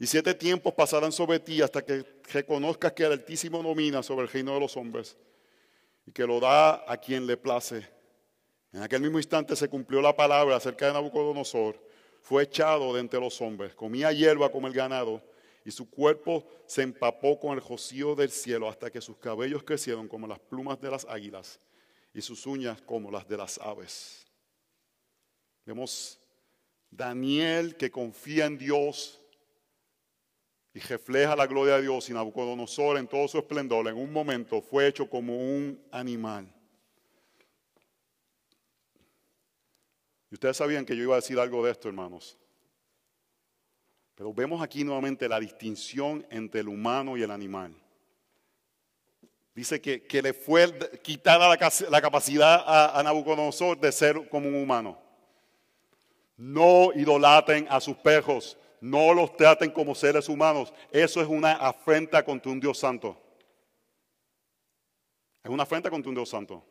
y 0.00 0.06
siete 0.06 0.32
tiempos 0.32 0.72
pasarán 0.72 1.12
sobre 1.12 1.38
ti 1.38 1.60
hasta 1.60 1.84
que 1.84 2.02
reconozcas 2.32 2.92
que 2.92 3.04
el 3.04 3.12
Altísimo 3.12 3.62
domina 3.62 4.02
sobre 4.02 4.22
el 4.22 4.32
reino 4.32 4.54
de 4.54 4.60
los 4.60 4.74
hombres 4.78 5.18
y 6.06 6.12
que 6.12 6.26
lo 6.26 6.40
da 6.40 6.90
a 6.90 6.96
quien 6.96 7.26
le 7.26 7.36
place. 7.36 7.86
En 8.72 8.82
aquel 8.82 9.02
mismo 9.02 9.18
instante 9.18 9.54
se 9.54 9.68
cumplió 9.68 10.00
la 10.00 10.16
palabra 10.16 10.56
acerca 10.56 10.86
de 10.86 10.94
Nabucodonosor. 10.94 11.78
Fue 12.22 12.44
echado 12.44 12.94
de 12.94 13.00
entre 13.00 13.20
los 13.20 13.38
hombres, 13.42 13.74
comía 13.74 14.12
hierba 14.12 14.50
como 14.50 14.66
el 14.66 14.72
ganado 14.72 15.22
y 15.62 15.70
su 15.72 15.90
cuerpo 15.90 16.46
se 16.64 16.80
empapó 16.80 17.38
con 17.38 17.52
el 17.52 17.60
rocío 17.62 18.14
del 18.14 18.30
cielo 18.30 18.66
hasta 18.66 18.90
que 18.90 19.02
sus 19.02 19.18
cabellos 19.18 19.62
crecieron 19.62 20.08
como 20.08 20.26
las 20.26 20.38
plumas 20.38 20.80
de 20.80 20.90
las 20.90 21.04
águilas 21.04 21.60
y 22.16 22.22
sus 22.22 22.46
uñas 22.46 22.80
como 22.80 23.10
las 23.10 23.28
de 23.28 23.36
las 23.36 23.58
aves. 23.58 24.24
Vemos 25.66 26.18
Daniel 26.90 27.76
que 27.76 27.90
confía 27.90 28.46
en 28.46 28.56
Dios 28.56 29.20
y 30.72 30.80
refleja 30.80 31.36
la 31.36 31.46
gloria 31.46 31.76
de 31.76 31.82
Dios 31.82 32.08
y 32.08 32.14
Nabucodonosor 32.14 32.96
en 32.96 33.06
todo 33.06 33.28
su 33.28 33.36
esplendor, 33.36 33.86
en 33.88 33.98
un 33.98 34.10
momento 34.10 34.62
fue 34.62 34.86
hecho 34.86 35.10
como 35.10 35.36
un 35.36 35.78
animal. 35.90 36.50
Y 40.30 40.36
ustedes 40.36 40.56
sabían 40.56 40.86
que 40.86 40.96
yo 40.96 41.02
iba 41.02 41.16
a 41.16 41.20
decir 41.20 41.38
algo 41.38 41.62
de 41.66 41.72
esto, 41.72 41.88
hermanos. 41.88 42.38
Pero 44.14 44.32
vemos 44.32 44.62
aquí 44.62 44.84
nuevamente 44.84 45.28
la 45.28 45.38
distinción 45.38 46.26
entre 46.30 46.62
el 46.62 46.68
humano 46.68 47.18
y 47.18 47.22
el 47.22 47.30
animal. 47.30 47.76
Dice 49.56 49.80
que, 49.80 50.20
le 50.20 50.34
fue 50.34 50.70
quitada 51.02 51.48
la, 51.48 52.00
capacidad 52.02 52.62
a, 52.66 53.00
a 53.00 53.02
Nabucodonosor 53.02 53.80
de 53.80 53.90
ser 53.90 54.28
como 54.28 54.48
un 54.48 54.54
humano. 54.54 54.98
No 56.36 56.90
idolaten 56.94 57.66
a 57.70 57.80
sus 57.80 57.96
perros, 57.96 58.58
no 58.82 59.14
los 59.14 59.34
traten 59.34 59.70
como 59.70 59.94
seres 59.94 60.28
humanos. 60.28 60.74
Eso 60.92 61.22
es 61.22 61.26
una 61.26 61.52
afrenta 61.52 62.22
contra 62.22 62.52
un 62.52 62.60
Dios 62.60 62.78
santo. 62.78 63.18
Es 65.42 65.50
una 65.50 65.62
afrenta 65.62 65.88
contra 65.88 66.10
un 66.10 66.16
Dios 66.16 66.28
santo. 66.28 66.62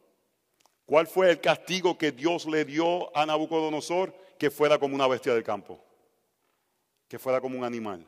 ¿Cuál 0.85 1.07
fue 1.07 1.31
el 1.31 1.41
castigo 1.41 1.97
que 1.97 2.11
Dios 2.11 2.45
le 2.45 2.65
dio 2.65 3.17
a 3.17 3.25
Nabucodonosor? 3.25 4.13
Que 4.37 4.51
fuera 4.51 4.77
como 4.77 4.93
una 4.93 5.07
bestia 5.07 5.33
del 5.33 5.43
campo. 5.43 5.83
Que 7.07 7.17
fuera 7.17 7.41
como 7.41 7.57
un 7.57 7.63
animal. 7.63 8.05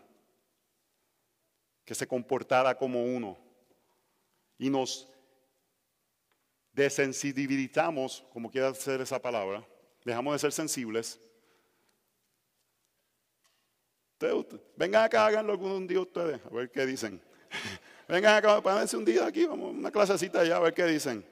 Que 1.84 1.96
se 1.96 2.06
comportara 2.06 2.78
como 2.78 3.04
uno. 3.04 3.47
Y 4.58 4.70
nos 4.70 5.08
desensibilizamos, 6.74 8.26
como 8.32 8.50
quiera 8.52 8.74
ser 8.74 9.02
esa 9.02 9.22
palabra, 9.22 9.66
dejamos 10.04 10.34
de 10.34 10.40
ser 10.40 10.52
sensibles 10.52 11.20
vengan 14.76 15.04
acá, 15.04 15.26
háganlo 15.26 15.54
algún 15.54 15.88
día 15.88 16.00
ustedes, 16.00 16.40
a 16.46 16.50
ver 16.50 16.70
qué 16.72 16.86
dicen. 16.86 17.22
vengan 18.08 18.36
acá, 18.36 18.62
pónganse 18.62 18.98
un 18.98 19.06
día 19.06 19.26
aquí, 19.26 19.46
vamos, 19.46 19.74
una 19.74 19.92
clasecita 19.92 20.42
allá, 20.42 20.58
a 20.58 20.60
ver 20.60 20.74
qué 20.74 20.86
dicen. 20.86 21.24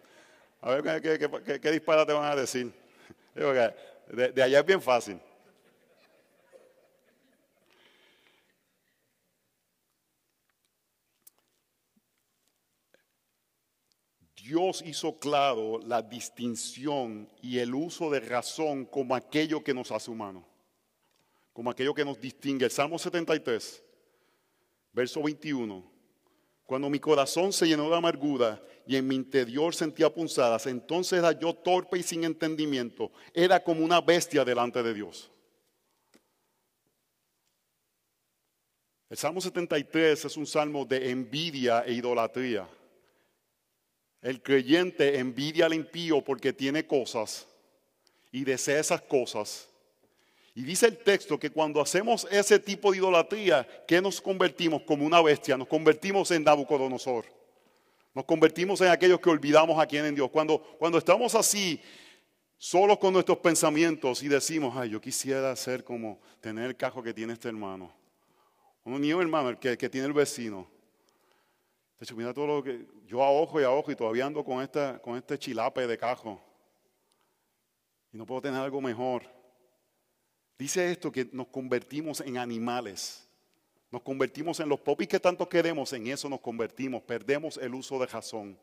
A 0.62 0.72
ver 0.72 1.02
qué, 1.02 1.20
qué, 1.20 1.60
qué, 1.60 1.72
disparate 1.72 2.14
van 2.14 2.32
a 2.32 2.36
decir. 2.36 2.72
de, 3.36 4.32
de 4.32 4.44
allá 4.44 4.60
es 4.60 4.66
bien 4.66 4.82
fácil. 4.82 5.20
Dios 14.46 14.84
hizo 14.86 15.18
claro 15.18 15.80
la 15.80 16.02
distinción 16.02 17.30
y 17.42 17.58
el 17.60 17.74
uso 17.74 18.10
de 18.12 18.20
razón 18.20 18.86
como 18.86 19.16
aquello 19.16 19.64
que 19.64 19.74
nos 19.74 19.92
hace 19.92 20.12
humanos 20.12 20.44
como 21.56 21.72
aquello 21.72 21.94
que 21.94 22.04
nos 22.04 22.20
distingue. 22.20 22.66
El 22.66 22.72
Salmo 22.72 23.00
73, 23.00 23.82
verso 24.92 25.24
21. 25.24 25.90
Cuando 26.66 26.90
mi 26.90 27.00
corazón 27.00 27.54
se 27.54 27.66
llenó 27.66 27.90
de 27.90 27.96
amargura 27.96 28.62
y 28.86 28.98
en 28.98 29.08
mi 29.08 29.16
interior 29.16 29.74
sentía 29.74 30.14
punzadas, 30.14 30.68
entonces 30.68 31.18
era 31.20 31.32
yo 31.32 31.54
torpe 31.54 31.98
y 31.98 32.04
sin 32.04 32.26
entendimiento. 32.26 33.10
Era 33.34 33.64
como 33.64 33.86
una 33.86 34.02
bestia 34.02 34.44
delante 34.44 34.84
de 34.84 34.94
Dios. 34.94 35.32
El 39.10 39.16
Salmo 39.16 39.40
73 39.40 40.26
es 40.26 40.36
un 40.36 40.46
salmo 40.46 40.84
de 40.84 41.10
envidia 41.10 41.86
e 41.86 41.94
idolatría. 41.94 42.68
El 44.26 44.42
creyente 44.42 45.20
envidia 45.20 45.68
al 45.68 45.76
impío 45.76 46.20
porque 46.20 46.52
tiene 46.52 46.88
cosas 46.88 47.46
y 48.32 48.44
desea 48.44 48.80
esas 48.80 49.00
cosas. 49.04 49.70
Y 50.56 50.64
dice 50.64 50.88
el 50.88 50.98
texto 50.98 51.38
que 51.38 51.52
cuando 51.52 51.80
hacemos 51.80 52.28
ese 52.32 52.58
tipo 52.58 52.92
de 52.92 52.98
idolatría, 52.98 53.68
¿qué 53.88 54.02
nos 54.02 54.20
convertimos 54.20 54.82
como 54.82 55.06
una 55.06 55.22
bestia? 55.22 55.56
Nos 55.58 55.68
convertimos 55.68 56.32
en 56.32 56.44
Nabucodonosor. 56.44 57.24
Nos 58.16 58.26
convertimos 58.26 58.82
en 58.82 58.88
aquellos 58.88 59.20
que 59.20 59.30
olvidamos 59.30 59.80
a 59.80 59.86
quién 59.86 60.06
en 60.06 60.16
Dios. 60.16 60.32
Cuando, 60.32 60.60
cuando 60.80 60.98
estamos 60.98 61.36
así, 61.36 61.80
solos 62.58 62.98
con 62.98 63.14
nuestros 63.14 63.38
pensamientos 63.38 64.24
y 64.24 64.28
decimos, 64.28 64.76
ay, 64.76 64.90
yo 64.90 65.00
quisiera 65.00 65.56
ser 65.56 65.84
como 65.84 66.20
tener 66.42 66.66
el 66.66 66.76
cajo 66.76 67.04
que 67.04 67.14
tiene 67.14 67.34
este 67.34 67.50
hermano. 67.50 67.94
Un 68.86 69.02
niño 69.02 69.22
hermano, 69.22 69.50
el 69.50 69.60
que, 69.60 69.78
que 69.78 69.88
tiene 69.88 70.08
el 70.08 70.14
vecino. 70.14 70.74
Hecho, 72.00 72.16
mira 72.16 72.34
todo 72.34 72.48
lo 72.48 72.64
que 72.64 72.86
yo 73.06 73.24
a 73.24 73.32
ojo 73.32 73.60
y 73.62 73.64
a 73.64 73.72
ojo 73.72 73.92
y 73.92 73.96
todavía 73.96 74.26
ando 74.26 74.44
con, 74.44 74.62
esta, 74.62 75.00
con 75.00 75.18
este 75.18 75.38
chilape 75.40 75.88
de 75.88 75.98
cajo. 75.98 76.42
Y 78.12 78.18
no 78.18 78.26
puedo 78.26 78.42
tener 78.42 78.60
algo 78.60 78.82
mejor. 78.82 79.24
Dice 80.58 80.92
esto 80.92 81.12
que 81.12 81.30
nos 81.32 81.48
convertimos 81.48 82.22
en 82.22 82.38
animales. 82.38 83.28
Nos 83.92 84.02
convertimos 84.02 84.60
en 84.60 84.68
los 84.68 84.80
popis 84.80 85.08
que 85.08 85.20
tanto 85.20 85.48
queremos, 85.48 85.94
en 85.94 86.08
eso 86.08 86.28
nos 86.28 86.42
convertimos. 86.42 87.02
Perdemos 87.04 87.58
el 87.58 87.74
uso 87.74 87.98
de 88.00 88.08
jazón. 88.08 88.60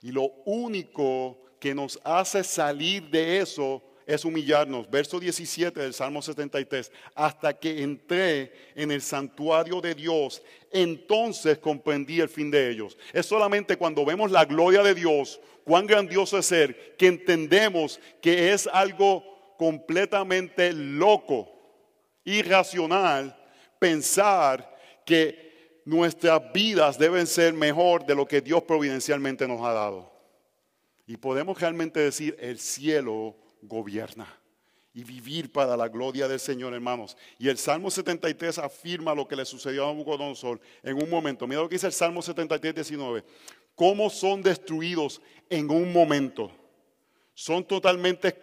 Y 0.00 0.12
lo 0.12 0.30
único 0.44 1.42
que 1.58 1.74
nos 1.74 2.00
hace 2.04 2.44
salir 2.44 3.10
de 3.10 3.40
eso 3.40 3.82
es 4.14 4.24
humillarnos. 4.24 4.90
Verso 4.90 5.20
17 5.20 5.78
del 5.80 5.94
Salmo 5.94 6.20
73. 6.20 6.90
Hasta 7.14 7.52
que 7.52 7.82
entré 7.82 8.52
en 8.74 8.90
el 8.90 9.00
santuario 9.00 9.80
de 9.80 9.94
Dios, 9.94 10.42
entonces 10.72 11.58
comprendí 11.58 12.20
el 12.20 12.28
fin 12.28 12.50
de 12.50 12.70
ellos. 12.70 12.98
Es 13.12 13.26
solamente 13.26 13.76
cuando 13.76 14.04
vemos 14.04 14.30
la 14.30 14.44
gloria 14.44 14.82
de 14.82 14.94
Dios, 14.94 15.40
cuán 15.64 15.86
grandioso 15.86 16.38
es 16.38 16.46
ser, 16.46 16.96
que 16.96 17.06
entendemos 17.06 18.00
que 18.20 18.52
es 18.52 18.66
algo 18.66 19.54
completamente 19.56 20.72
loco, 20.72 21.48
irracional, 22.24 23.36
pensar 23.78 24.76
que 25.06 25.80
nuestras 25.84 26.52
vidas 26.52 26.98
deben 26.98 27.26
ser 27.26 27.52
mejor 27.52 28.04
de 28.04 28.14
lo 28.14 28.26
que 28.26 28.40
Dios 28.40 28.62
providencialmente 28.64 29.46
nos 29.46 29.60
ha 29.62 29.72
dado. 29.72 30.10
Y 31.06 31.16
podemos 31.16 31.60
realmente 31.60 32.00
decir, 32.00 32.36
el 32.38 32.58
cielo 32.58 33.36
gobierna 33.62 34.40
y 34.92 35.04
vivir 35.04 35.52
para 35.52 35.76
la 35.76 35.88
gloria 35.88 36.26
del 36.26 36.40
Señor, 36.40 36.74
hermanos. 36.74 37.16
Y 37.38 37.48
el 37.48 37.58
Salmo 37.58 37.90
73 37.90 38.58
afirma 38.58 39.14
lo 39.14 39.26
que 39.26 39.36
le 39.36 39.44
sucedió 39.44 39.84
a 39.84 39.88
Nabucodonosor 39.88 40.60
en 40.82 41.00
un 41.00 41.08
momento. 41.08 41.46
Mira 41.46 41.60
lo 41.60 41.68
que 41.68 41.76
dice 41.76 41.86
el 41.86 41.92
Salmo 41.92 42.22
73, 42.22 42.74
19. 42.74 43.24
¿Cómo 43.74 44.10
son 44.10 44.42
destruidos 44.42 45.20
en 45.48 45.70
un 45.70 45.92
momento? 45.92 46.50
Son 47.34 47.64
totalmente 47.64 48.36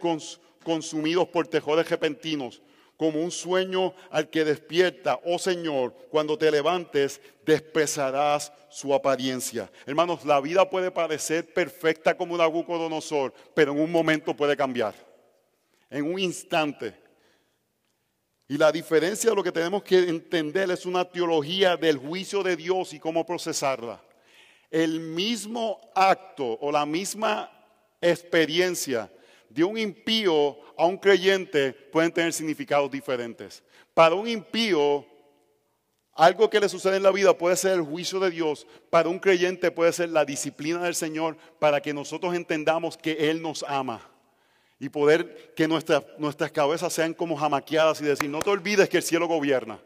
consumidos 0.63 1.28
por 1.28 1.47
tejores 1.47 1.89
repentinos, 1.89 2.61
como 2.95 3.22
un 3.22 3.30
sueño 3.30 3.93
al 4.09 4.30
que 4.30 4.43
despierta, 4.43 5.20
oh 5.26 5.38
Señor, 5.38 5.93
cuando 6.09 6.38
te 6.38 6.49
levantes, 6.49 7.22
desprezarás 7.45 8.51
su 8.70 8.93
apariencia. 8.93 9.70
Hermanos, 9.86 10.26
la 10.26 10.41
vida 10.41 10.68
puede 10.68 10.89
parecer 10.89 11.53
perfecta 11.53 12.18
como 12.18 12.38
Nabucodonosor, 12.38 13.34
pero 13.53 13.74
en 13.74 13.82
un 13.82 13.91
momento 13.91 14.34
puede 14.36 14.57
cambiar. 14.57 15.07
En 15.90 16.12
un 16.12 16.20
instante. 16.20 16.96
Y 18.48 18.58
la 18.58 18.72
diferencia 18.72 19.30
de 19.30 19.36
lo 19.36 19.44
que 19.44 19.52
tenemos 19.52 19.84
que 19.84 20.08
entender 20.08 20.72
es 20.72 20.86
una 20.86 21.04
teología 21.04 21.76
del 21.76 21.98
juicio 21.98 22.44
de 22.44 22.56
Dios 22.56 22.94
y 22.94 23.00
cómo 23.00 23.26
procesarla. 23.26 24.02
El 24.72 25.00
mismo 25.00 25.80
acto 25.94 26.58
o 26.62 26.72
la 26.72 26.86
misma 26.86 27.52
experiencia 28.02 29.12
de 29.50 29.64
un 29.64 29.78
impío 29.78 30.58
a 30.78 30.86
un 30.86 30.98
creyente 30.98 31.74
pueden 31.74 32.12
tener 32.12 32.32
significados 32.32 32.90
diferentes. 32.92 33.64
Para 33.94 34.16
un 34.16 34.28
impío, 34.28 35.06
algo 36.14 36.50
que 36.50 36.60
le 36.60 36.70
sucede 36.70 36.98
en 36.98 37.04
la 37.04 37.12
vida 37.12 37.38
puede 37.38 37.56
ser 37.56 37.74
el 37.74 37.82
juicio 37.82 38.20
de 38.20 38.32
Dios. 38.32 38.66
Para 38.90 39.10
un 39.10 39.20
creyente 39.20 39.72
puede 39.72 39.92
ser 39.92 40.10
la 40.10 40.26
disciplina 40.26 40.84
del 40.84 40.96
Señor 40.96 41.38
para 41.60 41.82
que 41.82 41.94
nosotros 41.94 42.34
entendamos 42.34 42.98
que 42.98 43.30
Él 43.30 43.42
nos 43.42 43.64
ama. 43.68 44.16
Y 44.80 44.89
poder 44.89 45.53
que 45.55 45.67
nuestras, 45.67 46.03
nuestras 46.17 46.51
cabezas 46.51 46.93
sean 46.93 47.13
como 47.13 47.36
jamaqueadas 47.36 47.99
y 48.01 48.05
decir, 48.05 48.30
no 48.30 48.39
te 48.39 48.49
olvides 48.49 48.89
que 48.89 48.97
el 48.97 49.03
cielo 49.03 49.28
gobierna. 49.28 49.80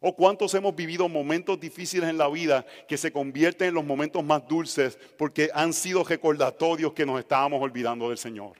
O 0.00 0.16
cuántos 0.16 0.54
hemos 0.54 0.74
vivido 0.74 1.08
momentos 1.08 1.60
difíciles 1.60 2.08
en 2.08 2.16
la 2.16 2.28
vida 2.28 2.64
que 2.88 2.96
se 2.96 3.12
convierten 3.12 3.68
en 3.68 3.74
los 3.74 3.84
momentos 3.84 4.24
más 4.24 4.46
dulces 4.48 4.98
porque 5.18 5.50
han 5.52 5.74
sido 5.74 6.04
recordatorios 6.04 6.94
que 6.94 7.04
nos 7.04 7.20
estábamos 7.20 7.60
olvidando 7.60 8.08
del 8.08 8.16
Señor. 8.16 8.56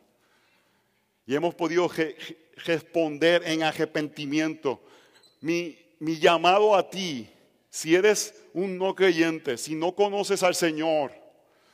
Y 1.27 1.35
hemos 1.35 1.55
podido 1.55 1.91
responder 2.67 3.43
en 3.47 3.63
arrepentimiento. 3.63 4.83
Mi, 5.41 5.79
mi 5.99 6.19
llamado 6.19 6.75
a 6.75 6.91
ti, 6.91 7.31
si 7.71 7.95
eres 7.95 8.35
un 8.53 8.77
no 8.77 8.95
creyente, 8.95 9.57
si 9.57 9.75
no 9.75 9.93
conoces 9.93 10.43
al 10.43 10.55
Señor, 10.55 11.13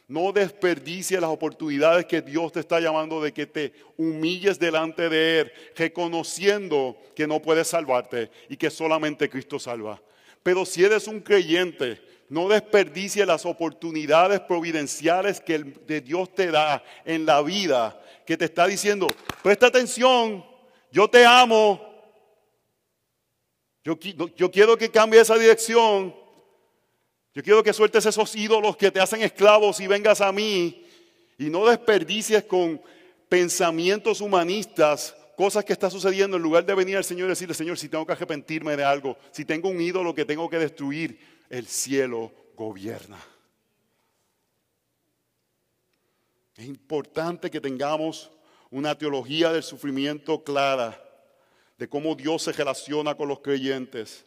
no 0.09 0.33
desperdicies 0.33 1.21
las 1.21 1.31
oportunidades 1.31 2.07
que 2.07 2.23
Dios 2.23 2.53
te 2.53 2.61
está 2.61 2.79
llamando 2.79 3.21
de 3.21 3.33
que 3.33 3.47
te 3.47 3.73
humilles 3.97 4.59
delante 4.59 5.09
de 5.09 5.41
Él, 5.41 5.53
reconociendo 5.75 6.97
que 7.15 7.27
no 7.27 7.43
puedes 7.43 7.69
salvarte 7.69 8.31
y 8.49 8.57
que 8.57 8.71
solamente 8.71 9.29
Cristo 9.29 9.59
salva. 9.59 10.01
Pero 10.43 10.65
si 10.65 10.85
eres 10.85 11.09
un 11.09 11.21
creyente, 11.21 12.01
no 12.29 12.49
desperdicies 12.49 13.27
las 13.27 13.45
oportunidades 13.47 14.41
providenciales 14.41 15.41
que 15.41 15.59
de 15.59 16.01
Dios 16.01 16.33
te 16.35 16.53
da 16.53 16.85
en 17.05 17.27
la 17.27 17.43
vida, 17.43 18.01
que 18.25 18.37
te 18.37 18.45
está 18.45 18.67
diciendo, 18.67 19.09
presta 19.43 19.67
atención, 19.67 20.45
yo 20.93 21.09
te 21.09 21.25
amo, 21.25 21.81
yo, 23.83 23.99
yo 24.37 24.51
quiero 24.53 24.77
que 24.77 24.91
cambie 24.91 25.21
esa 25.21 25.37
dirección, 25.37 26.15
yo 27.37 27.43
quiero 27.43 27.63
que 27.63 27.75
sueltes 27.75 28.07
esos 28.07 28.35
ídolos 28.35 28.79
que 28.79 28.91
te 28.91 28.99
hacen 28.99 29.21
esclavos 29.21 29.79
y 29.81 29.87
vengas 29.87 30.23
a 30.23 30.33
mí 30.33 30.87
y 31.37 31.51
no 31.51 31.67
desperdicies 31.67 32.43
con 32.45 32.81
pensamientos 33.29 34.23
humanistas 34.23 35.15
cosas 35.37 35.63
que 35.63 35.75
están 35.75 35.91
sucediendo 35.91 36.39
en 36.39 36.43
lugar 36.43 36.65
de 36.65 36.75
venir 36.75 36.97
al 36.97 37.05
Señor 37.05 37.27
y 37.27 37.29
decirle, 37.29 37.53
Señor, 37.53 37.77
si 37.77 37.91
tengo 37.91 38.07
que 38.07 38.13
arrepentirme 38.13 38.75
de 38.75 38.85
algo, 38.85 39.19
si 39.33 39.45
tengo 39.45 39.69
un 39.69 39.79
ídolo 39.83 40.15
que 40.15 40.25
tengo 40.25 40.49
que 40.49 40.59
destruir, 40.59 41.21
el 41.51 41.67
cielo 41.67 42.33
gobierna. 42.57 43.19
Es 46.57 46.65
importante 46.65 47.51
que 47.51 47.61
tengamos 47.61 48.31
una 48.71 48.97
teología 48.97 49.53
del 49.53 49.63
sufrimiento 49.63 50.43
clara, 50.43 50.99
de 51.77 51.87
cómo 51.87 52.15
Dios 52.15 52.45
se 52.45 52.53
relaciona 52.53 53.15
con 53.15 53.29
los 53.29 53.41
creyentes. 53.41 54.25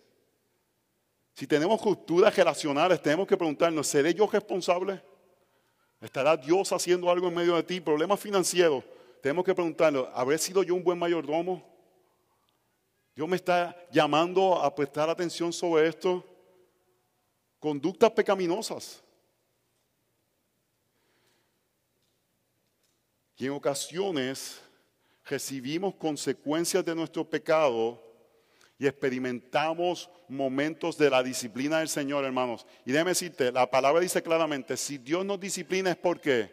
Si 1.40 1.48
tenemos 1.48 1.82
culturas 1.82 2.36
relacionales, 2.36 3.02
tenemos 3.02 3.26
que 3.26 3.38
preguntarnos, 3.38 3.88
¿seré 3.88 4.14
yo 4.14 4.28
responsable? 4.28 5.02
¿Estará 6.02 6.36
Dios 6.36 6.70
haciendo 6.74 7.10
algo 7.10 7.30
en 7.30 7.34
medio 7.34 7.56
de 7.56 7.64
ti? 7.64 7.80
Problemas 7.80 8.20
financieros. 8.20 8.84
Tenemos 9.22 9.46
que 9.46 9.56
preguntarnos, 9.56 10.10
¿habré 10.14 10.38
sido 10.38 10.64
yo 10.64 10.76
un 10.76 10.84
buen 10.84 11.00
mayordomo? 11.00 11.64
Dios 13.16 13.26
me 13.26 13.38
está 13.38 13.74
llamando 13.90 14.62
a 14.62 14.76
prestar 14.76 15.10
atención 15.10 15.54
sobre 15.54 15.88
esto. 15.88 16.26
Conductas 17.58 18.12
pecaminosas. 18.12 19.02
Y 23.38 23.46
en 23.46 23.54
ocasiones 23.54 24.60
recibimos 25.24 25.96
consecuencias 25.96 26.84
de 26.84 26.94
nuestro 26.94 27.24
pecado 27.24 28.09
y 28.80 28.88
experimentamos 28.88 30.10
momentos 30.30 30.98
de 30.98 31.10
la 31.10 31.22
disciplina 31.22 31.80
del 31.80 31.90
Señor, 31.90 32.24
hermanos. 32.24 32.66
Y 32.86 32.94
déjeme 32.94 33.12
decirte, 33.12 33.52
la 33.52 33.70
palabra 33.70 34.00
dice 34.00 34.24
claramente, 34.24 34.78
si 34.78 34.98
Dios 34.98 35.26
nos 35.26 35.38
disciplina 35.38 35.92
es 35.92 35.98
porque, 35.98 36.50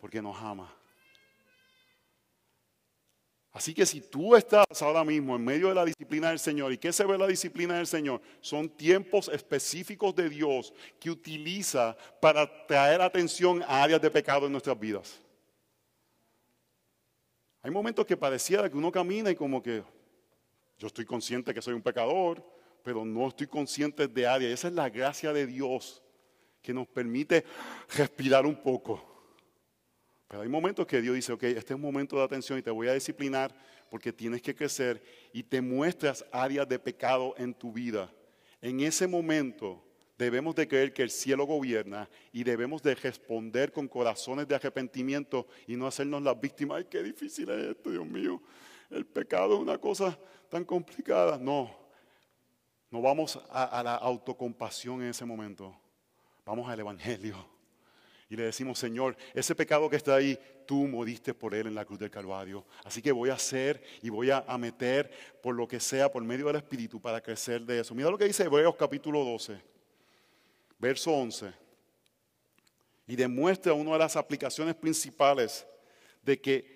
porque 0.00 0.22
nos 0.22 0.40
ama. 0.40 0.72
Así 3.50 3.74
que 3.74 3.84
si 3.86 4.00
tú 4.00 4.36
estás 4.36 4.66
ahora 4.82 5.04
mismo 5.04 5.34
en 5.34 5.44
medio 5.44 5.68
de 5.68 5.74
la 5.74 5.84
disciplina 5.84 6.28
del 6.28 6.38
Señor, 6.38 6.72
¿y 6.72 6.78
qué 6.78 6.92
se 6.92 7.04
ve 7.04 7.18
la 7.18 7.26
disciplina 7.26 7.76
del 7.76 7.88
Señor? 7.88 8.20
Son 8.40 8.68
tiempos 8.68 9.28
específicos 9.28 10.14
de 10.14 10.28
Dios 10.28 10.72
que 11.00 11.10
utiliza 11.10 11.96
para 12.20 12.66
traer 12.66 13.00
atención 13.00 13.62
a 13.64 13.82
áreas 13.82 14.00
de 14.00 14.10
pecado 14.10 14.46
en 14.46 14.52
nuestras 14.52 14.78
vidas. 14.78 15.20
Hay 17.62 17.70
momentos 17.70 18.06
que 18.06 18.16
pareciera 18.16 18.68
que 18.70 18.76
uno 18.76 18.92
camina 18.92 19.30
y 19.30 19.34
como 19.34 19.62
que, 19.62 19.82
yo 20.78 20.86
estoy 20.88 21.04
consciente 21.04 21.54
que 21.54 21.62
soy 21.62 21.74
un 21.74 21.82
pecador, 21.82 22.44
pero 22.82 23.04
no 23.04 23.28
estoy 23.28 23.46
consciente 23.46 24.06
de 24.06 24.26
área. 24.26 24.50
Esa 24.50 24.68
es 24.68 24.74
la 24.74 24.90
gracia 24.90 25.32
de 25.32 25.46
Dios 25.46 26.02
que 26.60 26.74
nos 26.74 26.86
permite 26.86 27.44
respirar 27.96 28.46
un 28.46 28.56
poco. 28.56 29.14
Pero 30.28 30.42
hay 30.42 30.48
momentos 30.48 30.86
que 30.86 31.00
Dios 31.00 31.14
dice, 31.14 31.32
ok, 31.32 31.44
este 31.44 31.72
es 31.72 31.76
un 31.76 31.80
momento 31.80 32.16
de 32.16 32.24
atención 32.24 32.58
y 32.58 32.62
te 32.62 32.70
voy 32.70 32.88
a 32.88 32.94
disciplinar 32.94 33.54
porque 33.90 34.12
tienes 34.12 34.42
que 34.42 34.54
crecer 34.54 35.02
y 35.32 35.42
te 35.42 35.60
muestras 35.60 36.24
áreas 36.32 36.68
de 36.68 36.78
pecado 36.78 37.34
en 37.36 37.54
tu 37.54 37.72
vida. 37.72 38.12
En 38.60 38.80
ese 38.80 39.06
momento 39.06 39.84
debemos 40.18 40.54
de 40.54 40.66
creer 40.66 40.92
que 40.92 41.02
el 41.02 41.10
cielo 41.10 41.44
gobierna 41.44 42.08
y 42.32 42.44
debemos 42.44 42.82
de 42.82 42.94
responder 42.94 43.72
con 43.72 43.86
corazones 43.86 44.48
de 44.48 44.54
arrepentimiento 44.54 45.46
y 45.66 45.76
no 45.76 45.86
hacernos 45.86 46.22
las 46.22 46.40
víctimas. 46.40 46.78
Ay, 46.78 46.86
qué 46.90 47.02
difícil 47.02 47.48
es 47.50 47.76
esto, 47.76 47.90
Dios 47.90 48.06
mío. 48.06 48.42
El 48.94 49.06
pecado 49.06 49.54
es 49.54 49.60
una 49.60 49.76
cosa 49.76 50.16
tan 50.48 50.64
complicada. 50.64 51.36
No, 51.36 51.68
no 52.90 53.02
vamos 53.02 53.40
a, 53.50 53.82
la 53.82 53.96
autocompasión 53.96 55.02
en 55.02 55.08
ese 55.08 55.24
momento. 55.24 55.76
Vamos 56.44 56.70
al 56.70 56.78
Evangelio. 56.78 57.44
Y 58.30 58.36
le 58.36 58.44
decimos, 58.44 58.78
Señor, 58.78 59.16
ese 59.34 59.54
pecado 59.56 59.90
que 59.90 59.96
está 59.96 60.14
ahí, 60.14 60.38
tú 60.64 60.86
moriste 60.86 61.34
por 61.34 61.56
él 61.56 61.66
en 61.66 61.74
la 61.74 61.84
cruz 61.84 61.98
del 61.98 62.10
Calvario. 62.10 62.64
Así 62.84 63.02
que 63.02 63.10
voy 63.10 63.30
a 63.30 63.34
hacer 63.34 63.82
y 64.00 64.10
voy 64.10 64.30
a, 64.30 64.44
a 64.46 64.56
meter 64.56 65.10
por 65.42 65.56
lo 65.56 65.66
que 65.66 65.80
sea, 65.80 66.10
por 66.10 66.22
medio 66.22 66.46
del 66.46 66.56
Espíritu, 66.56 67.00
para 67.00 67.20
crecer 67.20 67.62
de 67.62 67.80
eso. 67.80 67.96
Mira 67.96 68.10
lo 68.10 68.16
que 68.16 68.26
dice 68.26 68.44
Hebreos 68.44 68.76
capítulo 68.76 69.24
12, 69.24 69.60
verso 70.78 71.10
11. 71.12 71.52
Y 73.08 73.16
demuestra 73.16 73.72
una 73.72 73.92
de 73.92 73.98
las 73.98 74.14
aplicaciones 74.14 74.76
principales 74.76 75.66
de 76.22 76.40
que 76.40 76.73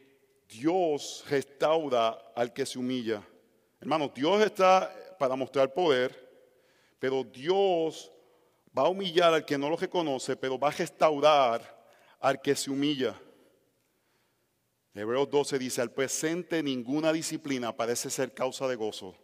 Dios 0.48 1.24
restaura 1.28 2.18
al 2.34 2.52
que 2.52 2.64
se 2.64 2.78
humilla. 2.78 3.22
Hermanos, 3.80 4.12
Dios 4.14 4.42
está 4.42 4.92
para 5.18 5.36
mostrar 5.36 5.72
poder, 5.72 6.28
pero 6.98 7.22
Dios 7.22 8.10
va 8.76 8.82
a 8.82 8.88
humillar 8.88 9.34
al 9.34 9.44
que 9.44 9.58
no 9.58 9.68
lo 9.68 9.76
reconoce, 9.76 10.36
pero 10.36 10.58
va 10.58 10.68
a 10.68 10.72
restaurar 10.72 11.86
al 12.20 12.40
que 12.40 12.56
se 12.56 12.70
humilla. 12.70 13.14
Hebreos 14.94 15.30
12 15.30 15.58
dice, 15.58 15.80
al 15.80 15.92
presente 15.92 16.62
ninguna 16.62 17.12
disciplina 17.12 17.76
parece 17.76 18.10
ser 18.10 18.32
causa 18.34 18.66
de 18.66 18.74
gozo, 18.74 19.14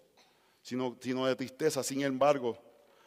sino, 0.63 0.97
sino 1.01 1.27
de 1.27 1.35
tristeza. 1.35 1.83
Sin 1.83 2.03
embargo, 2.03 2.57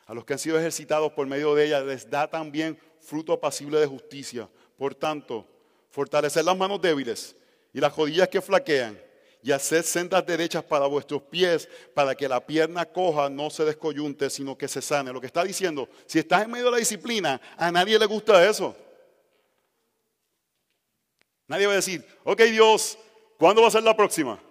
a 0.05 0.13
los 0.13 0.25
que 0.25 0.33
han 0.33 0.39
sido 0.39 0.59
ejercitados 0.59 1.13
por 1.13 1.27
medio 1.27 1.55
de 1.55 1.67
ella 1.67 1.79
les 1.81 2.09
da 2.09 2.27
también 2.27 2.77
fruto 2.99 3.31
apacible 3.31 3.79
de 3.79 3.85
justicia. 3.85 4.49
Por 4.77 4.95
tanto, 4.95 5.45
fortalecer 5.91 6.43
las 6.43 6.57
manos 6.57 6.81
débiles 6.81 7.37
y 7.77 7.79
las 7.79 7.95
rodillas 7.95 8.27
que 8.27 8.41
flaquean 8.41 8.99
y 9.43 9.51
hacer 9.51 9.83
sendas 9.83 10.25
derechas 10.25 10.63
para 10.63 10.87
vuestros 10.87 11.21
pies, 11.21 11.69
para 11.93 12.15
que 12.15 12.27
la 12.27 12.43
pierna 12.43 12.85
coja 12.85 13.29
no 13.29 13.51
se 13.51 13.65
descoyunte, 13.65 14.31
sino 14.31 14.57
que 14.57 14.67
se 14.67 14.81
sane. 14.81 15.13
Lo 15.13 15.21
que 15.21 15.27
está 15.27 15.43
diciendo, 15.43 15.87
si 16.07 16.17
estás 16.17 16.41
en 16.41 16.49
medio 16.49 16.65
de 16.65 16.71
la 16.71 16.77
disciplina, 16.77 17.39
a 17.55 17.71
nadie 17.71 17.99
le 17.99 18.07
gusta 18.07 18.43
eso. 18.49 18.75
Nadie 21.47 21.67
va 21.67 21.73
a 21.73 21.75
decir, 21.75 22.03
ok 22.23 22.41
Dios, 22.45 22.97
¿cuándo 23.37 23.61
va 23.61 23.67
a 23.67 23.71
ser 23.71 23.83
la 23.83 23.95
próxima? 23.95 24.41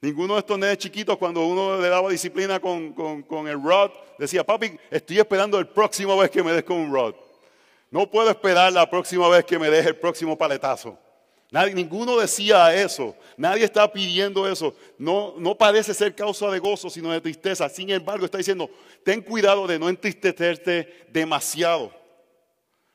Ninguno 0.00 0.34
de 0.34 0.40
estos 0.40 0.58
nenes 0.58 0.78
chiquitos, 0.78 1.16
cuando 1.18 1.46
uno 1.46 1.80
le 1.80 1.88
daba 1.88 2.10
disciplina 2.10 2.58
con, 2.58 2.92
con 2.92 3.46
el 3.46 3.62
rod, 3.62 3.92
decía, 4.18 4.42
papi, 4.42 4.76
estoy 4.90 5.20
esperando 5.20 5.60
el 5.60 5.68
próximo 5.68 6.18
vez 6.18 6.28
que 6.28 6.42
me 6.42 6.50
des 6.50 6.64
con 6.64 6.78
un 6.78 6.92
rod. 6.92 7.14
No 7.88 8.10
puedo 8.10 8.30
esperar 8.30 8.72
la 8.72 8.90
próxima 8.90 9.28
vez 9.28 9.44
que 9.44 9.60
me 9.60 9.70
des 9.70 9.86
el 9.86 9.94
próximo 9.94 10.36
paletazo. 10.36 10.98
Nadie, 11.52 11.74
ninguno 11.74 12.18
decía 12.18 12.74
eso. 12.74 13.14
Nadie 13.36 13.64
está 13.64 13.92
pidiendo 13.92 14.50
eso. 14.50 14.74
No, 14.96 15.34
no 15.36 15.54
parece 15.54 15.92
ser 15.92 16.14
causa 16.14 16.50
de 16.50 16.58
gozo, 16.58 16.88
sino 16.88 17.12
de 17.12 17.20
tristeza. 17.20 17.68
Sin 17.68 17.90
embargo, 17.90 18.24
está 18.24 18.38
diciendo, 18.38 18.70
ten 19.04 19.20
cuidado 19.20 19.66
de 19.66 19.78
no 19.78 19.90
entristecerte 19.90 21.06
demasiado. 21.12 21.92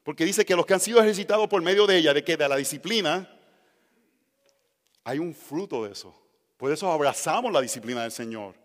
Porque 0.03 0.25
dice 0.25 0.43
que 0.43 0.55
los 0.55 0.65
que 0.65 0.73
han 0.73 0.79
sido 0.79 0.99
ejercitados 0.99 1.47
por 1.47 1.61
medio 1.61 1.85
de 1.85 1.97
ella, 1.97 2.15
de 2.15 2.23
que 2.23 2.35
de 2.35 2.49
la 2.49 2.55
disciplina, 2.55 3.31
hay 5.03 5.19
un 5.19 5.35
fruto 5.35 5.83
de 5.83 5.91
eso. 5.91 6.19
Por 6.57 6.71
eso 6.71 6.91
abrazamos 6.91 7.53
la 7.53 7.61
disciplina 7.61 8.01
del 8.01 8.11
Señor. 8.11 8.55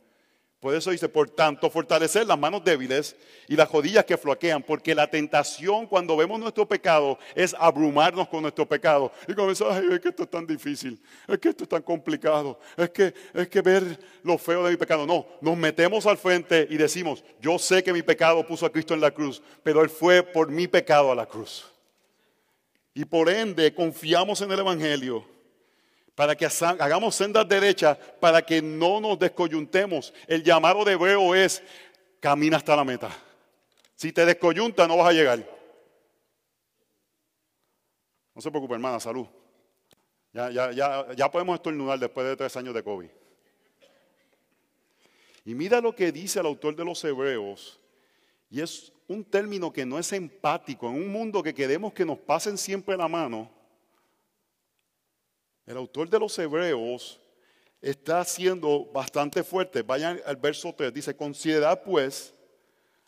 Por 0.62 0.76
eso 0.76 0.92
dice, 0.92 1.08
por 1.08 1.28
tanto, 1.28 1.68
fortalecer 1.68 2.24
las 2.24 2.38
manos 2.38 2.62
débiles 2.62 3.16
y 3.48 3.56
las 3.56 3.68
rodillas 3.68 4.04
que 4.04 4.16
flaquean, 4.16 4.62
porque 4.62 4.94
la 4.94 5.10
tentación 5.10 5.88
cuando 5.88 6.16
vemos 6.16 6.38
nuestro 6.38 6.68
pecado 6.68 7.18
es 7.34 7.52
abrumarnos 7.58 8.28
con 8.28 8.42
nuestro 8.42 8.64
pecado. 8.64 9.10
Y 9.26 9.34
comenzar, 9.34 9.72
ay, 9.72 9.88
es 9.90 9.98
que 9.98 10.10
esto 10.10 10.22
es 10.22 10.30
tan 10.30 10.46
difícil, 10.46 11.02
es 11.26 11.38
que 11.40 11.48
esto 11.48 11.64
es 11.64 11.68
tan 11.68 11.82
complicado, 11.82 12.60
es 12.76 12.90
que, 12.90 13.12
es 13.34 13.48
que 13.48 13.60
ver 13.60 13.98
lo 14.22 14.38
feo 14.38 14.62
de 14.62 14.70
mi 14.70 14.76
pecado. 14.76 15.04
No, 15.04 15.26
nos 15.40 15.56
metemos 15.56 16.06
al 16.06 16.16
frente 16.16 16.68
y 16.70 16.76
decimos, 16.76 17.24
yo 17.40 17.58
sé 17.58 17.82
que 17.82 17.92
mi 17.92 18.02
pecado 18.02 18.46
puso 18.46 18.64
a 18.64 18.70
Cristo 18.70 18.94
en 18.94 19.00
la 19.00 19.10
cruz, 19.10 19.42
pero 19.64 19.82
Él 19.82 19.90
fue 19.90 20.22
por 20.22 20.48
mi 20.48 20.68
pecado 20.68 21.10
a 21.10 21.16
la 21.16 21.26
cruz. 21.26 21.66
Y 22.94 23.04
por 23.04 23.28
ende 23.28 23.74
confiamos 23.74 24.40
en 24.42 24.52
el 24.52 24.60
Evangelio 24.60 25.31
para 26.14 26.36
que 26.36 26.46
hagamos 26.78 27.14
sendas 27.14 27.48
derechas, 27.48 27.96
para 28.20 28.42
que 28.42 28.60
no 28.60 29.00
nos 29.00 29.18
descoyuntemos. 29.18 30.12
El 30.26 30.42
llamado 30.42 30.84
de 30.84 30.92
hebreo 30.92 31.34
es, 31.34 31.62
camina 32.20 32.58
hasta 32.58 32.76
la 32.76 32.84
meta. 32.84 33.10
Si 33.96 34.12
te 34.12 34.26
descoyunta, 34.26 34.86
no 34.86 34.98
vas 34.98 35.08
a 35.08 35.12
llegar. 35.12 35.46
No 38.34 38.42
se 38.42 38.50
preocupe, 38.50 38.74
hermana, 38.74 39.00
salud. 39.00 39.26
Ya, 40.32 40.50
ya, 40.50 40.72
ya, 40.72 41.06
ya 41.14 41.30
podemos 41.30 41.54
estornudar 41.56 41.98
después 41.98 42.26
de 42.26 42.36
tres 42.36 42.56
años 42.56 42.74
de 42.74 42.82
COVID. 42.82 43.08
Y 45.44 45.54
mira 45.54 45.80
lo 45.80 45.94
que 45.94 46.12
dice 46.12 46.40
el 46.40 46.46
autor 46.46 46.76
de 46.76 46.84
los 46.84 47.02
Hebreos, 47.04 47.80
y 48.48 48.60
es 48.60 48.92
un 49.08 49.24
término 49.24 49.72
que 49.72 49.84
no 49.84 49.98
es 49.98 50.12
empático, 50.12 50.88
en 50.88 50.94
un 50.94 51.08
mundo 51.08 51.42
que 51.42 51.54
queremos 51.54 51.92
que 51.92 52.04
nos 52.04 52.18
pasen 52.18 52.56
siempre 52.56 52.96
la 52.96 53.08
mano 53.08 53.61
el 55.66 55.76
autor 55.76 56.08
de 56.08 56.18
los 56.18 56.38
Hebreos 56.38 57.20
está 57.80 58.24
siendo 58.24 58.86
bastante 58.86 59.42
fuerte. 59.42 59.82
Vayan 59.82 60.20
al 60.24 60.36
verso 60.36 60.72
3. 60.76 60.92
Dice, 60.92 61.16
considerad 61.16 61.82
pues 61.82 62.32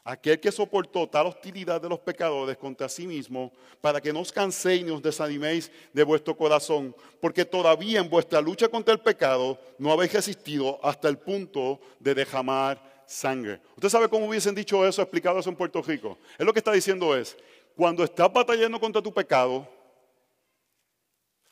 aquel 0.05 0.39
que 0.39 0.53
soportó 0.53 1.09
tal 1.09 1.27
hostilidad 1.27 1.81
de 1.81 1.89
los 1.89 1.99
pecadores 1.99 2.59
contra 2.59 2.89
sí 2.89 3.07
mismo, 3.07 3.51
para 3.81 4.01
que 4.01 4.13
no 4.13 4.21
os 4.21 4.31
canséis 4.31 4.85
ni 4.85 4.91
os 4.91 5.03
desaniméis 5.03 5.73
de 5.93 6.03
vuestro 6.05 6.37
corazón, 6.37 6.95
porque 7.21 7.45
todavía 7.45 8.01
en 8.01 8.11
vuestra 8.11 8.41
lucha 8.41 8.69
contra 8.69 8.93
el 8.93 9.01
pecado 9.01 9.59
no 9.79 9.91
habéis 9.91 10.13
resistido 10.13 10.79
hasta 10.83 11.09
el 11.09 11.17
punto 11.17 11.81
de 11.99 12.15
derramar 12.15 13.03
sangre. 13.07 13.61
¿Usted 13.77 13.89
sabe 13.89 14.09
cómo 14.09 14.27
hubiesen 14.27 14.55
dicho 14.55 14.87
eso, 14.87 15.01
explicado 15.01 15.39
eso 15.39 15.49
en 15.49 15.57
Puerto 15.57 15.81
Rico? 15.81 16.19
Es 16.39 16.45
lo 16.45 16.53
que 16.53 16.59
está 16.59 16.73
diciendo 16.73 17.17
es, 17.17 17.35
cuando 17.75 18.05
estás 18.05 18.31
batallando 18.31 18.79
contra 18.79 19.01
tu 19.01 19.13
pecado, 19.13 19.67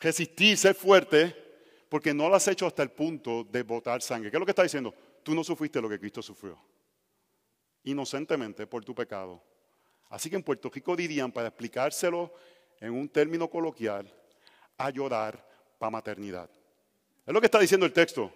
resistir, 0.03 0.57
ser 0.57 0.75
fuerte, 0.75 1.33
porque 1.87 2.13
no 2.13 2.27
lo 2.27 2.35
has 2.35 2.47
hecho 2.49 2.67
hasta 2.67 2.83
el 2.83 2.91
punto 2.91 3.45
de 3.45 3.63
botar 3.63 4.01
sangre. 4.01 4.29
¿Qué 4.29 4.35
es 4.35 4.39
lo 4.39 4.45
que 4.45 4.51
está 4.51 4.63
diciendo? 4.63 4.93
Tú 5.23 5.33
no 5.33 5.43
sufriste 5.43 5.81
lo 5.81 5.87
que 5.87 5.97
Cristo 5.97 6.21
sufrió. 6.21 6.59
Inocentemente 7.85 8.67
por 8.67 8.83
tu 8.83 8.93
pecado. 8.93 9.41
Así 10.09 10.29
que 10.29 10.35
en 10.35 10.43
Puerto 10.43 10.69
Rico 10.69 10.95
dirían, 10.95 11.31
para 11.31 11.47
explicárselo 11.47 12.33
en 12.81 12.91
un 12.91 13.07
término 13.07 13.49
coloquial, 13.49 14.13
a 14.77 14.89
llorar 14.89 15.47
para 15.79 15.89
maternidad. 15.89 16.49
Es 17.25 17.33
lo 17.33 17.39
que 17.39 17.47
está 17.47 17.59
diciendo 17.59 17.85
el 17.85 17.93
texto. 17.93 18.31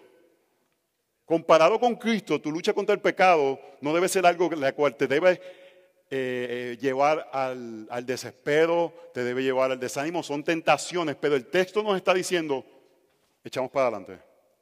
Comparado 1.26 1.78
con 1.78 1.96
Cristo, 1.96 2.40
tu 2.40 2.50
lucha 2.50 2.72
contra 2.72 2.94
el 2.94 3.02
pecado 3.02 3.60
no 3.82 3.92
debe 3.92 4.08
ser 4.08 4.24
algo 4.24 4.48
la 4.50 4.72
cual 4.72 4.96
te 4.96 5.06
debe 5.06 5.40
eh, 6.10 6.78
llevar 6.80 7.28
al, 7.32 7.86
al, 7.90 8.06
desespero, 8.06 8.94
te 9.12 9.22
debe 9.24 9.42
llevar 9.42 9.70
al 9.70 9.78
desánimo, 9.78 10.22
son 10.22 10.42
tentaciones, 10.42 11.16
pero 11.16 11.36
el 11.36 11.46
texto 11.46 11.82
nos 11.82 11.96
está 11.96 12.14
diciendo, 12.14 12.64
echamos 13.44 13.70
para 13.70 13.88
adelante, 13.88 14.18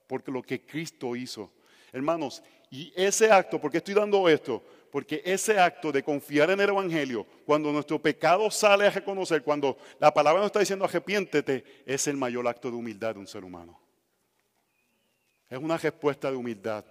porque 0.07 0.31
lo 0.31 0.43
que 0.43 0.67
Cristo 0.67 1.15
hizo. 1.15 1.53
Hermanos, 1.93 2.43
y 2.71 2.93
ese 2.97 3.31
acto, 3.31 3.61
¿por 3.61 3.71
qué 3.71 3.79
estoy 3.79 3.95
dando 3.95 4.29
esto? 4.29 4.63
Porque 4.91 5.23
ese 5.25 5.59
acto 5.59 5.93
de 5.93 6.03
confiar 6.03 6.51
en 6.51 6.61
el 6.61 6.69
Evangelio, 6.69 7.27
cuando 7.45 7.71
nuestro 7.71 8.01
pecado 8.01 8.51
sale 8.51 8.87
a 8.87 8.91
reconocer, 8.91 9.43
cuando 9.43 9.79
la 10.01 10.13
palabra 10.13 10.41
nos 10.41 10.47
está 10.47 10.61
diciendo 10.61 10.85
arrepiéntete, 10.85 11.65
es 11.87 12.07
el 12.09 12.17
mayor 12.17 12.47
acto 12.49 12.71
de 12.71 12.77
humildad 12.77 13.15
de 13.15 13.21
un 13.21 13.27
ser 13.27 13.45
humano. 13.45 13.81
Es 15.49 15.59
una 15.59 15.77
respuesta 15.77 16.31
de 16.31 16.37
humildad. 16.37 16.85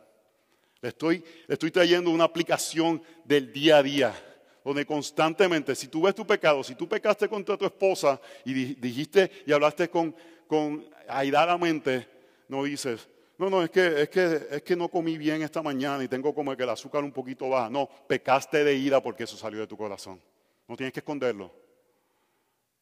Le 0.82 0.89
estoy, 0.89 1.24
le 1.47 1.53
estoy 1.53 1.72
trayendo 1.72 2.10
una 2.10 2.24
aplicación 2.24 3.01
del 3.26 3.51
día 3.51 3.78
a 3.78 3.84
día 3.84 4.34
donde 4.66 4.84
constantemente, 4.84 5.76
si 5.76 5.88
tú 5.88 6.01
ves 6.01 6.16
tu 6.16 6.26
pecado, 6.26 6.63
si 6.63 6.74
tú 6.74 6.89
pecaste 6.89 7.30
contra 7.30 7.55
tu 7.55 7.66
esposa 7.66 8.20
y 8.43 8.74
dijiste 8.74 9.32
y 9.45 9.51
hablaste 9.51 9.88
con, 9.91 10.13
con 10.47 10.84
airadamente, 11.07 12.07
no 12.47 12.63
dices, 12.63 13.07
no, 13.38 13.51
no, 13.51 13.61
es 13.61 13.70
que, 13.70 14.01
es, 14.01 14.09
que, 14.09 14.47
es 14.49 14.63
que 14.63 14.76
no 14.76 14.89
comí 14.89 15.20
bien 15.20 15.43
esta 15.43 15.61
mañana 15.61 16.03
y 16.03 16.07
tengo 16.07 16.34
como 16.34 16.57
que 16.57 16.63
el 16.63 16.70
azúcar 16.70 17.03
un 17.03 17.11
poquito 17.11 17.47
baja. 17.47 17.70
No, 17.70 17.88
pecaste 18.07 18.63
de 18.63 18.74
ira 18.74 19.03
porque 19.03 19.26
eso 19.26 19.38
salió 19.38 19.59
de 19.59 19.68
tu 19.68 19.78
corazón. 19.78 20.20
No 20.68 20.76
tienes 20.76 20.93
que 20.93 21.01
esconderlo. 21.01 21.53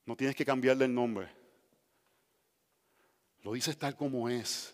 No 0.06 0.16
tienes 0.16 0.38
que 0.38 0.46
cambiarle 0.46 0.86
el 0.86 0.94
nombre. 0.94 1.28
Lo 3.42 3.52
dices 3.52 3.78
tal 3.78 3.98
como 3.98 4.30
es. 4.30 4.74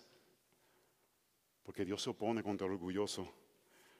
Porque 1.64 1.86
Dios 1.86 2.04
se 2.04 2.12
opone 2.12 2.44
contra 2.44 2.68
el 2.68 2.74
orgulloso. 2.74 3.28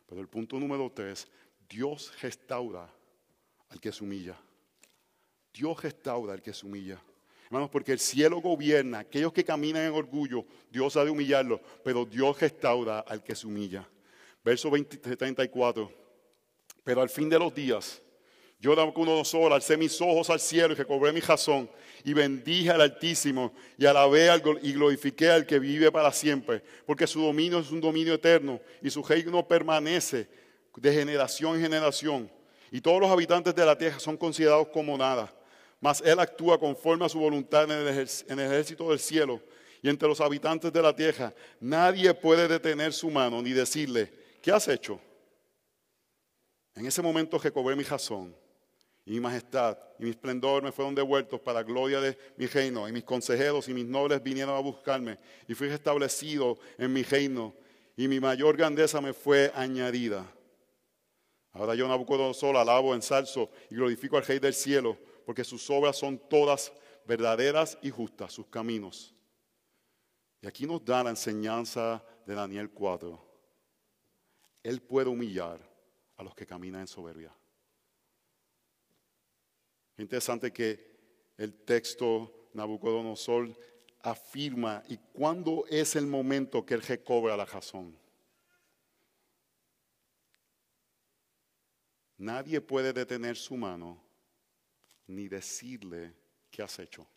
Pero 0.06 0.22
el 0.22 0.28
punto 0.28 0.60
número 0.60 0.92
tres, 0.94 1.28
Dios 1.68 2.14
restaura 2.22 2.99
al 3.70 3.80
que 3.80 3.92
se 3.92 4.04
humilla. 4.04 4.38
Dios 5.54 5.82
restaura 5.82 6.34
al 6.34 6.42
que 6.42 6.54
se 6.54 6.66
humilla. 6.66 7.02
Hermanos, 7.46 7.70
porque 7.72 7.92
el 7.92 8.00
cielo 8.00 8.42
gobierna. 8.42 9.00
Aquellos 9.00 9.34
que 9.34 9.44
caminan 9.44 9.84
en 9.84 9.94
orgullo, 9.94 10.46
Dios 10.70 10.96
ha 10.98 11.04
de 11.04 11.10
humillarlos, 11.10 11.60
pero 11.84 12.06
Dios 12.06 12.40
restaura 12.40 13.00
al 13.00 13.24
que 13.24 13.36
se 13.36 13.48
humilla. 13.48 13.88
Verso 14.44 14.70
34. 14.72 15.92
Pero 16.84 17.02
al 17.02 17.10
fin 17.10 17.28
de 17.28 17.40
los 17.40 17.54
días, 17.54 18.02
yo 18.60 18.76
Nabucodonosor 18.76 19.54
alcé 19.54 19.78
mis 19.78 20.00
ojos 20.02 20.30
al 20.30 20.40
cielo 20.40 20.74
y 20.74 20.76
recobré 20.76 21.14
mi 21.14 21.22
razón 21.22 21.70
y 22.04 22.14
bendije 22.14 22.70
al 22.70 22.82
Altísimo 22.82 23.54
y 23.78 23.86
alabé 23.86 24.30
y 24.62 24.74
glorifiqué 24.74 25.30
al 25.30 25.46
que 25.46 25.60
vive 25.60 25.92
para 25.92 26.12
siempre, 26.12 26.62
porque 26.86 27.08
su 27.08 27.22
dominio 27.22 27.60
es 27.60 27.72
un 27.72 27.80
dominio 27.80 28.14
eterno 28.14 28.60
y 28.82 28.90
su 28.90 29.02
reino 29.02 29.48
permanece 29.48 30.28
de 30.76 30.94
generación 30.94 31.56
en 31.56 31.62
generación. 31.62 32.32
Y 32.72 32.82
todos 32.82 33.00
los 33.02 33.10
habitantes 33.10 33.56
de 33.56 33.66
la 33.66 33.78
tierra 33.78 34.00
son 34.00 34.18
considerados 34.18 34.68
como 34.70 34.98
nada, 34.98 35.34
mas 35.80 36.02
Él 36.02 36.20
actúa 36.20 36.60
conforme 36.60 37.06
a 37.06 37.10
su 37.10 37.20
voluntad 37.20 37.64
en 37.64 37.72
el, 37.72 37.88
ejército 38.40 38.90
del 38.90 39.00
cielo 39.00 39.42
y 39.82 39.90
entre 39.90 40.08
los 40.08 40.22
habitantes 40.22 40.72
de 40.72 40.82
la 40.82 40.96
tierra. 40.96 41.34
Nadie 41.60 42.14
puede 42.14 42.48
detener 42.48 42.94
su 42.94 43.10
mano 43.10 43.42
ni 43.42 43.52
decirle, 43.52 44.12
¿qué 44.42 44.52
has 44.52 44.68
hecho? 44.68 45.00
En 46.76 46.86
ese 46.86 47.02
momento 47.02 47.38
recobré 47.38 47.76
mi 47.76 47.84
razón 47.84 48.36
y 49.06 49.12
mi 49.14 49.20
majestad 49.20 49.78
y 49.98 50.04
mi 50.04 50.12
esplendor 50.12 50.62
me 50.62 50.72
fueron 50.72 50.94
devueltos 50.94 51.40
para 51.40 51.60
la 51.60 51.64
gloria 51.64 52.00
de 52.00 52.18
mi 52.38 52.46
reino. 52.46 52.88
Y 52.88 52.92
mis 52.92 53.04
consejeros 53.04 53.68
y 53.68 53.74
mis 53.74 53.86
nobles 53.86 54.22
vinieron 54.22 54.56
a 54.56 54.60
buscarme 54.60 55.18
y 55.48 55.56
fui 55.56 55.68
restablecido 55.68 56.60
en 56.78 56.94
mi 56.94 57.04
reino 57.04 57.56
y 57.98 58.08
mi 58.08 58.20
mayor 58.20 58.56
grandeza 58.56 59.02
me 59.02 59.14
fue 59.14 59.52
añadida. 59.56 60.26
Ahora 61.52 61.76
yo 61.76 61.88
Nabucodonosor 61.88 62.56
alabo, 62.58 62.94
ensalzo 62.94 63.50
y 63.70 63.76
glorifico 63.76 64.18
al 64.18 64.26
Rey 64.26 64.40
del 64.40 64.54
cielo, 64.54 64.98
porque 65.26 65.44
sus 65.44 65.70
obras 65.70 65.98
son 65.98 66.18
todas 66.30 66.72
verdaderas 67.06 67.78
y 67.82 67.90
justas, 67.90 68.34
sus 68.34 68.48
caminos. 68.48 69.16
Y 70.42 70.48
aquí 70.48 70.66
nos 70.66 70.84
da 70.86 71.04
la 71.04 71.10
enseñanza 71.10 72.04
de 72.26 72.36
Daniel 72.36 72.70
4. 72.70 73.28
Él 74.64 74.82
puede 74.82 75.10
humillar 75.10 75.60
a 76.18 76.24
los 76.24 76.36
que 76.36 76.46
caminan 76.46 76.82
en 76.82 76.88
soberbia. 76.88 77.34
Interesante 79.98 80.54
que 80.54 81.34
el 81.38 81.54
texto 81.66 82.50
Nabucodonosor 82.54 83.58
afirma 84.02 84.82
y 84.88 84.98
cuándo 84.98 85.66
es 85.70 85.96
el 85.96 86.08
momento 86.08 86.66
que 86.66 86.76
él 86.76 86.82
recobra 86.82 87.36
la 87.36 87.46
razón. 87.46 87.99
Nadie 92.20 92.62
puede 92.62 92.94
detener 92.94 93.36
su 93.38 93.56
mano 93.56 94.00
ni 95.08 95.28
decirle 95.28 96.14
qué 96.52 96.62
has 96.62 96.78
hecho. 96.80 97.08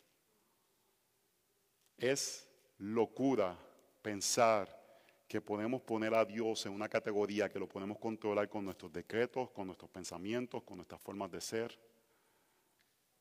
Es 1.97 2.47
locura 2.77 3.57
pensar 4.01 4.81
que 5.27 5.41
podemos 5.41 5.81
poner 5.81 6.13
a 6.13 6.25
Dios 6.25 6.65
en 6.65 6.71
una 6.71 6.87
categoría 6.87 7.49
que 7.49 7.59
lo 7.59 7.67
podemos 7.67 7.99
controlar 7.99 8.49
con 8.49 8.65
nuestros 8.65 8.91
decretos, 8.91 9.51
con 9.51 9.67
nuestros 9.67 9.91
pensamientos, 9.91 10.63
con 10.63 10.77
nuestras 10.77 11.01
formas 11.01 11.29
de 11.31 11.41
ser 11.41 11.79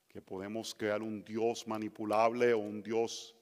que 0.09 0.23
podemos 0.23 0.75
crear 0.75 1.03
un 1.03 1.25
Dios 1.25 1.67
manipulable 1.67 2.53
o 2.53 2.59
un 2.59 2.83
Dios 2.83 3.35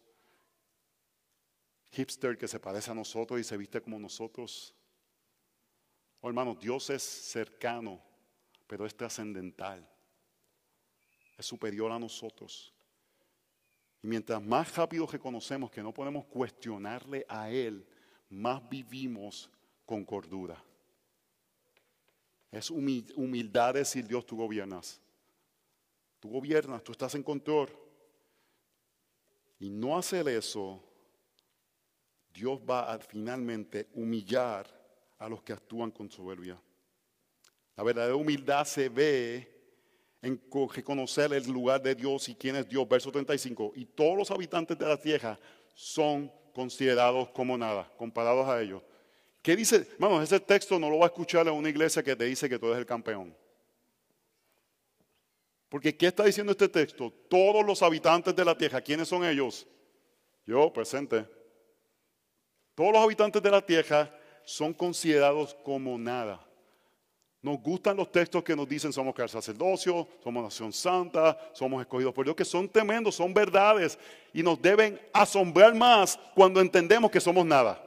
hipster 1.90 2.38
que 2.38 2.48
se 2.48 2.60
parece 2.60 2.90
a 2.90 2.94
nosotros 2.94 3.40
y 3.40 3.44
se 3.44 3.56
viste 3.56 3.82
como 3.82 3.98
nosotros. 3.98 4.74
Oh, 6.20 6.28
hermanos, 6.28 6.58
Dios 6.60 6.88
es 6.90 7.02
cercano, 7.02 8.00
pero 8.70 8.86
es 8.86 8.94
trascendental. 8.94 9.84
Es 11.36 11.44
superior 11.44 11.90
a 11.90 11.98
nosotros. 11.98 12.72
Y 14.00 14.06
mientras 14.06 14.40
más 14.40 14.76
rápido 14.76 15.08
reconocemos 15.08 15.72
que 15.72 15.82
no 15.82 15.92
podemos 15.92 16.24
cuestionarle 16.26 17.26
a 17.28 17.50
Él, 17.50 17.84
más 18.28 18.66
vivimos 18.70 19.50
con 19.84 20.04
cordura. 20.04 20.62
Es 22.52 22.70
humildad 22.70 23.74
decir, 23.74 24.06
Dios, 24.06 24.24
tú 24.24 24.36
gobiernas. 24.36 25.00
Tú 26.20 26.30
gobiernas, 26.30 26.84
tú 26.84 26.92
estás 26.92 27.16
en 27.16 27.24
control. 27.24 27.76
Y 29.58 29.68
no 29.68 29.98
hacer 29.98 30.28
eso, 30.28 30.80
Dios 32.32 32.60
va 32.60 32.92
a 32.92 33.00
finalmente 33.00 33.88
humillar 33.94 34.68
a 35.18 35.28
los 35.28 35.42
que 35.42 35.54
actúan 35.54 35.90
con 35.90 36.08
soberbia. 36.08 36.56
La 37.80 37.84
verdadera 37.84 38.14
humildad 38.14 38.66
se 38.66 38.90
ve 38.90 39.48
en 40.20 40.38
reconocer 40.70 41.32
el 41.32 41.50
lugar 41.50 41.80
de 41.80 41.94
Dios 41.94 42.28
y 42.28 42.34
quién 42.34 42.56
es 42.56 42.68
Dios. 42.68 42.86
Verso 42.86 43.10
35. 43.10 43.72
Y 43.74 43.86
todos 43.86 44.18
los 44.18 44.30
habitantes 44.30 44.76
de 44.76 44.86
la 44.86 44.98
tierra 44.98 45.40
son 45.74 46.30
considerados 46.52 47.30
como 47.30 47.56
nada, 47.56 47.90
comparados 47.96 48.46
a 48.46 48.60
ellos. 48.60 48.82
¿Qué 49.40 49.56
dice? 49.56 49.88
Bueno, 49.98 50.20
ese 50.20 50.38
texto 50.40 50.78
no 50.78 50.90
lo 50.90 50.98
va 50.98 51.06
a 51.06 51.08
escuchar 51.08 51.48
en 51.48 51.54
una 51.54 51.70
iglesia 51.70 52.02
que 52.02 52.14
te 52.14 52.26
dice 52.26 52.50
que 52.50 52.58
tú 52.58 52.66
eres 52.66 52.80
el 52.80 52.84
campeón. 52.84 53.34
Porque 55.70 55.96
¿qué 55.96 56.08
está 56.08 56.24
diciendo 56.24 56.52
este 56.52 56.68
texto? 56.68 57.10
Todos 57.30 57.64
los 57.64 57.82
habitantes 57.82 58.36
de 58.36 58.44
la 58.44 58.58
tierra, 58.58 58.82
¿quiénes 58.82 59.08
son 59.08 59.24
ellos? 59.24 59.66
Yo, 60.44 60.70
presente. 60.70 61.24
Todos 62.74 62.92
los 62.92 63.02
habitantes 63.02 63.42
de 63.42 63.50
la 63.50 63.64
tierra 63.64 64.14
son 64.44 64.74
considerados 64.74 65.54
como 65.64 65.96
nada. 65.96 66.46
Nos 67.42 67.58
gustan 67.62 67.96
los 67.96 68.12
textos 68.12 68.44
que 68.44 68.54
nos 68.54 68.68
dicen 68.68 68.92
somos 68.92 69.18
el 69.18 69.28
sacerdocio, 69.28 70.06
somos 70.22 70.42
nación 70.42 70.72
santa, 70.74 71.38
somos 71.54 71.80
escogidos 71.80 72.12
por 72.12 72.26
Dios, 72.26 72.36
que 72.36 72.44
son 72.44 72.68
tremendos, 72.68 73.14
son 73.14 73.32
verdades 73.32 73.98
y 74.34 74.42
nos 74.42 74.60
deben 74.60 75.00
asombrar 75.12 75.74
más 75.74 76.18
cuando 76.34 76.60
entendemos 76.60 77.10
que 77.10 77.20
somos 77.20 77.46
nada. 77.46 77.82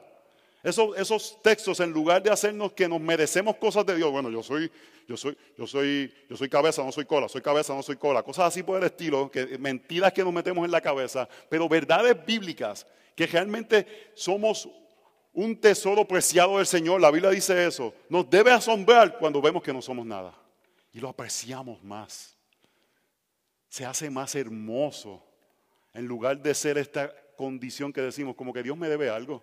Esos, 0.64 1.40
textos, 1.42 1.78
en 1.80 1.92
lugar 1.92 2.22
de 2.22 2.30
hacernos 2.30 2.72
que 2.72 2.88
nos 2.88 2.98
merecemos 2.98 3.56
cosas 3.56 3.84
de 3.84 3.94
Dios, 3.96 4.10
bueno, 4.10 4.30
yo 4.30 4.42
soy, 4.42 4.72
yo 5.06 5.14
soy, 5.14 5.36
yo 5.58 5.66
soy, 5.66 6.12
yo 6.28 6.36
soy 6.36 6.48
cabeza, 6.48 6.82
no 6.82 6.90
soy 6.90 7.04
cola, 7.04 7.28
soy 7.28 7.42
cabeza, 7.42 7.74
no 7.74 7.82
soy 7.82 7.96
cola, 7.96 8.22
cosas 8.22 8.46
así 8.46 8.62
por 8.62 8.78
el 8.78 8.84
estilo, 8.84 9.30
que, 9.30 9.58
mentiras 9.58 10.12
que 10.14 10.24
nos 10.24 10.32
metemos 10.32 10.64
en 10.64 10.70
la 10.70 10.80
cabeza, 10.80 11.28
pero 11.50 11.68
verdades 11.68 12.16
bíblicas, 12.24 12.86
que 13.14 13.26
realmente 13.26 14.10
somos 14.14 14.68
un 15.34 15.60
tesoro 15.60 16.06
preciado 16.06 16.58
del 16.58 16.66
Señor, 16.66 17.00
la 17.00 17.10
Biblia 17.10 17.30
dice 17.30 17.66
eso, 17.66 17.92
nos 18.08 18.30
debe 18.30 18.52
asombrar 18.52 19.18
cuando 19.18 19.42
vemos 19.42 19.62
que 19.62 19.72
no 19.72 19.82
somos 19.82 20.06
nada 20.06 20.32
y 20.92 21.00
lo 21.00 21.08
apreciamos 21.08 21.82
más. 21.82 22.36
Se 23.68 23.84
hace 23.84 24.08
más 24.08 24.34
hermoso 24.36 25.22
en 25.92 26.06
lugar 26.06 26.40
de 26.40 26.54
ser 26.54 26.78
esta 26.78 27.12
condición 27.36 27.92
que 27.92 28.00
decimos, 28.00 28.36
como 28.36 28.52
que 28.52 28.62
Dios 28.62 28.76
me 28.76 28.88
debe 28.88 29.10
algo. 29.10 29.42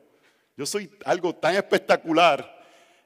Yo 0.55 0.65
soy 0.65 0.89
algo 1.05 1.35
tan 1.35 1.55
espectacular. 1.55 2.59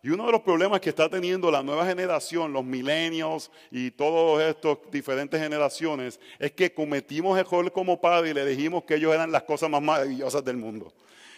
Y 0.04 0.10
uno 0.10 0.28
de 0.28 0.32
los 0.34 0.42
problemas 0.42 0.80
que 0.80 0.90
está 0.90 1.10
teniendo 1.10 1.50
la 1.50 1.64
nueva 1.64 1.84
generación, 1.88 2.54
los 2.54 2.64
milenios 2.64 3.50
y 3.72 3.90
todas 3.90 4.56
estas 4.56 4.78
diferentes 4.92 5.42
generaciones, 5.42 6.20
es 6.38 6.52
que 6.52 6.72
cometimos 6.72 7.40
error 7.40 7.72
como 7.72 8.00
padre 8.00 8.30
y 8.30 8.34
le 8.36 8.46
dijimos 8.46 8.84
que 8.84 8.96
ellos 8.96 9.12
eran 9.16 9.32
las 9.32 9.42
cosas 9.42 9.68
más 9.72 9.82
maravillosas 9.82 10.46
del 10.46 10.58
mundo. 10.58 10.94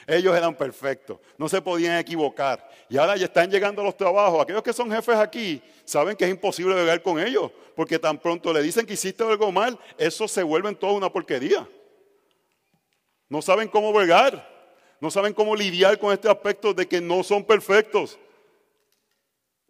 Ellos 0.08 0.36
eran 0.36 0.56
perfectos, 0.56 1.20
no 1.38 1.50
se 1.50 1.62
podían 1.62 1.98
equivocar. 1.98 2.68
Y 2.90 2.98
ahora 2.98 3.18
ya 3.18 3.26
están 3.26 3.52
llegando 3.52 3.82
a 3.82 3.86
los 3.86 3.98
trabajos. 3.98 4.42
Aquellos 4.42 4.64
que 4.64 4.74
son 4.74 4.90
jefes 4.90 5.18
aquí 5.18 5.62
saben 5.84 6.16
que 6.16 6.24
es 6.24 6.32
imposible 6.32 6.74
beber 6.74 7.04
con 7.04 7.20
ellos, 7.20 7.52
porque 7.76 8.00
tan 8.00 8.18
pronto 8.18 8.54
le 8.54 8.62
dicen 8.62 8.86
que 8.86 8.94
hiciste 8.94 9.24
algo 9.24 9.52
mal, 9.52 9.78
eso 9.98 10.28
se 10.28 10.42
vuelve 10.42 10.70
en 10.70 10.76
toda 10.76 10.94
una 10.94 11.12
porquería. 11.12 11.68
No 13.28 13.42
saben 13.42 13.68
cómo 13.68 13.92
bregar 13.92 14.58
no 15.00 15.12
saben 15.12 15.34
cómo 15.34 15.56
lidiar 15.56 16.00
con 16.00 16.12
este 16.12 16.30
aspecto 16.30 16.74
de 16.74 16.88
que 16.88 17.00
no 17.00 17.24
son 17.24 17.44
perfectos. 17.44 18.18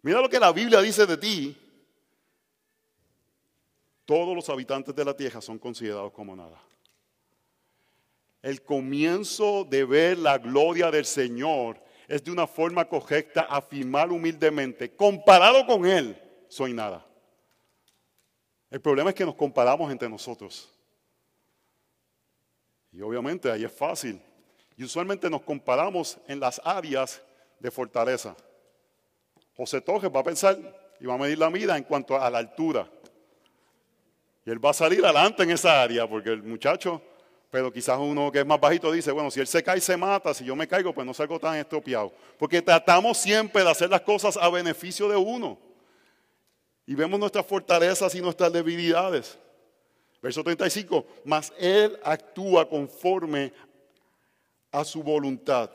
Mira 0.02 0.20
lo 0.20 0.28
que 0.28 0.40
la 0.40 0.52
Biblia 0.52 0.80
dice 0.80 1.06
de 1.06 1.16
ti. 1.16 1.56
Todos 4.06 4.34
los 4.34 4.48
habitantes 4.48 4.94
de 4.94 5.04
la 5.04 5.14
tierra 5.14 5.40
son 5.42 5.58
considerados 5.58 6.12
como 6.12 6.34
nada. 6.34 6.58
El 8.42 8.62
comienzo 8.62 9.64
de 9.64 9.84
ver 9.84 10.18
la 10.18 10.38
gloria 10.38 10.90
del 10.90 11.04
Señor 11.04 11.80
es 12.06 12.24
de 12.24 12.30
una 12.30 12.46
forma 12.46 12.88
correcta 12.88 13.42
afirmar 13.42 14.10
humildemente, 14.10 14.94
comparado 14.94 15.66
con 15.66 15.84
Él, 15.84 16.20
soy 16.48 16.72
nada. 16.72 17.04
El 18.70 18.80
problema 18.80 19.10
es 19.10 19.16
que 19.16 19.26
nos 19.26 19.34
comparamos 19.34 19.90
entre 19.90 20.08
nosotros. 20.08 20.72
Y 22.92 23.00
obviamente 23.00 23.50
ahí 23.50 23.64
es 23.64 23.72
fácil. 23.72 24.20
Y 24.76 24.84
usualmente 24.84 25.28
nos 25.28 25.42
comparamos 25.42 26.18
en 26.26 26.40
las 26.40 26.60
áreas 26.64 27.20
de 27.58 27.70
fortaleza. 27.70 28.36
José 29.56 29.80
Torres 29.80 30.10
va 30.14 30.20
a 30.20 30.24
pensar 30.24 30.56
y 31.00 31.06
va 31.06 31.14
a 31.14 31.18
medir 31.18 31.38
la 31.38 31.48
vida 31.48 31.76
en 31.76 31.84
cuanto 31.84 32.20
a 32.20 32.30
la 32.30 32.38
altura. 32.38 32.88
Y 34.44 34.50
él 34.50 34.64
va 34.64 34.70
a 34.70 34.74
salir 34.74 35.04
adelante 35.04 35.42
en 35.42 35.50
esa 35.50 35.82
área, 35.82 36.08
porque 36.08 36.30
el 36.30 36.42
muchacho, 36.42 37.02
pero 37.50 37.72
quizás 37.72 37.98
uno 37.98 38.30
que 38.30 38.40
es 38.40 38.46
más 38.46 38.60
bajito 38.60 38.92
dice, 38.92 39.10
bueno, 39.10 39.30
si 39.30 39.40
él 39.40 39.46
se 39.46 39.62
cae, 39.62 39.80
se 39.80 39.96
mata, 39.96 40.34
si 40.34 40.44
yo 40.44 40.54
me 40.54 40.68
caigo, 40.68 40.92
pues 40.92 41.06
no 41.06 41.14
salgo 41.14 41.38
tan 41.40 41.56
estropeado. 41.56 42.12
Porque 42.38 42.60
tratamos 42.60 43.16
siempre 43.16 43.64
de 43.64 43.70
hacer 43.70 43.88
las 43.88 44.02
cosas 44.02 44.36
a 44.36 44.48
beneficio 44.50 45.08
de 45.08 45.16
uno. 45.16 45.58
Y 46.84 46.94
vemos 46.94 47.18
nuestras 47.18 47.46
fortalezas 47.46 48.14
y 48.14 48.20
nuestras 48.20 48.52
debilidades. 48.52 49.38
Verso 50.20 50.42
35, 50.42 51.06
mas 51.24 51.52
Él 51.58 51.98
actúa 52.02 52.68
conforme 52.68 53.52
a 54.70 54.84
su 54.84 55.02
voluntad 55.02 55.70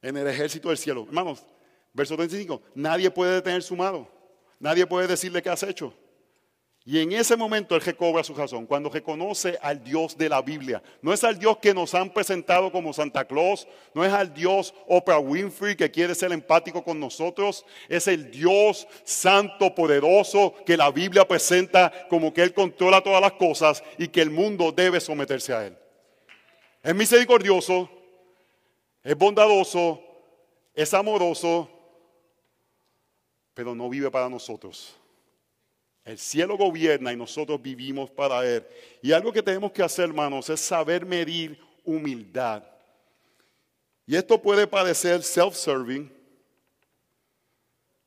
en 0.00 0.16
el 0.16 0.26
ejército 0.26 0.68
del 0.68 0.78
cielo. 0.78 1.04
Hermanos, 1.06 1.44
verso 1.92 2.16
35, 2.16 2.62
nadie 2.74 3.10
puede 3.10 3.34
detener 3.34 3.62
su 3.62 3.76
mano, 3.76 4.08
nadie 4.58 4.86
puede 4.86 5.06
decirle 5.06 5.42
qué 5.42 5.50
has 5.50 5.62
hecho. 5.62 5.92
Y 6.90 7.00
en 7.00 7.12
ese 7.12 7.36
momento 7.36 7.74
él 7.74 7.82
recobra 7.82 8.24
su 8.24 8.32
razón, 8.32 8.64
cuando 8.64 8.88
reconoce 8.88 9.58
al 9.60 9.84
Dios 9.84 10.16
de 10.16 10.26
la 10.26 10.40
Biblia. 10.40 10.82
No 11.02 11.12
es 11.12 11.22
al 11.22 11.38
Dios 11.38 11.58
que 11.58 11.74
nos 11.74 11.94
han 11.94 12.08
presentado 12.08 12.72
como 12.72 12.94
Santa 12.94 13.26
Claus, 13.26 13.68
no 13.92 14.06
es 14.06 14.10
al 14.10 14.32
Dios 14.32 14.72
Oprah 14.86 15.18
Winfrey 15.18 15.76
que 15.76 15.90
quiere 15.90 16.14
ser 16.14 16.32
empático 16.32 16.82
con 16.82 16.98
nosotros, 16.98 17.66
es 17.90 18.08
el 18.08 18.30
Dios 18.30 18.88
santo, 19.04 19.74
poderoso, 19.74 20.54
que 20.64 20.78
la 20.78 20.90
Biblia 20.90 21.28
presenta 21.28 21.92
como 22.08 22.32
que 22.32 22.42
Él 22.42 22.54
controla 22.54 23.02
todas 23.02 23.20
las 23.20 23.32
cosas 23.32 23.84
y 23.98 24.08
que 24.08 24.22
el 24.22 24.30
mundo 24.30 24.72
debe 24.72 24.98
someterse 24.98 25.52
a 25.52 25.66
Él. 25.66 25.76
Es 26.82 26.94
misericordioso, 26.94 27.90
es 29.04 29.14
bondadoso, 29.14 30.02
es 30.72 30.94
amoroso, 30.94 31.68
pero 33.52 33.74
no 33.74 33.90
vive 33.90 34.10
para 34.10 34.30
nosotros. 34.30 34.98
El 36.08 36.16
cielo 36.16 36.56
gobierna 36.56 37.12
y 37.12 37.16
nosotros 37.16 37.60
vivimos 37.60 38.08
para 38.08 38.42
Él. 38.42 38.66
Y 39.02 39.12
algo 39.12 39.30
que 39.30 39.42
tenemos 39.42 39.70
que 39.72 39.82
hacer, 39.82 40.06
hermanos, 40.06 40.48
es 40.48 40.58
saber 40.58 41.04
medir 41.04 41.60
humildad. 41.84 42.64
Y 44.06 44.16
esto 44.16 44.40
puede 44.40 44.66
parecer 44.66 45.22
self-serving. 45.22 46.10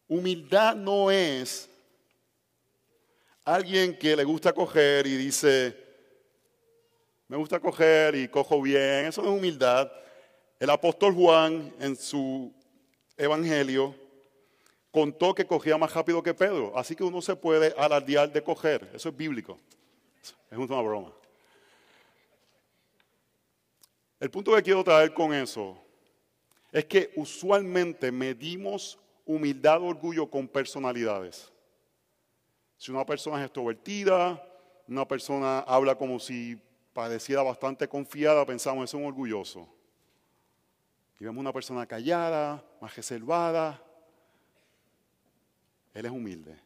Humildad 0.07 0.75
no 0.75 1.11
es 1.11 1.69
alguien 3.45 3.95
que 3.95 4.15
le 4.15 4.23
gusta 4.23 4.51
coger 4.51 5.05
y 5.05 5.15
dice, 5.17 5.77
me 7.27 7.37
gusta 7.37 7.59
coger 7.59 8.15
y 8.15 8.27
cojo 8.27 8.59
bien. 8.63 9.05
Eso 9.05 9.21
no 9.21 9.31
es 9.31 9.37
humildad. 9.37 9.91
El 10.59 10.71
apóstol 10.71 11.13
Juan 11.13 11.71
en 11.79 11.95
su 11.95 12.51
evangelio 13.15 13.93
contó 14.91 15.33
que 15.33 15.45
cogía 15.45 15.77
más 15.77 15.93
rápido 15.93 16.21
que 16.21 16.33
Pedro. 16.33 16.77
Así 16.77 16.95
que 16.95 17.03
uno 17.03 17.21
se 17.21 17.35
puede 17.35 17.73
alardear 17.77 18.31
de 18.31 18.43
coger. 18.43 18.89
Eso 18.93 19.09
es 19.09 19.17
bíblico. 19.17 19.57
Es 20.49 20.57
una 20.57 20.81
broma. 20.81 21.11
El 24.19 24.29
punto 24.29 24.53
que 24.53 24.61
quiero 24.61 24.83
traer 24.83 25.13
con 25.13 25.33
eso 25.33 25.81
es 26.71 26.85
que 26.85 27.11
usualmente 27.15 28.11
medimos 28.11 28.99
humildad 29.25 29.81
o 29.81 29.85
orgullo 29.85 30.29
con 30.29 30.47
personalidades. 30.47 31.51
Si 32.77 32.91
una 32.91 33.05
persona 33.05 33.37
es 33.39 33.45
extrovertida, 33.45 34.43
una 34.87 35.07
persona 35.07 35.59
habla 35.59 35.95
como 35.95 36.19
si 36.19 36.59
pareciera 36.93 37.41
bastante 37.41 37.87
confiada, 37.87 38.45
pensamos, 38.45 38.83
es 38.83 38.93
un 38.93 39.05
orgulloso. 39.05 39.67
Y 41.19 41.23
vemos 41.23 41.39
una 41.39 41.53
persona 41.53 41.85
callada, 41.85 42.63
más 42.81 42.95
reservada, 42.95 43.81
él 45.93 46.05
es 46.05 46.11
humilde. 46.11 46.57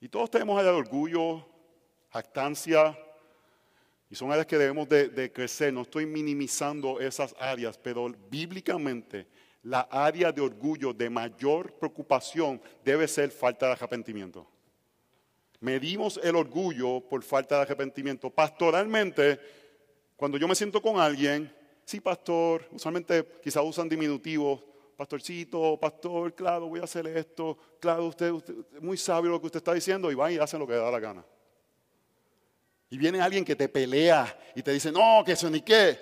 Y 0.00 0.08
todos 0.08 0.30
tenemos 0.30 0.58
áreas 0.58 0.74
de 0.74 0.80
orgullo, 0.80 1.46
jactancia, 2.10 2.98
y 4.10 4.16
son 4.16 4.32
áreas 4.32 4.46
que 4.46 4.58
debemos 4.58 4.88
de, 4.88 5.30
crecer. 5.32 5.72
No 5.72 5.82
estoy 5.82 6.04
minimizando 6.04 6.98
esas 6.98 7.34
áreas, 7.38 7.78
pero 7.78 8.12
bíblicamente 8.28 9.28
la 9.62 9.82
área 9.82 10.32
de 10.32 10.40
orgullo 10.40 10.92
de 10.92 11.10
mayor 11.10 11.74
preocupación 11.74 12.60
debe 12.84 13.06
ser 13.06 13.30
falta 13.30 13.66
de 13.66 13.72
arrepentimiento. 13.72 14.48
Medimos 15.60 16.18
el 16.22 16.34
orgullo 16.34 17.00
por 17.00 17.22
falta 17.22 17.56
de 17.56 17.62
arrepentimiento. 17.62 18.30
Pastoralmente, 18.30 19.38
cuando 20.16 20.38
yo 20.38 20.48
me 20.48 20.54
siento 20.54 20.80
con 20.80 20.98
alguien, 20.98 21.54
sí, 21.84 22.00
pastor, 22.00 22.66
usualmente 22.72 23.24
quizás 23.42 23.62
usan 23.62 23.88
diminutivos, 23.88 24.64
pastorcito, 25.00 25.80
pastor, 25.80 26.34
claro, 26.34 26.68
voy 26.68 26.78
a 26.78 26.84
hacer 26.84 27.06
esto, 27.06 27.56
claro, 27.80 28.04
usted, 28.04 28.34
es 28.74 28.82
muy 28.82 28.98
sabio 28.98 29.30
lo 29.30 29.40
que 29.40 29.46
usted 29.46 29.56
está 29.56 29.72
diciendo 29.72 30.12
y 30.12 30.14
va 30.14 30.30
y 30.30 30.36
hace 30.36 30.58
lo 30.58 30.66
que 30.66 30.74
le 30.74 30.78
da 30.78 30.90
la 30.90 31.00
gana. 31.00 31.24
Y 32.90 32.98
viene 32.98 33.18
alguien 33.18 33.42
que 33.42 33.56
te 33.56 33.66
pelea 33.66 34.38
y 34.54 34.62
te 34.62 34.70
dice, 34.72 34.92
no, 34.92 35.22
que 35.24 35.32
eso 35.32 35.48
ni 35.48 35.62
qué. 35.62 35.98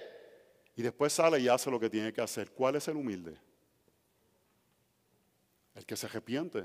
Y 0.75 0.83
después 0.83 1.13
sale 1.13 1.39
y 1.39 1.47
hace 1.47 1.71
lo 1.71 1.79
que 1.79 1.89
tiene 1.89 2.13
que 2.13 2.21
hacer. 2.21 2.51
¿Cuál 2.51 2.75
es 2.75 2.89
el 2.89 2.97
humilde? 2.97 3.39
El 5.77 5.87
que 5.87 5.95
se 5.95 6.07
arrepiente. 6.07 6.65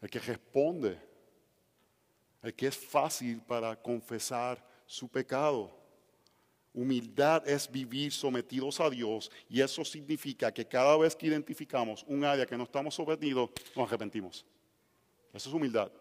El 0.00 0.08
que 0.08 0.20
responde. 0.20 1.00
El 2.44 2.54
que 2.54 2.68
es 2.68 2.76
fácil 2.76 3.42
para 3.42 3.74
confesar 3.74 4.64
su 4.86 5.08
pecado. 5.08 5.83
Humildad 6.74 7.48
es 7.48 7.70
vivir 7.70 8.10
sometidos 8.10 8.80
a 8.80 8.90
Dios 8.90 9.30
y 9.48 9.60
eso 9.60 9.84
significa 9.84 10.52
que 10.52 10.66
cada 10.66 10.96
vez 10.96 11.14
que 11.14 11.28
identificamos 11.28 12.04
un 12.08 12.24
área 12.24 12.44
que 12.44 12.56
no 12.56 12.64
estamos 12.64 12.96
sometidos, 12.96 13.48
nos 13.76 13.86
arrepentimos. 13.86 14.44
Eso 15.32 15.48
es 15.48 15.54
humildad. 15.54 15.92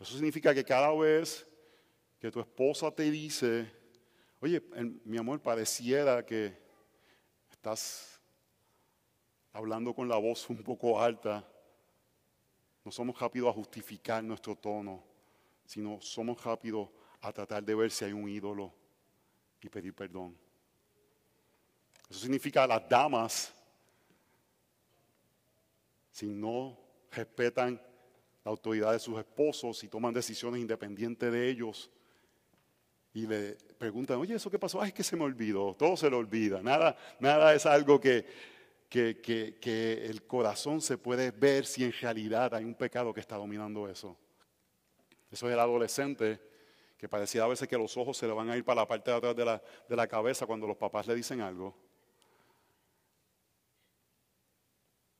Eso 0.00 0.14
significa 0.14 0.52
que 0.52 0.64
cada 0.64 0.92
vez 0.92 1.46
que 2.18 2.32
tu 2.32 2.40
esposa 2.40 2.90
te 2.90 3.08
dice, 3.08 3.70
oye, 4.40 4.60
mi 5.04 5.18
amor, 5.18 5.40
pareciera 5.40 6.26
que 6.26 6.58
estás 7.48 8.20
hablando 9.52 9.94
con 9.94 10.08
la 10.08 10.16
voz 10.16 10.50
un 10.50 10.64
poco 10.64 11.00
alta, 11.00 11.48
no 12.84 12.90
somos 12.90 13.16
rápidos 13.20 13.50
a 13.50 13.52
justificar 13.52 14.24
nuestro 14.24 14.56
tono, 14.56 15.04
sino 15.64 16.00
somos 16.00 16.42
rápidos 16.42 16.88
a 17.20 17.32
tratar 17.32 17.62
de 17.62 17.74
ver 17.76 17.92
si 17.92 18.04
hay 18.04 18.12
un 18.12 18.28
ídolo 18.28 18.83
y 19.64 19.68
pedir 19.70 19.94
perdón. 19.94 20.36
Eso 22.08 22.20
significa 22.20 22.66
las 22.66 22.86
damas, 22.86 23.52
si 26.10 26.26
no 26.26 26.78
respetan 27.10 27.80
la 28.44 28.50
autoridad 28.50 28.92
de 28.92 28.98
sus 28.98 29.18
esposos 29.18 29.82
y 29.82 29.88
toman 29.88 30.12
decisiones 30.12 30.60
independientes 30.60 31.32
de 31.32 31.48
ellos 31.48 31.90
y 33.14 33.26
le 33.26 33.54
preguntan, 33.78 34.18
oye, 34.18 34.34
¿eso 34.34 34.50
qué 34.50 34.58
pasó? 34.58 34.82
Ay, 34.82 34.88
es 34.88 34.94
que 34.94 35.02
se 35.02 35.16
me 35.16 35.24
olvidó, 35.24 35.74
todo 35.74 35.96
se 35.96 36.10
le 36.10 36.16
olvida, 36.16 36.62
nada, 36.62 36.96
nada 37.18 37.54
es 37.54 37.64
algo 37.64 37.98
que, 37.98 38.26
que, 38.88 39.20
que 39.22 40.04
el 40.04 40.26
corazón 40.26 40.82
se 40.82 40.98
puede 40.98 41.30
ver 41.30 41.64
si 41.64 41.84
en 41.84 41.92
realidad 41.92 42.54
hay 42.54 42.64
un 42.64 42.74
pecado 42.74 43.14
que 43.14 43.20
está 43.20 43.36
dominando 43.36 43.88
eso. 43.88 44.16
Eso 45.30 45.48
es 45.48 45.52
el 45.54 45.58
adolescente 45.58 46.53
que 47.04 47.08
parecía 47.10 47.44
a 47.44 47.46
veces 47.46 47.68
que 47.68 47.76
los 47.76 47.94
ojos 47.98 48.16
se 48.16 48.26
le 48.26 48.32
van 48.32 48.48
a 48.48 48.56
ir 48.56 48.64
para 48.64 48.80
la 48.80 48.88
parte 48.88 49.10
de 49.10 49.16
atrás 49.18 49.36
de 49.36 49.44
la, 49.44 49.62
de 49.86 49.94
la 49.94 50.06
cabeza 50.06 50.46
cuando 50.46 50.66
los 50.66 50.78
papás 50.78 51.06
le 51.06 51.14
dicen 51.14 51.42
algo. 51.42 51.76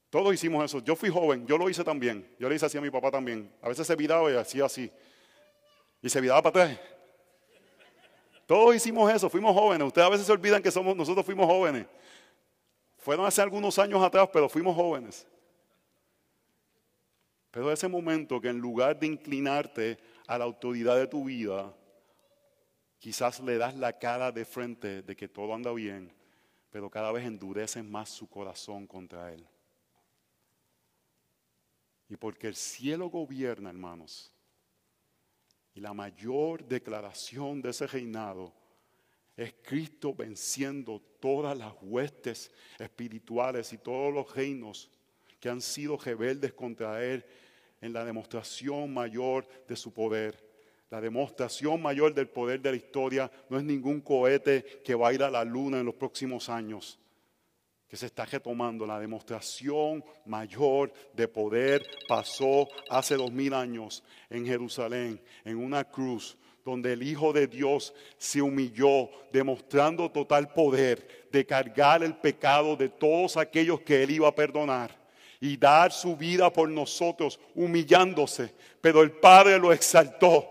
Todos 0.09 0.33
hicimos 0.33 0.65
eso. 0.65 0.83
Yo 0.83 0.97
fui 0.97 1.11
joven, 1.11 1.47
yo 1.47 1.59
lo 1.59 1.69
hice 1.69 1.85
también. 1.85 2.27
Yo 2.39 2.49
le 2.49 2.55
hice 2.55 2.65
así 2.65 2.79
a 2.79 2.81
mi 2.81 2.89
papá 2.89 3.11
también. 3.11 3.55
A 3.61 3.69
veces 3.69 3.87
se 3.87 3.95
viraba 3.97 4.33
y 4.33 4.35
hacía 4.35 4.65
así. 4.65 4.91
Y 6.01 6.09
se 6.09 6.23
viraba 6.23 6.41
para 6.41 6.65
atrás. 6.65 6.81
Todos 8.47 8.75
hicimos 8.75 9.13
eso, 9.13 9.29
fuimos 9.29 9.55
jóvenes. 9.55 9.87
Ustedes 9.87 10.07
a 10.07 10.11
veces 10.11 10.25
se 10.25 10.33
olvidan 10.33 10.63
que 10.63 10.71
somos, 10.71 10.97
nosotros 10.97 11.27
fuimos 11.27 11.45
jóvenes. 11.45 11.85
Fueron 12.97 13.27
hace 13.27 13.43
algunos 13.43 13.79
años 13.79 14.03
atrás, 14.03 14.31
pero 14.33 14.49
fuimos 14.49 14.75
jóvenes. 14.75 15.27
Pero 17.51 17.71
ese 17.71 17.89
momento 17.89 18.41
que 18.41 18.49
en 18.49 18.57
lugar 18.57 18.99
de 18.99 19.07
inclinarte 19.07 19.99
a 20.27 20.39
la 20.39 20.45
autoridad 20.45 20.97
de 20.97 21.07
tu 21.07 21.25
vida, 21.25 21.75
quizás 22.99 23.41
le 23.41 23.59
das 23.59 23.77
la 23.77 23.99
cara 23.99 24.33
de 24.33 24.45
frente 24.45 25.03
de 25.03 25.17
que 25.17 25.29
todo 25.29 25.55
anda 25.55 25.73
bien, 25.73 26.13
pero 26.71 26.91
cada 26.91 27.13
vez 27.13 27.25
endureces 27.25 27.85
más 27.85 28.09
su 28.09 28.29
corazón 28.29 28.87
contra 28.87 29.33
Él. 29.33 29.47
Y 32.09 32.17
porque 32.17 32.49
el 32.49 32.57
cielo 32.57 33.09
gobierna, 33.09 33.71
hermanos, 33.71 34.33
y 35.75 35.81
la 35.81 35.93
mayor 35.93 36.65
declaración 36.65 37.61
de 37.61 37.71
ese 37.71 37.87
reinado 37.87 38.53
es 39.37 39.55
Cristo 39.63 40.15
venciendo 40.15 41.01
todas 41.21 41.59
las 41.59 41.75
huestes 41.83 42.53
espirituales 42.79 43.73
y 43.73 43.79
todos 43.79 44.15
los 44.15 44.33
reinos 44.35 44.91
que 45.41 45.49
han 45.49 45.61
sido 45.61 45.97
rebeldes 45.97 46.55
contra 46.55 47.05
Él 47.05 47.25
en 47.85 47.93
la 47.93 48.03
demostración 48.03 48.95
mayor 48.95 49.47
de 49.69 49.77
su 49.77 49.93
poder. 49.93 50.43
La 50.89 51.03
demostración 51.03 51.83
mayor 51.83 52.15
del 52.15 52.29
poder 52.29 52.63
de 52.63 52.71
la 52.71 52.77
historia 52.79 53.31
no 53.51 53.59
es 53.59 53.65
ningún 53.65 54.01
cohete 54.01 54.81
que 54.83 54.95
va 54.95 55.09
a 55.09 55.13
ir 55.13 55.23
a 55.23 55.31
la 55.31 55.45
luna 55.45 55.81
en 55.81 55.85
los 55.85 55.95
próximos 55.95 56.49
años, 56.49 56.99
que 57.87 57.99
se 57.99 58.07
está 58.07 58.25
retomando. 58.25 58.87
La 58.87 58.99
demostración 58.99 60.03
mayor 60.25 60.95
de 61.13 61.29
poder 61.29 61.87
pasó 62.09 62.69
hace 62.89 63.17
dos 63.17 63.31
mil 63.31 63.53
años 63.53 64.03
en 64.31 64.47
Jerusalén, 64.47 65.21
en 65.45 65.59
una 65.59 65.85
cruz, 65.85 66.39
donde 66.65 66.95
el 66.95 67.03
Hijo 67.03 67.35
de 67.35 67.49
Dios 67.49 67.93
se 68.17 68.41
humilló, 68.41 69.11
demostrando 69.31 70.11
total 70.11 70.55
poder 70.55 71.29
de 71.31 71.45
cargar 71.45 72.03
el 72.03 72.17
pecado 72.17 72.77
de 72.77 72.89
todos 72.89 73.37
aquellos 73.37 73.83
que 73.83 74.03
Él 74.03 74.13
iba 74.13 74.29
a 74.29 74.35
perdonar 74.35 75.04
y 75.45 75.59
dar 75.59 75.93
su 75.93 76.17
vida 76.17 76.51
por 76.51 76.71
nosotros, 76.71 77.39
humillándose. 77.55 78.55
Pero 78.81 79.03
el 79.03 79.11
Padre 79.11 79.59
lo 79.59 79.75
exaltó 79.75 80.49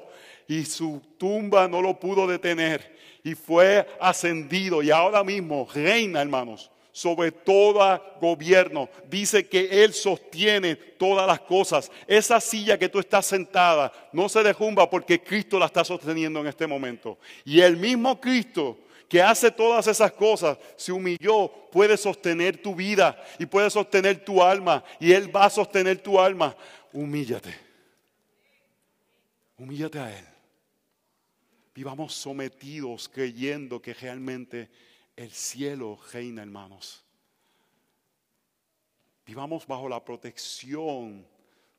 y 0.48 0.66
su 0.66 1.02
tumba 1.18 1.68
no 1.68 1.82
lo 1.82 2.00
pudo 2.00 2.28
detener 2.28 2.96
y 3.24 3.34
fue 3.34 3.88
ascendido 4.00 4.84
y 4.84 4.92
ahora 4.92 5.24
mismo 5.24 5.68
reina, 5.74 6.22
hermanos, 6.22 6.70
sobre 6.92 7.32
todo 7.32 8.00
gobierno. 8.22 8.88
Dice 9.10 9.50
que 9.50 9.84
Él 9.84 9.96
sostiene 9.96 10.76
todas 10.76 11.26
las 11.26 11.40
cosas. 11.40 11.92
Esa 12.06 12.40
silla 12.40 12.78
que 12.78 12.90
tú 12.90 13.00
estás 13.00 13.26
sentada 13.26 13.92
no 14.12 14.30
se 14.30 14.44
derrumba 14.44 14.88
porque 14.92 15.24
Cristo 15.24 15.58
la 15.58 15.66
está 15.66 15.84
sosteniendo 15.84 16.40
en 16.40 16.46
este 16.46 16.68
momento. 16.68 17.18
Y 17.46 17.62
el 17.62 17.78
mismo 17.78 18.22
Cristo 18.22 18.78
que 19.14 19.22
hace 19.22 19.52
todas 19.52 19.86
esas 19.86 20.12
cosas, 20.12 20.58
se 20.76 20.92
humilló, 20.92 21.48
puede 21.72 21.98
sostener 21.98 22.60
tu 22.60 22.74
vida 22.74 23.24
y 23.38 23.46
puede 23.46 23.70
sostener 23.70 24.26
tu 24.26 24.42
alma. 24.42 24.84
Y 25.00 25.12
Él 25.12 25.30
va 25.34 25.46
a 25.46 25.50
sostener 25.52 26.02
tu 26.02 26.20
alma. 26.20 26.58
Humíllate. 26.92 27.54
Humíllate 29.56 30.00
a 30.00 30.18
Él. 30.18 30.26
Vivamos 31.76 32.16
sometidos 32.16 33.08
creyendo 33.08 33.80
que 33.80 33.94
realmente 33.94 34.72
el 35.16 35.30
cielo 35.30 36.00
reina, 36.12 36.42
hermanos. 36.42 37.06
Vivamos 39.28 39.68
bajo 39.68 39.88
la 39.88 40.04
protección 40.04 41.24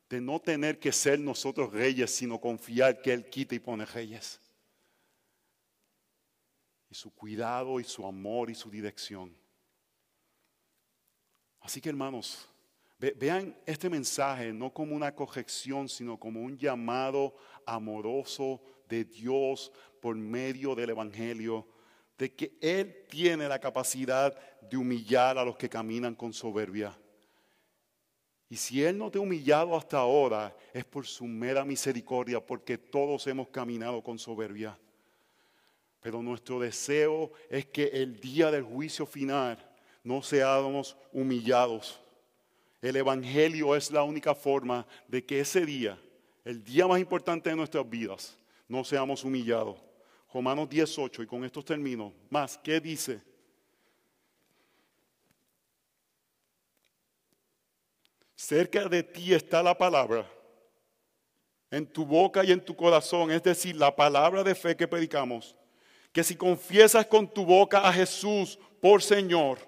de 0.09 0.21
no 0.21 0.39
tener 0.39 0.79
que 0.79 0.93
ser 0.93 1.19
nosotros 1.19 1.73
reyes, 1.73 2.15
sino 2.15 2.41
confiar 2.41 3.03
que 3.03 3.13
Él 3.13 3.29
quita 3.29 3.57
y 3.57 3.59
pone 3.59 3.85
reyes. 3.87 4.39
Y 6.95 6.97
su 6.97 7.13
cuidado 7.13 7.81
y 7.81 7.85
su 7.85 8.07
amor 8.07 8.51
y 8.51 8.55
su 8.55 8.71
dirección. 8.71 9.37
Así 11.59 11.81
que 11.81 11.89
hermanos, 11.89 12.49
vean 13.17 13.59
este 13.67 13.91
mensaje 13.91 14.53
no 14.53 14.73
como 14.73 14.95
una 14.95 15.13
corrección, 15.13 15.89
sino 15.89 16.21
como 16.21 16.41
un 16.41 16.57
llamado 16.57 17.35
amoroso 17.67 18.63
de 18.89 19.05
Dios 19.05 19.73
por 20.01 20.15
medio 20.15 20.77
del 20.77 20.91
Evangelio 20.91 21.67
de 22.17 22.33
que 22.33 22.57
Él 22.61 23.05
tiene 23.11 23.49
la 23.49 23.59
capacidad 23.59 24.33
de 24.61 24.77
humillar 24.77 25.37
a 25.37 25.45
los 25.45 25.57
que 25.57 25.69
caminan 25.69 26.15
con 26.15 26.33
soberbia. 26.33 26.97
Y 28.49 28.55
si 28.57 28.85
Él 28.85 28.97
no 28.97 29.11
te 29.11 29.19
ha 29.19 29.21
humillado 29.21 29.77
hasta 29.77 29.99
ahora, 29.99 30.57
es 30.73 30.85
por 30.85 31.05
su 31.09 31.25
mera 31.25 31.65
misericordia, 31.65 32.39
porque 32.39 32.79
todos 32.79 33.27
hemos 33.27 33.49
caminado 33.49 34.01
con 34.01 34.17
soberbia. 34.17 34.79
Pero 36.05 36.23
nuestro 36.23 36.61
deseo 36.61 37.33
es 37.49 37.65
que 37.65 37.85
el 37.85 38.21
día 38.21 38.51
del 38.51 38.63
juicio 38.63 39.07
final 39.07 39.57
no 40.03 40.21
seamos 40.21 40.99
humillados. 41.15 41.99
El 42.83 42.97
Evangelio 42.97 43.75
es 43.75 43.91
la 43.91 44.03
única 44.03 44.35
forma 44.35 44.87
de 45.09 45.25
que 45.25 45.41
ese 45.41 45.65
día, 45.65 45.99
el 46.45 46.63
día 46.63 46.87
más 46.87 47.01
importante 47.01 47.49
de 47.49 47.57
nuestras 47.57 47.89
vidas, 47.89 48.37
no 48.69 48.85
seamos 48.85 49.25
humillados. 49.25 49.79
Romanos 50.31 50.69
18, 50.69 51.23
y 51.23 51.27
con 51.27 51.43
estos 51.43 51.65
términos, 51.65 52.13
más, 52.29 52.59
¿qué 52.59 52.79
dice? 52.81 53.23
Cerca 58.37 58.91
de 58.91 59.03
ti 59.03 59.33
está 59.33 59.63
la 59.63 59.79
palabra, 59.79 60.31
en 61.71 61.87
tu 61.87 62.05
boca 62.05 62.45
y 62.45 62.53
en 62.53 62.63
tu 62.63 62.77
corazón, 62.77 63.31
es 63.31 63.43
decir, 63.43 63.75
la 63.75 63.97
palabra 63.97 64.45
de 64.45 64.55
fe 64.55 64.77
que 64.77 64.87
predicamos, 64.87 65.57
que 66.15 66.23
si 66.23 66.37
confiesas 66.37 67.05
con 67.07 67.27
tu 67.27 67.45
boca 67.45 67.81
a 67.81 67.93
Jesús 67.93 68.57
por 68.81 69.03
Señor, 69.03 69.59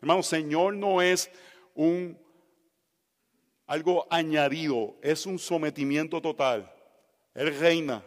hermano, 0.00 0.22
Señor 0.22 0.72
no 0.72 1.02
es 1.02 1.30
un 1.74 2.18
algo 3.66 4.06
añadido, 4.08 4.96
es 5.02 5.26
un 5.26 5.38
sometimiento 5.38 6.18
total. 6.22 6.72
Él 7.34 7.54
reina 7.58 8.02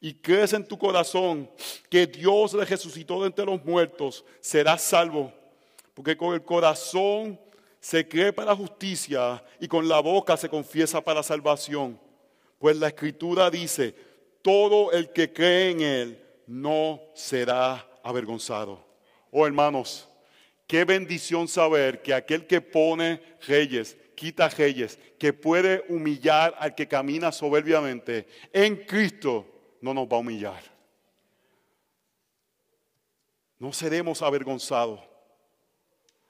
y 0.00 0.14
crees 0.14 0.52
en 0.52 0.64
tu 0.64 0.78
corazón 0.78 1.50
que 1.90 2.06
Dios 2.06 2.54
le 2.54 2.64
resucitó 2.64 3.20
de 3.22 3.26
entre 3.26 3.44
los 3.44 3.62
muertos, 3.64 4.24
serás 4.40 4.80
salvo. 4.80 5.32
Porque 5.94 6.16
con 6.16 6.32
el 6.32 6.44
corazón 6.44 7.40
se 7.80 8.06
cree 8.06 8.32
para 8.32 8.54
justicia 8.54 9.42
y 9.58 9.66
con 9.66 9.88
la 9.88 9.98
boca 9.98 10.36
se 10.36 10.48
confiesa 10.48 11.00
para 11.00 11.24
salvación. 11.24 11.98
Pues 12.60 12.76
la 12.76 12.86
escritura 12.86 13.50
dice, 13.50 13.96
todo 14.42 14.92
el 14.92 15.10
que 15.10 15.32
cree 15.32 15.70
en 15.72 15.80
Él 15.80 16.29
no 16.50 17.00
será 17.14 17.88
avergonzado. 18.02 18.84
Oh 19.30 19.46
hermanos, 19.46 20.08
qué 20.66 20.84
bendición 20.84 21.46
saber 21.46 22.02
que 22.02 22.12
aquel 22.12 22.44
que 22.44 22.60
pone 22.60 23.22
reyes, 23.46 23.96
quita 24.16 24.48
reyes, 24.48 24.98
que 25.16 25.32
puede 25.32 25.84
humillar 25.88 26.52
al 26.58 26.74
que 26.74 26.88
camina 26.88 27.30
soberbiamente 27.30 28.26
en 28.52 28.84
Cristo, 28.84 29.46
no 29.80 29.94
nos 29.94 30.08
va 30.08 30.16
a 30.16 30.20
humillar. 30.20 30.60
No 33.56 33.72
seremos 33.72 34.20
avergonzados. 34.20 34.98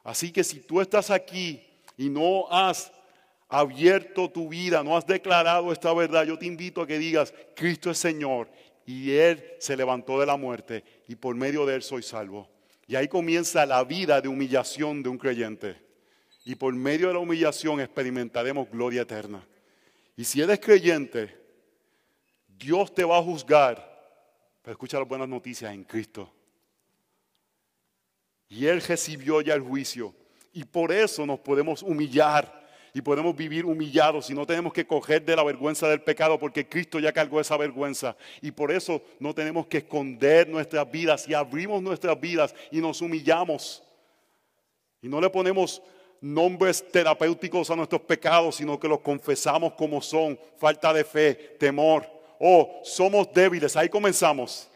Así 0.04 0.30
que 0.30 0.44
si 0.44 0.60
tú 0.60 0.82
estás 0.82 1.10
aquí 1.10 1.66
y 1.96 2.10
no 2.10 2.46
has 2.50 2.92
abierto 3.48 4.30
tu 4.30 4.50
vida, 4.50 4.82
no 4.82 4.98
has 4.98 5.06
declarado 5.06 5.72
esta 5.72 5.94
verdad, 5.94 6.26
yo 6.26 6.38
te 6.38 6.44
invito 6.44 6.82
a 6.82 6.86
que 6.86 6.98
digas, 6.98 7.32
Cristo 7.56 7.90
es 7.90 7.96
Señor 7.96 8.48
y 8.90 9.12
Él 9.12 9.44
se 9.60 9.76
levantó 9.76 10.18
de 10.18 10.26
la 10.26 10.36
muerte 10.36 10.82
y 11.06 11.14
por 11.14 11.36
medio 11.36 11.64
de 11.64 11.76
Él 11.76 11.82
soy 11.82 12.02
salvo. 12.02 12.48
Y 12.88 12.96
ahí 12.96 13.06
comienza 13.06 13.64
la 13.64 13.84
vida 13.84 14.20
de 14.20 14.26
humillación 14.26 15.00
de 15.00 15.08
un 15.08 15.16
creyente. 15.16 15.80
Y 16.44 16.56
por 16.56 16.74
medio 16.74 17.06
de 17.06 17.12
la 17.12 17.20
humillación 17.20 17.80
experimentaremos 17.80 18.68
gloria 18.68 19.02
eterna. 19.02 19.46
Y 20.16 20.24
si 20.24 20.40
eres 20.40 20.58
creyente, 20.58 21.38
Dios 22.48 22.92
te 22.92 23.04
va 23.04 23.18
a 23.18 23.22
juzgar. 23.22 23.76
Pero 24.60 24.72
escucha 24.72 24.98
las 24.98 25.06
buenas 25.06 25.28
noticias 25.28 25.72
en 25.72 25.84
Cristo. 25.84 26.32
Y 28.48 28.66
Él 28.66 28.82
recibió 28.82 29.40
ya 29.40 29.54
el 29.54 29.60
juicio. 29.60 30.12
Y 30.52 30.64
por 30.64 30.90
eso 30.90 31.24
nos 31.24 31.38
podemos 31.38 31.84
humillar 31.84 32.59
y 32.94 33.00
podemos 33.00 33.36
vivir 33.36 33.64
humillados 33.64 34.30
y 34.30 34.34
no 34.34 34.46
tenemos 34.46 34.72
que 34.72 34.86
coger 34.86 35.24
de 35.24 35.36
la 35.36 35.44
vergüenza 35.44 35.88
del 35.88 36.02
pecado 36.02 36.38
porque 36.38 36.68
Cristo 36.68 36.98
ya 36.98 37.12
cargó 37.12 37.40
esa 37.40 37.56
vergüenza. 37.56 38.16
Y 38.40 38.50
por 38.50 38.72
eso 38.72 39.02
no 39.18 39.34
tenemos 39.34 39.66
que 39.66 39.78
esconder 39.78 40.48
nuestras 40.48 40.90
vidas 40.90 41.28
y 41.28 41.34
abrimos 41.34 41.82
nuestras 41.82 42.20
vidas 42.20 42.54
y 42.70 42.80
nos 42.80 43.00
humillamos. 43.00 43.82
Y 45.02 45.08
no 45.08 45.20
le 45.20 45.30
ponemos 45.30 45.82
nombres 46.20 46.84
terapéuticos 46.90 47.70
a 47.70 47.76
nuestros 47.76 48.02
pecados, 48.02 48.56
sino 48.56 48.78
que 48.78 48.88
los 48.88 49.00
confesamos 49.00 49.72
como 49.74 50.02
son, 50.02 50.38
falta 50.58 50.92
de 50.92 51.04
fe, 51.04 51.34
temor 51.58 52.20
oh, 52.40 52.80
somos 52.82 53.32
débiles, 53.32 53.76
ahí 53.76 53.88
comenzamos. 53.88 54.68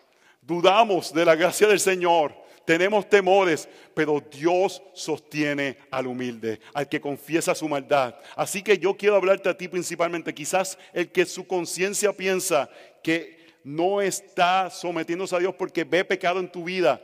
Dudamos 0.42 1.12
de 1.12 1.24
la 1.24 1.34
gracia 1.34 1.66
del 1.66 1.80
Señor, 1.80 2.34
tenemos 2.64 3.08
temores, 3.08 3.68
pero 3.94 4.20
Dios 4.20 4.82
sostiene 4.94 5.78
al 5.90 6.06
humilde, 6.06 6.60
al 6.72 6.88
que 6.88 7.00
confiesa 7.00 7.54
su 7.54 7.68
maldad. 7.68 8.14
Así 8.36 8.62
que 8.62 8.78
yo 8.78 8.96
quiero 8.96 9.16
hablarte 9.16 9.48
a 9.48 9.56
ti 9.56 9.68
principalmente, 9.68 10.34
quizás 10.34 10.78
el 10.92 11.10
que 11.12 11.26
su 11.26 11.46
conciencia 11.46 12.12
piensa 12.12 12.70
que 13.02 13.44
no 13.64 14.00
está 14.00 14.70
sometiéndose 14.70 15.36
a 15.36 15.38
Dios 15.38 15.54
porque 15.54 15.84
ve 15.84 16.04
pecado 16.04 16.40
en 16.40 16.50
tu 16.50 16.64
vida, 16.64 17.00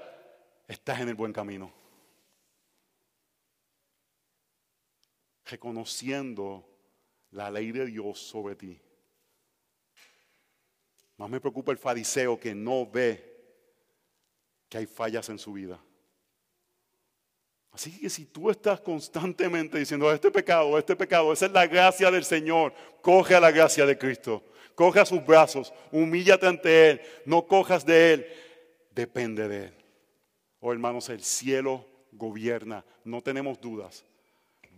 estás 0.69 1.01
en 1.01 1.09
el 1.09 1.15
buen 1.15 1.33
camino. 1.33 1.73
Reconociendo 5.45 6.67
la 7.33 7.51
ley 7.51 7.73
de 7.73 7.87
Dios 7.87 8.19
sobre 8.19 8.55
ti. 8.57 8.81
Más 11.17 11.29
me 11.29 11.41
preocupa 11.41 11.73
el 11.73 11.79
fariseo 11.79 12.39
que 12.39 12.55
no 12.55 12.87
ve 12.87 13.30
que 14.71 14.79
hay 14.79 14.87
fallas 14.87 15.29
en 15.29 15.39
su 15.39 15.53
vida. 15.53 15.79
Así 17.73 18.01
que 18.01 18.09
si 18.09 18.25
tú 18.25 18.51
estás 18.51 18.81
constantemente 18.81 19.79
diciendo, 19.79 20.11
este 20.13 20.31
pecado, 20.31 20.79
este 20.79 20.97
pecado, 20.97 21.33
esa 21.33 21.47
es 21.47 21.53
la 21.53 21.67
gracia 21.67 22.11
del 22.11 22.25
Señor, 22.25 22.73
coge 23.03 23.35
a 23.35 23.41
la 23.41 23.51
gracia 23.51 23.85
de 23.85 23.99
Cristo, 23.99 24.43
coge 24.75 25.01
a 25.01 25.05
sus 25.05 25.25
brazos, 25.25 25.73
humíllate 25.93 26.47
ante 26.47 26.91
Él, 26.91 27.01
no 27.27 27.47
cojas 27.47 27.85
de 27.85 28.13
Él, 28.15 28.27
depende 28.93 29.47
de 29.49 29.65
Él. 29.67 29.75
Oh 30.61 30.73
hermanos, 30.73 31.09
el 31.09 31.23
cielo 31.23 31.87
gobierna, 32.13 32.85
no 33.05 33.23
tenemos 33.23 33.61
dudas. 33.61 34.05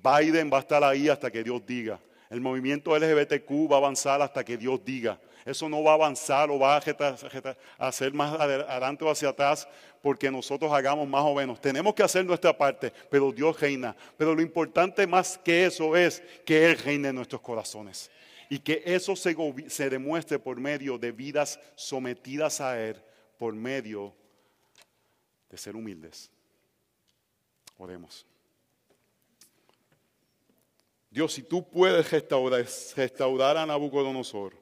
Biden 0.02 0.50
va 0.52 0.58
a 0.58 0.60
estar 0.60 0.82
ahí 0.82 1.08
hasta 1.08 1.30
que 1.30 1.44
Dios 1.44 1.64
diga. 1.64 2.00
El 2.32 2.40
movimiento 2.40 2.96
LGBTQ 2.98 3.70
va 3.70 3.74
a 3.74 3.78
avanzar 3.78 4.22
hasta 4.22 4.42
que 4.42 4.56
Dios 4.56 4.82
diga. 4.82 5.20
Eso 5.44 5.68
no 5.68 5.82
va 5.82 5.90
a 5.90 5.94
avanzar 5.96 6.50
o 6.50 6.58
va 6.58 6.76
a 6.76 7.86
hacer 7.86 8.14
más 8.14 8.40
adelante 8.40 9.04
o 9.04 9.10
hacia 9.10 9.28
atrás 9.28 9.68
porque 10.00 10.30
nosotros 10.30 10.72
hagamos 10.72 11.06
más 11.06 11.24
o 11.24 11.34
menos. 11.34 11.60
Tenemos 11.60 11.92
que 11.92 12.02
hacer 12.02 12.24
nuestra 12.24 12.56
parte, 12.56 12.90
pero 13.10 13.30
Dios 13.32 13.60
reina. 13.60 13.94
Pero 14.16 14.34
lo 14.34 14.40
importante 14.40 15.06
más 15.06 15.36
que 15.36 15.66
eso 15.66 15.94
es 15.94 16.22
que 16.46 16.70
Él 16.70 16.78
reine 16.78 17.08
en 17.08 17.16
nuestros 17.16 17.42
corazones. 17.42 18.10
Y 18.48 18.60
que 18.60 18.82
eso 18.86 19.14
se, 19.14 19.36
se 19.68 19.90
demuestre 19.90 20.38
por 20.38 20.58
medio 20.58 20.96
de 20.96 21.12
vidas 21.12 21.60
sometidas 21.74 22.62
a 22.62 22.80
Él, 22.80 22.96
por 23.36 23.52
medio 23.52 24.14
de 25.50 25.58
ser 25.58 25.76
humildes. 25.76 26.30
Oremos. 27.76 28.24
Dios, 31.12 31.34
si 31.34 31.42
tú 31.42 31.68
puedes 31.68 32.10
restaurar, 32.10 32.66
restaurar 32.96 33.58
a 33.58 33.66
Nabucodonosor 33.66 34.54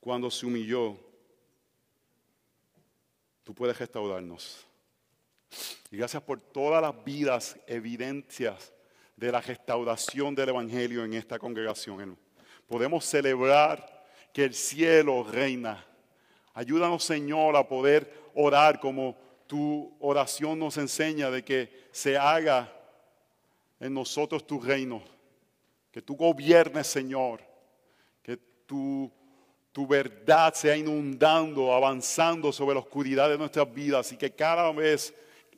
cuando 0.00 0.28
se 0.32 0.44
humilló, 0.44 0.98
tú 3.44 3.54
puedes 3.54 3.78
restaurarnos. 3.78 4.66
Y 5.92 5.98
gracias 5.98 6.24
por 6.24 6.40
todas 6.40 6.82
las 6.82 7.04
vidas, 7.04 7.56
evidencias 7.68 8.72
de 9.14 9.30
la 9.30 9.40
restauración 9.40 10.34
del 10.34 10.48
Evangelio 10.48 11.04
en 11.04 11.14
esta 11.14 11.38
congregación. 11.38 12.18
Podemos 12.66 13.04
celebrar 13.04 14.04
que 14.32 14.42
el 14.42 14.54
cielo 14.54 15.22
reina. 15.22 15.86
Ayúdanos, 16.52 17.04
Señor, 17.04 17.54
a 17.54 17.68
poder 17.68 18.12
orar 18.34 18.80
como 18.80 19.16
tu 19.46 19.96
oración 20.00 20.58
nos 20.58 20.78
enseña 20.78 21.30
de 21.30 21.44
que 21.44 21.86
se 21.92 22.18
haga 22.18 22.81
en 23.82 23.92
nosotros 23.92 24.46
tu 24.46 24.60
reino. 24.60 25.02
Que 25.90 26.00
tú 26.00 26.16
gobiernes, 26.16 26.86
Señor. 26.86 27.42
Que 28.22 28.38
tu, 28.64 29.12
tu 29.72 29.86
verdad 29.86 30.54
sea 30.54 30.76
inundando, 30.76 31.74
avanzando 31.74 32.52
sobre 32.52 32.74
la 32.74 32.80
oscuridad 32.80 33.28
de 33.28 33.36
nuestras 33.36 33.72
vidas 33.74 34.12
y 34.12 34.16
que 34.16 34.30
cada 34.30 34.70
vez 34.72 35.12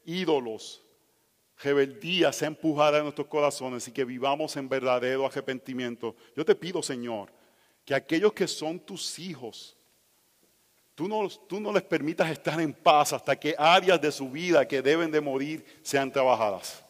ídolos, 0.07 0.83
rebeldía 1.63 2.33
se 2.33 2.47
empujada 2.47 2.99
en 2.99 3.05
nuestros 3.05 3.29
corazones 3.29 3.87
y 3.87 3.93
que 3.93 4.05
vivamos 4.05 4.57
en 4.57 4.69
verdadero 4.69 5.27
arrepentimiento. 5.27 6.17
Yo 6.35 6.45
te 6.45 6.55
pido, 6.55 6.83
Señor, 6.83 7.31
que 7.85 7.95
aquellos 7.95 8.33
que 8.33 8.49
son 8.49 8.81
tus 8.81 9.19
hijos, 9.19 9.77
tú 10.95 11.07
no, 11.09 11.29
tú 11.29 11.61
no 11.61 11.73
les 11.73 11.83
permitas 11.83 12.31
estar 12.31 12.59
en 12.61 12.73
paz 12.73 13.13
hasta 13.13 13.37
que 13.37 13.55
áreas 13.59 14.01
de 14.01 14.11
su 14.11 14.31
vida 14.31 14.67
que 14.67 14.81
deben 14.81 15.11
de 15.11 15.21
morir 15.21 15.65
sean 15.83 16.11
trabajadas. 16.11 16.84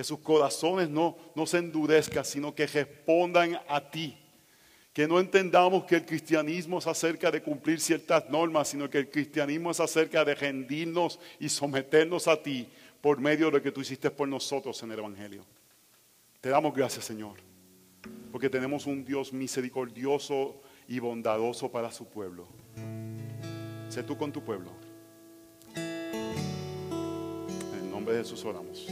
Que 0.00 0.04
sus 0.04 0.20
corazones 0.20 0.88
no, 0.88 1.14
no 1.34 1.44
se 1.44 1.58
endurezcan, 1.58 2.24
sino 2.24 2.54
que 2.54 2.66
respondan 2.66 3.60
a 3.68 3.90
ti. 3.90 4.16
Que 4.94 5.06
no 5.06 5.20
entendamos 5.20 5.84
que 5.84 5.96
el 5.96 6.06
cristianismo 6.06 6.78
es 6.78 6.86
acerca 6.86 7.30
de 7.30 7.42
cumplir 7.42 7.78
ciertas 7.80 8.30
normas, 8.30 8.68
sino 8.68 8.88
que 8.88 8.96
el 8.96 9.10
cristianismo 9.10 9.72
es 9.72 9.78
acerca 9.78 10.24
de 10.24 10.34
rendirnos 10.34 11.20
y 11.38 11.50
someternos 11.50 12.28
a 12.28 12.42
ti 12.42 12.66
por 13.02 13.20
medio 13.20 13.50
de 13.50 13.52
lo 13.52 13.62
que 13.62 13.70
tú 13.72 13.82
hiciste 13.82 14.10
por 14.10 14.26
nosotros 14.26 14.82
en 14.82 14.92
el 14.92 15.00
Evangelio. 15.00 15.44
Te 16.40 16.48
damos 16.48 16.74
gracias, 16.74 17.04
Señor, 17.04 17.34
porque 18.32 18.48
tenemos 18.48 18.86
un 18.86 19.04
Dios 19.04 19.34
misericordioso 19.34 20.62
y 20.88 20.98
bondadoso 20.98 21.70
para 21.70 21.92
su 21.92 22.06
pueblo. 22.06 22.48
Sé 23.90 24.02
tú 24.02 24.16
con 24.16 24.32
tu 24.32 24.42
pueblo. 24.42 24.70
En 25.76 26.40
el 27.82 27.90
nombre 27.90 28.14
de 28.14 28.20
Jesús 28.20 28.42
oramos. 28.46 28.86